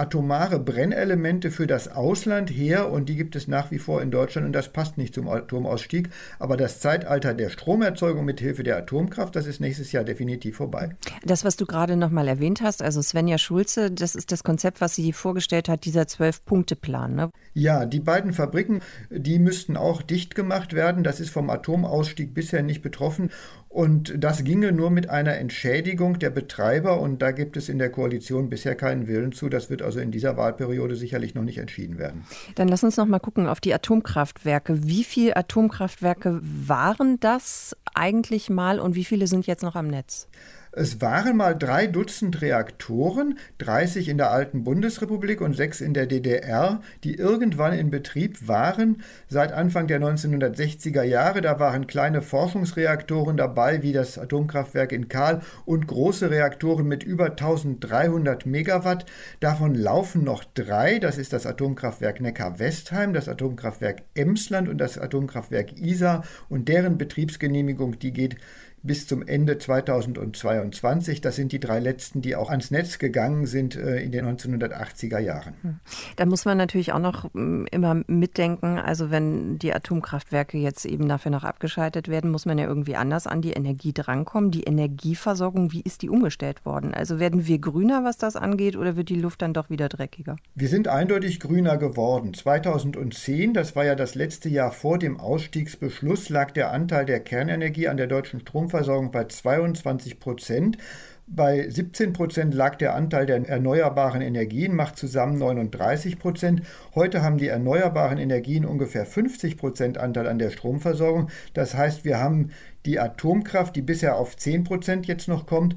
atomare 0.00 0.58
Brennelemente 0.58 1.50
für 1.50 1.66
das 1.66 1.88
Ausland 1.88 2.50
her 2.50 2.90
und 2.90 3.08
die 3.08 3.16
gibt 3.16 3.36
es 3.36 3.46
nach 3.48 3.70
wie 3.70 3.78
vor 3.78 4.00
in 4.02 4.10
Deutschland 4.10 4.46
und 4.46 4.52
das 4.52 4.72
passt 4.72 4.98
nicht 4.98 5.14
zum 5.14 5.28
Atomausstieg. 5.28 6.08
Aber 6.38 6.56
das 6.56 6.80
Zeitalter 6.80 7.34
der 7.34 7.50
Stromerzeugung 7.50 8.24
mit 8.24 8.40
Hilfe 8.40 8.62
der 8.62 8.78
Atomkraft, 8.78 9.36
das 9.36 9.46
ist 9.46 9.60
nächstes 9.60 9.92
Jahr 9.92 10.04
definitiv 10.04 10.56
vorbei. 10.56 10.96
Das, 11.24 11.44
was 11.44 11.56
du 11.56 11.66
gerade 11.66 11.96
noch 11.96 12.10
mal 12.10 12.28
erwähnt 12.28 12.62
hast, 12.62 12.82
also 12.82 13.02
Svenja 13.02 13.36
Schulze, 13.38 13.90
das 13.90 14.14
ist 14.14 14.32
das 14.32 14.42
Konzept, 14.42 14.80
was 14.80 14.94
sie 14.94 15.12
vorgestellt 15.12 15.68
hat, 15.68 15.84
dieser 15.84 16.06
Zwölf-Punkte-Plan. 16.06 17.14
Ne? 17.14 17.30
Ja, 17.52 17.84
die 17.84 18.00
beiden 18.00 18.32
Fabriken, 18.32 18.80
die 19.10 19.38
müssten 19.38 19.76
auch 19.76 20.02
dicht 20.02 20.34
gemacht 20.34 20.72
werden. 20.72 21.02
Das 21.04 21.20
ist 21.20 21.30
vom 21.30 21.50
Atomausstieg 21.50 22.32
bisher 22.32 22.62
nicht 22.62 22.80
betroffen. 22.80 23.30
Und 23.68 24.14
das 24.18 24.44
ginge 24.44 24.72
nur 24.72 24.90
mit 24.90 25.10
einer 25.10 25.36
Entschädigung 25.36 26.18
der 26.18 26.30
Betreiber. 26.30 27.00
Und 27.00 27.22
da 27.22 27.32
gibt 27.32 27.56
es 27.56 27.68
in 27.68 27.78
der 27.78 27.90
Koalition 27.90 28.48
bisher 28.48 28.74
keinen 28.74 29.06
Willen 29.08 29.32
zu. 29.32 29.48
Das 29.48 29.68
wird 29.70 29.82
also 29.82 29.89
in 29.98 30.12
dieser 30.12 30.36
Wahlperiode 30.36 30.94
sicherlich 30.94 31.34
noch 31.34 31.42
nicht 31.42 31.58
entschieden 31.58 31.98
werden. 31.98 32.24
Dann 32.54 32.68
lass 32.68 32.84
uns 32.84 32.96
noch 32.96 33.06
mal 33.06 33.18
gucken 33.18 33.48
auf 33.48 33.60
die 33.60 33.74
Atomkraftwerke. 33.74 34.86
Wie 34.86 35.02
viele 35.02 35.36
Atomkraftwerke 35.36 36.40
waren 36.42 37.18
das 37.18 37.76
eigentlich 37.94 38.50
mal 38.50 38.78
und 38.78 38.94
wie 38.94 39.04
viele 39.04 39.26
sind 39.26 39.46
jetzt 39.46 39.62
noch 39.62 39.74
am 39.74 39.88
Netz? 39.88 40.28
Es 40.72 41.00
waren 41.00 41.36
mal 41.36 41.58
drei 41.58 41.88
Dutzend 41.88 42.42
Reaktoren, 42.42 43.40
30 43.58 44.08
in 44.08 44.18
der 44.18 44.30
alten 44.30 44.62
Bundesrepublik 44.62 45.40
und 45.40 45.56
sechs 45.56 45.80
in 45.80 45.94
der 45.94 46.06
DDR, 46.06 46.80
die 47.02 47.16
irgendwann 47.16 47.72
in 47.72 47.90
Betrieb 47.90 48.46
waren. 48.46 49.02
Seit 49.26 49.50
Anfang 49.50 49.88
der 49.88 50.00
1960er 50.00 51.02
Jahre, 51.02 51.40
da 51.40 51.58
waren 51.58 51.88
kleine 51.88 52.22
Forschungsreaktoren 52.22 53.36
dabei, 53.36 53.82
wie 53.82 53.92
das 53.92 54.16
Atomkraftwerk 54.16 54.92
in 54.92 55.08
Kahl 55.08 55.40
und 55.64 55.88
große 55.88 56.30
Reaktoren 56.30 56.86
mit 56.86 57.02
über 57.02 57.30
1300 57.30 58.46
Megawatt. 58.46 59.06
Davon 59.40 59.74
laufen 59.74 60.22
noch 60.22 60.44
drei. 60.44 61.00
Das 61.00 61.18
ist 61.18 61.32
das 61.32 61.46
Atomkraftwerk 61.46 62.20
Neckar-Westheim, 62.20 63.12
das 63.12 63.28
Atomkraftwerk 63.28 64.02
Emsland 64.14 64.68
und 64.68 64.78
das 64.78 64.98
Atomkraftwerk 64.98 65.80
Isar. 65.80 66.22
Und 66.48 66.68
deren 66.68 66.96
Betriebsgenehmigung, 66.96 67.98
die 67.98 68.12
geht 68.12 68.36
bis 68.82 69.06
zum 69.06 69.26
Ende 69.26 69.58
2022. 69.58 71.20
Das 71.20 71.36
sind 71.36 71.52
die 71.52 71.60
drei 71.60 71.80
letzten, 71.80 72.22
die 72.22 72.36
auch 72.36 72.50
ans 72.50 72.70
Netz 72.70 72.98
gegangen 72.98 73.46
sind 73.46 73.76
äh, 73.76 74.00
in 74.00 74.12
den 74.12 74.24
1980er 74.26 75.18
Jahren. 75.18 75.54
Hm. 75.62 75.80
Da 76.16 76.26
muss 76.26 76.44
man 76.44 76.56
natürlich 76.56 76.92
auch 76.92 76.98
noch 76.98 77.32
hm, 77.34 77.66
immer 77.70 78.02
mitdenken, 78.06 78.78
also 78.78 79.10
wenn 79.10 79.58
die 79.58 79.74
Atomkraftwerke 79.74 80.58
jetzt 80.58 80.86
eben 80.86 81.08
dafür 81.08 81.30
noch 81.30 81.44
abgeschaltet 81.44 82.08
werden, 82.08 82.30
muss 82.30 82.46
man 82.46 82.58
ja 82.58 82.66
irgendwie 82.66 82.96
anders 82.96 83.26
an 83.26 83.42
die 83.42 83.52
Energie 83.52 83.92
drankommen. 83.92 84.50
Die 84.50 84.62
Energieversorgung, 84.62 85.72
wie 85.72 85.82
ist 85.82 86.02
die 86.02 86.08
umgestellt 86.08 86.64
worden? 86.64 86.94
Also 86.94 87.18
werden 87.18 87.46
wir 87.46 87.58
grüner, 87.58 88.04
was 88.04 88.16
das 88.16 88.36
angeht, 88.36 88.76
oder 88.76 88.96
wird 88.96 89.08
die 89.08 89.20
Luft 89.20 89.42
dann 89.42 89.52
doch 89.52 89.70
wieder 89.70 89.88
dreckiger? 89.88 90.36
Wir 90.54 90.68
sind 90.68 90.88
eindeutig 90.88 91.40
grüner 91.40 91.76
geworden. 91.76 92.34
2010, 92.34 93.54
das 93.54 93.76
war 93.76 93.84
ja 93.84 93.94
das 93.94 94.14
letzte 94.14 94.48
Jahr 94.48 94.72
vor 94.72 94.98
dem 94.98 95.20
Ausstiegsbeschluss, 95.20 96.28
lag 96.28 96.52
der 96.52 96.72
Anteil 96.72 97.04
der 97.04 97.20
Kernenergie 97.20 97.88
an 97.88 97.96
der 97.96 98.06
deutschen 98.06 98.40
Strom 98.40 98.69
Stromversorgung 98.70 99.10
bei 99.10 99.24
22 99.24 100.20
Prozent. 100.20 100.78
Bei 101.26 101.68
17 101.68 102.12
Prozent 102.12 102.54
lag 102.54 102.76
der 102.76 102.94
Anteil 102.94 103.26
der 103.26 103.48
erneuerbaren 103.48 104.20
Energien, 104.20 104.74
macht 104.74 104.96
zusammen 104.96 105.38
39 105.38 106.18
Prozent. 106.18 106.62
Heute 106.94 107.22
haben 107.22 107.38
die 107.38 107.48
erneuerbaren 107.48 108.18
Energien 108.18 108.64
ungefähr 108.64 109.06
50 109.06 109.56
Prozent 109.56 109.98
Anteil 109.98 110.28
an 110.28 110.38
der 110.38 110.50
Stromversorgung. 110.50 111.30
Das 111.52 111.74
heißt, 111.74 112.04
wir 112.04 112.18
haben 112.18 112.50
die 112.84 112.98
Atomkraft, 112.98 113.76
die 113.76 113.82
bisher 113.82 114.16
auf 114.16 114.36
10 114.36 114.64
Prozent 114.64 115.06
jetzt 115.06 115.28
noch 115.28 115.46
kommt, 115.46 115.76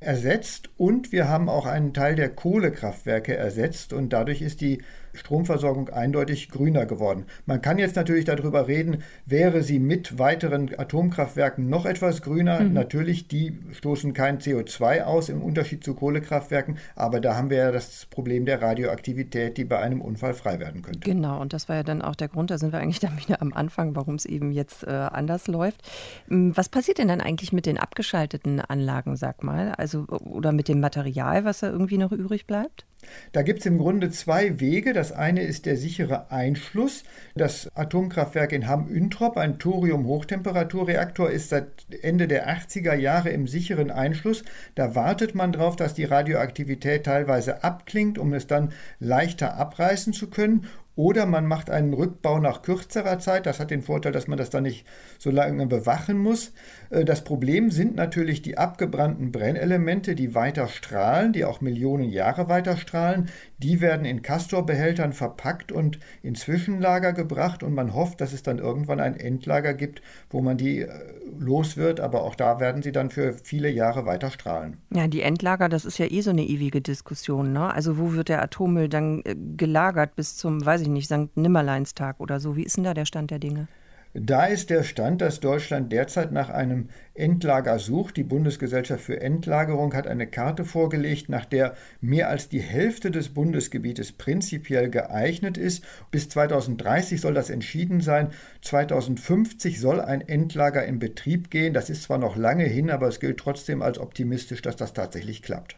ersetzt 0.00 0.68
und 0.76 1.12
wir 1.12 1.28
haben 1.28 1.48
auch 1.48 1.64
einen 1.64 1.94
Teil 1.94 2.14
der 2.14 2.28
Kohlekraftwerke 2.28 3.34
ersetzt 3.34 3.94
und 3.94 4.12
dadurch 4.12 4.42
ist 4.42 4.60
die 4.60 4.82
Stromversorgung 5.14 5.88
eindeutig 5.88 6.48
grüner 6.48 6.86
geworden. 6.86 7.24
Man 7.46 7.62
kann 7.62 7.78
jetzt 7.78 7.96
natürlich 7.96 8.24
darüber 8.24 8.68
reden, 8.68 8.98
wäre 9.26 9.62
sie 9.62 9.78
mit 9.78 10.18
weiteren 10.18 10.70
Atomkraftwerken 10.76 11.68
noch 11.68 11.86
etwas 11.86 12.22
grüner. 12.22 12.60
Mhm. 12.60 12.72
Natürlich, 12.72 13.28
die 13.28 13.58
stoßen 13.72 14.12
kein 14.12 14.38
CO2 14.38 15.02
aus 15.02 15.28
im 15.28 15.42
Unterschied 15.42 15.84
zu 15.84 15.94
Kohlekraftwerken, 15.94 16.78
aber 16.96 17.20
da 17.20 17.36
haben 17.36 17.50
wir 17.50 17.58
ja 17.58 17.72
das 17.72 18.06
Problem 18.06 18.44
der 18.44 18.60
Radioaktivität, 18.60 19.56
die 19.56 19.64
bei 19.64 19.78
einem 19.78 20.00
Unfall 20.00 20.34
frei 20.34 20.60
werden 20.60 20.82
könnte. 20.82 21.00
Genau, 21.00 21.40
und 21.40 21.52
das 21.52 21.68
war 21.68 21.76
ja 21.76 21.82
dann 21.82 22.02
auch 22.02 22.14
der 22.14 22.28
Grund, 22.28 22.50
da 22.50 22.58
sind 22.58 22.72
wir 22.72 22.80
eigentlich 22.80 23.00
dann 23.00 23.18
wieder 23.18 23.40
am 23.40 23.52
Anfang, 23.52 23.96
warum 23.96 24.16
es 24.16 24.26
eben 24.26 24.52
jetzt 24.52 24.84
äh, 24.84 24.90
anders 24.90 25.46
läuft. 25.46 25.82
Hm, 26.28 26.56
was 26.56 26.68
passiert 26.68 26.98
denn 26.98 27.08
dann 27.08 27.20
eigentlich 27.20 27.52
mit 27.52 27.66
den 27.66 27.78
abgeschalteten 27.78 28.60
Anlagen, 28.60 29.16
sag 29.16 29.42
mal? 29.42 29.72
Also 29.72 30.06
oder 30.08 30.52
mit 30.52 30.68
dem 30.68 30.80
Material, 30.80 31.44
was 31.44 31.60
da 31.60 31.70
irgendwie 31.70 31.98
noch 31.98 32.12
übrig 32.12 32.46
bleibt? 32.46 32.86
Da 33.32 33.42
gibt 33.42 33.60
es 33.60 33.66
im 33.66 33.78
Grunde 33.78 34.10
zwei 34.10 34.60
Wege. 34.60 34.92
Das 34.92 35.12
eine 35.12 35.42
ist 35.42 35.66
der 35.66 35.76
sichere 35.76 36.30
Einschluss. 36.30 37.04
Das 37.34 37.70
Atomkraftwerk 37.74 38.52
in 38.52 38.68
Hamm-Üntrop, 38.68 39.36
ein 39.36 39.58
Thorium-Hochtemperaturreaktor, 39.58 41.30
ist 41.30 41.50
seit 41.50 41.86
Ende 42.02 42.28
der 42.28 42.48
80er 42.48 42.94
Jahre 42.94 43.30
im 43.30 43.46
sicheren 43.46 43.90
Einschluss. 43.90 44.44
Da 44.74 44.94
wartet 44.94 45.34
man 45.34 45.52
darauf, 45.52 45.76
dass 45.76 45.94
die 45.94 46.04
Radioaktivität 46.04 47.04
teilweise 47.04 47.64
abklingt, 47.64 48.18
um 48.18 48.32
es 48.32 48.46
dann 48.46 48.72
leichter 49.00 49.56
abreißen 49.56 50.12
zu 50.12 50.28
können. 50.28 50.66
Oder 50.96 51.26
man 51.26 51.46
macht 51.46 51.70
einen 51.70 51.92
Rückbau 51.92 52.38
nach 52.38 52.62
kürzerer 52.62 53.18
Zeit. 53.18 53.46
Das 53.46 53.58
hat 53.58 53.72
den 53.72 53.82
Vorteil, 53.82 54.12
dass 54.12 54.28
man 54.28 54.38
das 54.38 54.50
dann 54.50 54.62
nicht 54.62 54.86
so 55.18 55.30
lange 55.30 55.66
bewachen 55.66 56.18
muss. 56.18 56.52
Äh, 56.90 57.04
das 57.04 57.24
Problem 57.24 57.70
sind 57.70 57.96
natürlich 57.96 58.42
die 58.42 58.58
abgebrannten 58.58 59.32
Brennelemente, 59.32 60.14
die 60.14 60.36
weiter 60.36 60.68
strahlen, 60.68 61.32
die 61.32 61.44
auch 61.44 61.60
Millionen 61.60 62.10
Jahre 62.10 62.48
weiter 62.48 62.76
strahlen. 62.76 63.28
Die 63.58 63.80
werden 63.80 64.04
in 64.04 64.22
Castorbehältern 64.22 65.12
verpackt 65.12 65.72
und 65.72 65.98
in 66.22 66.36
Zwischenlager 66.36 67.12
gebracht 67.12 67.64
und 67.64 67.74
man 67.74 67.94
hofft, 67.94 68.20
dass 68.20 68.32
es 68.32 68.44
dann 68.44 68.58
irgendwann 68.58 69.00
ein 69.00 69.16
Endlager 69.16 69.74
gibt, 69.74 70.00
wo 70.30 70.42
man 70.42 70.56
die 70.56 70.82
äh, 70.82 70.88
los 71.36 71.76
wird. 71.76 71.98
Aber 71.98 72.22
auch 72.22 72.36
da 72.36 72.60
werden 72.60 72.82
sie 72.82 72.92
dann 72.92 73.10
für 73.10 73.32
viele 73.32 73.68
Jahre 73.68 74.06
weiter 74.06 74.30
strahlen. 74.30 74.76
Ja, 74.92 75.08
die 75.08 75.22
Endlager, 75.22 75.68
das 75.68 75.84
ist 75.84 75.98
ja 75.98 76.06
eh 76.08 76.20
so 76.20 76.30
eine 76.30 76.44
ewige 76.44 76.80
Diskussion. 76.80 77.52
Ne? 77.52 77.72
Also 77.72 77.98
wo 77.98 78.12
wird 78.12 78.28
der 78.28 78.42
Atommüll 78.42 78.88
dann 78.88 79.22
äh, 79.24 79.34
gelagert 79.56 80.14
bis 80.14 80.36
zum, 80.36 80.64
weiß 80.64 80.83
ich 80.84 80.90
nicht, 80.90 81.06
St. 81.06 81.36
Nimmerleinstag 81.36 82.20
oder 82.20 82.40
so? 82.40 82.56
Wie 82.56 82.62
ist 82.62 82.76
denn 82.76 82.84
da 82.84 82.94
der 82.94 83.06
Stand 83.06 83.30
der 83.30 83.38
Dinge? 83.38 83.68
Da 84.16 84.46
ist 84.46 84.70
der 84.70 84.84
Stand, 84.84 85.20
dass 85.22 85.40
Deutschland 85.40 85.90
derzeit 85.90 86.30
nach 86.30 86.48
einem 86.48 86.88
Endlager 87.14 87.80
sucht. 87.80 88.16
Die 88.16 88.22
Bundesgesellschaft 88.22 89.02
für 89.02 89.20
Endlagerung 89.20 89.92
hat 89.92 90.06
eine 90.06 90.28
Karte 90.28 90.64
vorgelegt, 90.64 91.28
nach 91.28 91.44
der 91.44 91.74
mehr 92.00 92.28
als 92.28 92.48
die 92.48 92.60
Hälfte 92.60 93.10
des 93.10 93.30
Bundesgebietes 93.30 94.12
prinzipiell 94.12 94.88
geeignet 94.88 95.58
ist. 95.58 95.82
Bis 96.12 96.28
2030 96.28 97.20
soll 97.20 97.34
das 97.34 97.50
entschieden 97.50 98.00
sein. 98.00 98.28
2050 98.62 99.80
soll 99.80 100.00
ein 100.00 100.20
Endlager 100.20 100.86
in 100.86 101.00
Betrieb 101.00 101.50
gehen. 101.50 101.74
Das 101.74 101.90
ist 101.90 102.04
zwar 102.04 102.18
noch 102.18 102.36
lange 102.36 102.66
hin, 102.66 102.90
aber 102.90 103.08
es 103.08 103.18
gilt 103.18 103.38
trotzdem 103.38 103.82
als 103.82 103.98
optimistisch, 103.98 104.62
dass 104.62 104.76
das 104.76 104.92
tatsächlich 104.92 105.42
klappt. 105.42 105.76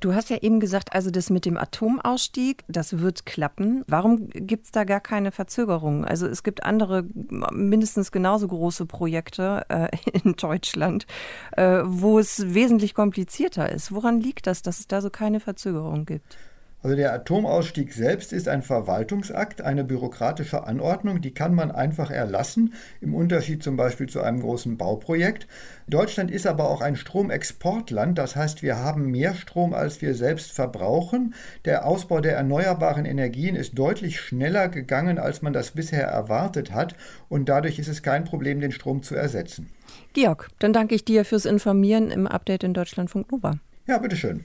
Du 0.00 0.14
hast 0.14 0.28
ja 0.28 0.36
eben 0.42 0.60
gesagt, 0.60 0.94
also 0.94 1.10
das 1.10 1.30
mit 1.30 1.46
dem 1.46 1.56
Atomausstieg, 1.56 2.64
das 2.68 2.98
wird 2.98 3.24
klappen. 3.24 3.82
Warum 3.86 4.28
gibt 4.28 4.66
es 4.66 4.72
da 4.72 4.84
gar 4.84 5.00
keine 5.00 5.32
Verzögerung? 5.32 6.04
Also 6.04 6.26
es 6.26 6.42
gibt 6.42 6.64
andere, 6.64 7.04
mindestens 7.52 8.12
genauso 8.12 8.48
große 8.48 8.86
Projekte 8.86 9.64
äh, 9.68 9.88
in 10.22 10.34
Deutschland, 10.34 11.06
äh, 11.52 11.80
wo 11.84 12.18
es 12.18 12.54
wesentlich 12.54 12.94
komplizierter 12.94 13.70
ist. 13.70 13.92
Woran 13.92 14.20
liegt 14.20 14.46
das, 14.46 14.62
dass 14.62 14.80
es 14.80 14.86
da 14.86 15.00
so 15.00 15.10
keine 15.10 15.40
Verzögerung 15.40 16.04
gibt? 16.04 16.36
Also 16.82 16.94
der 16.94 17.12
Atomausstieg 17.12 17.92
selbst 17.92 18.32
ist 18.32 18.46
ein 18.46 18.62
Verwaltungsakt, 18.62 19.60
eine 19.60 19.82
bürokratische 19.82 20.64
Anordnung, 20.64 21.20
die 21.20 21.32
kann 21.32 21.54
man 21.54 21.72
einfach 21.72 22.10
erlassen, 22.10 22.74
im 23.00 23.14
Unterschied 23.14 23.62
zum 23.62 23.76
Beispiel 23.76 24.08
zu 24.08 24.20
einem 24.20 24.40
großen 24.40 24.76
Bauprojekt. 24.76 25.48
Deutschland 25.88 26.30
ist 26.30 26.46
aber 26.46 26.70
auch 26.70 26.82
ein 26.82 26.94
Stromexportland, 26.94 28.18
das 28.18 28.36
heißt, 28.36 28.62
wir 28.62 28.76
haben 28.76 29.10
mehr 29.10 29.34
Strom, 29.34 29.72
als 29.72 30.00
wir 30.00 30.14
selbst 30.14 30.52
verbrauchen. 30.52 31.34
Der 31.64 31.86
Ausbau 31.86 32.20
der 32.20 32.36
erneuerbaren 32.36 33.04
Energien 33.04 33.56
ist 33.56 33.76
deutlich 33.76 34.20
schneller 34.20 34.68
gegangen, 34.68 35.18
als 35.18 35.42
man 35.42 35.52
das 35.52 35.72
bisher 35.72 36.06
erwartet 36.06 36.72
hat 36.72 36.94
und 37.28 37.48
dadurch 37.48 37.78
ist 37.78 37.88
es 37.88 38.02
kein 38.02 38.24
Problem, 38.24 38.60
den 38.60 38.70
Strom 38.70 39.02
zu 39.02 39.14
ersetzen. 39.14 39.70
Georg, 40.12 40.50
dann 40.58 40.72
danke 40.72 40.94
ich 40.94 41.04
dir 41.04 41.24
fürs 41.24 41.46
Informieren 41.46 42.10
im 42.10 42.26
Update 42.26 42.64
in 42.64 42.74
Deutschlandfunk 42.74 43.32
Nova. 43.32 43.58
Ja, 43.86 43.98
bitteschön. 43.98 44.44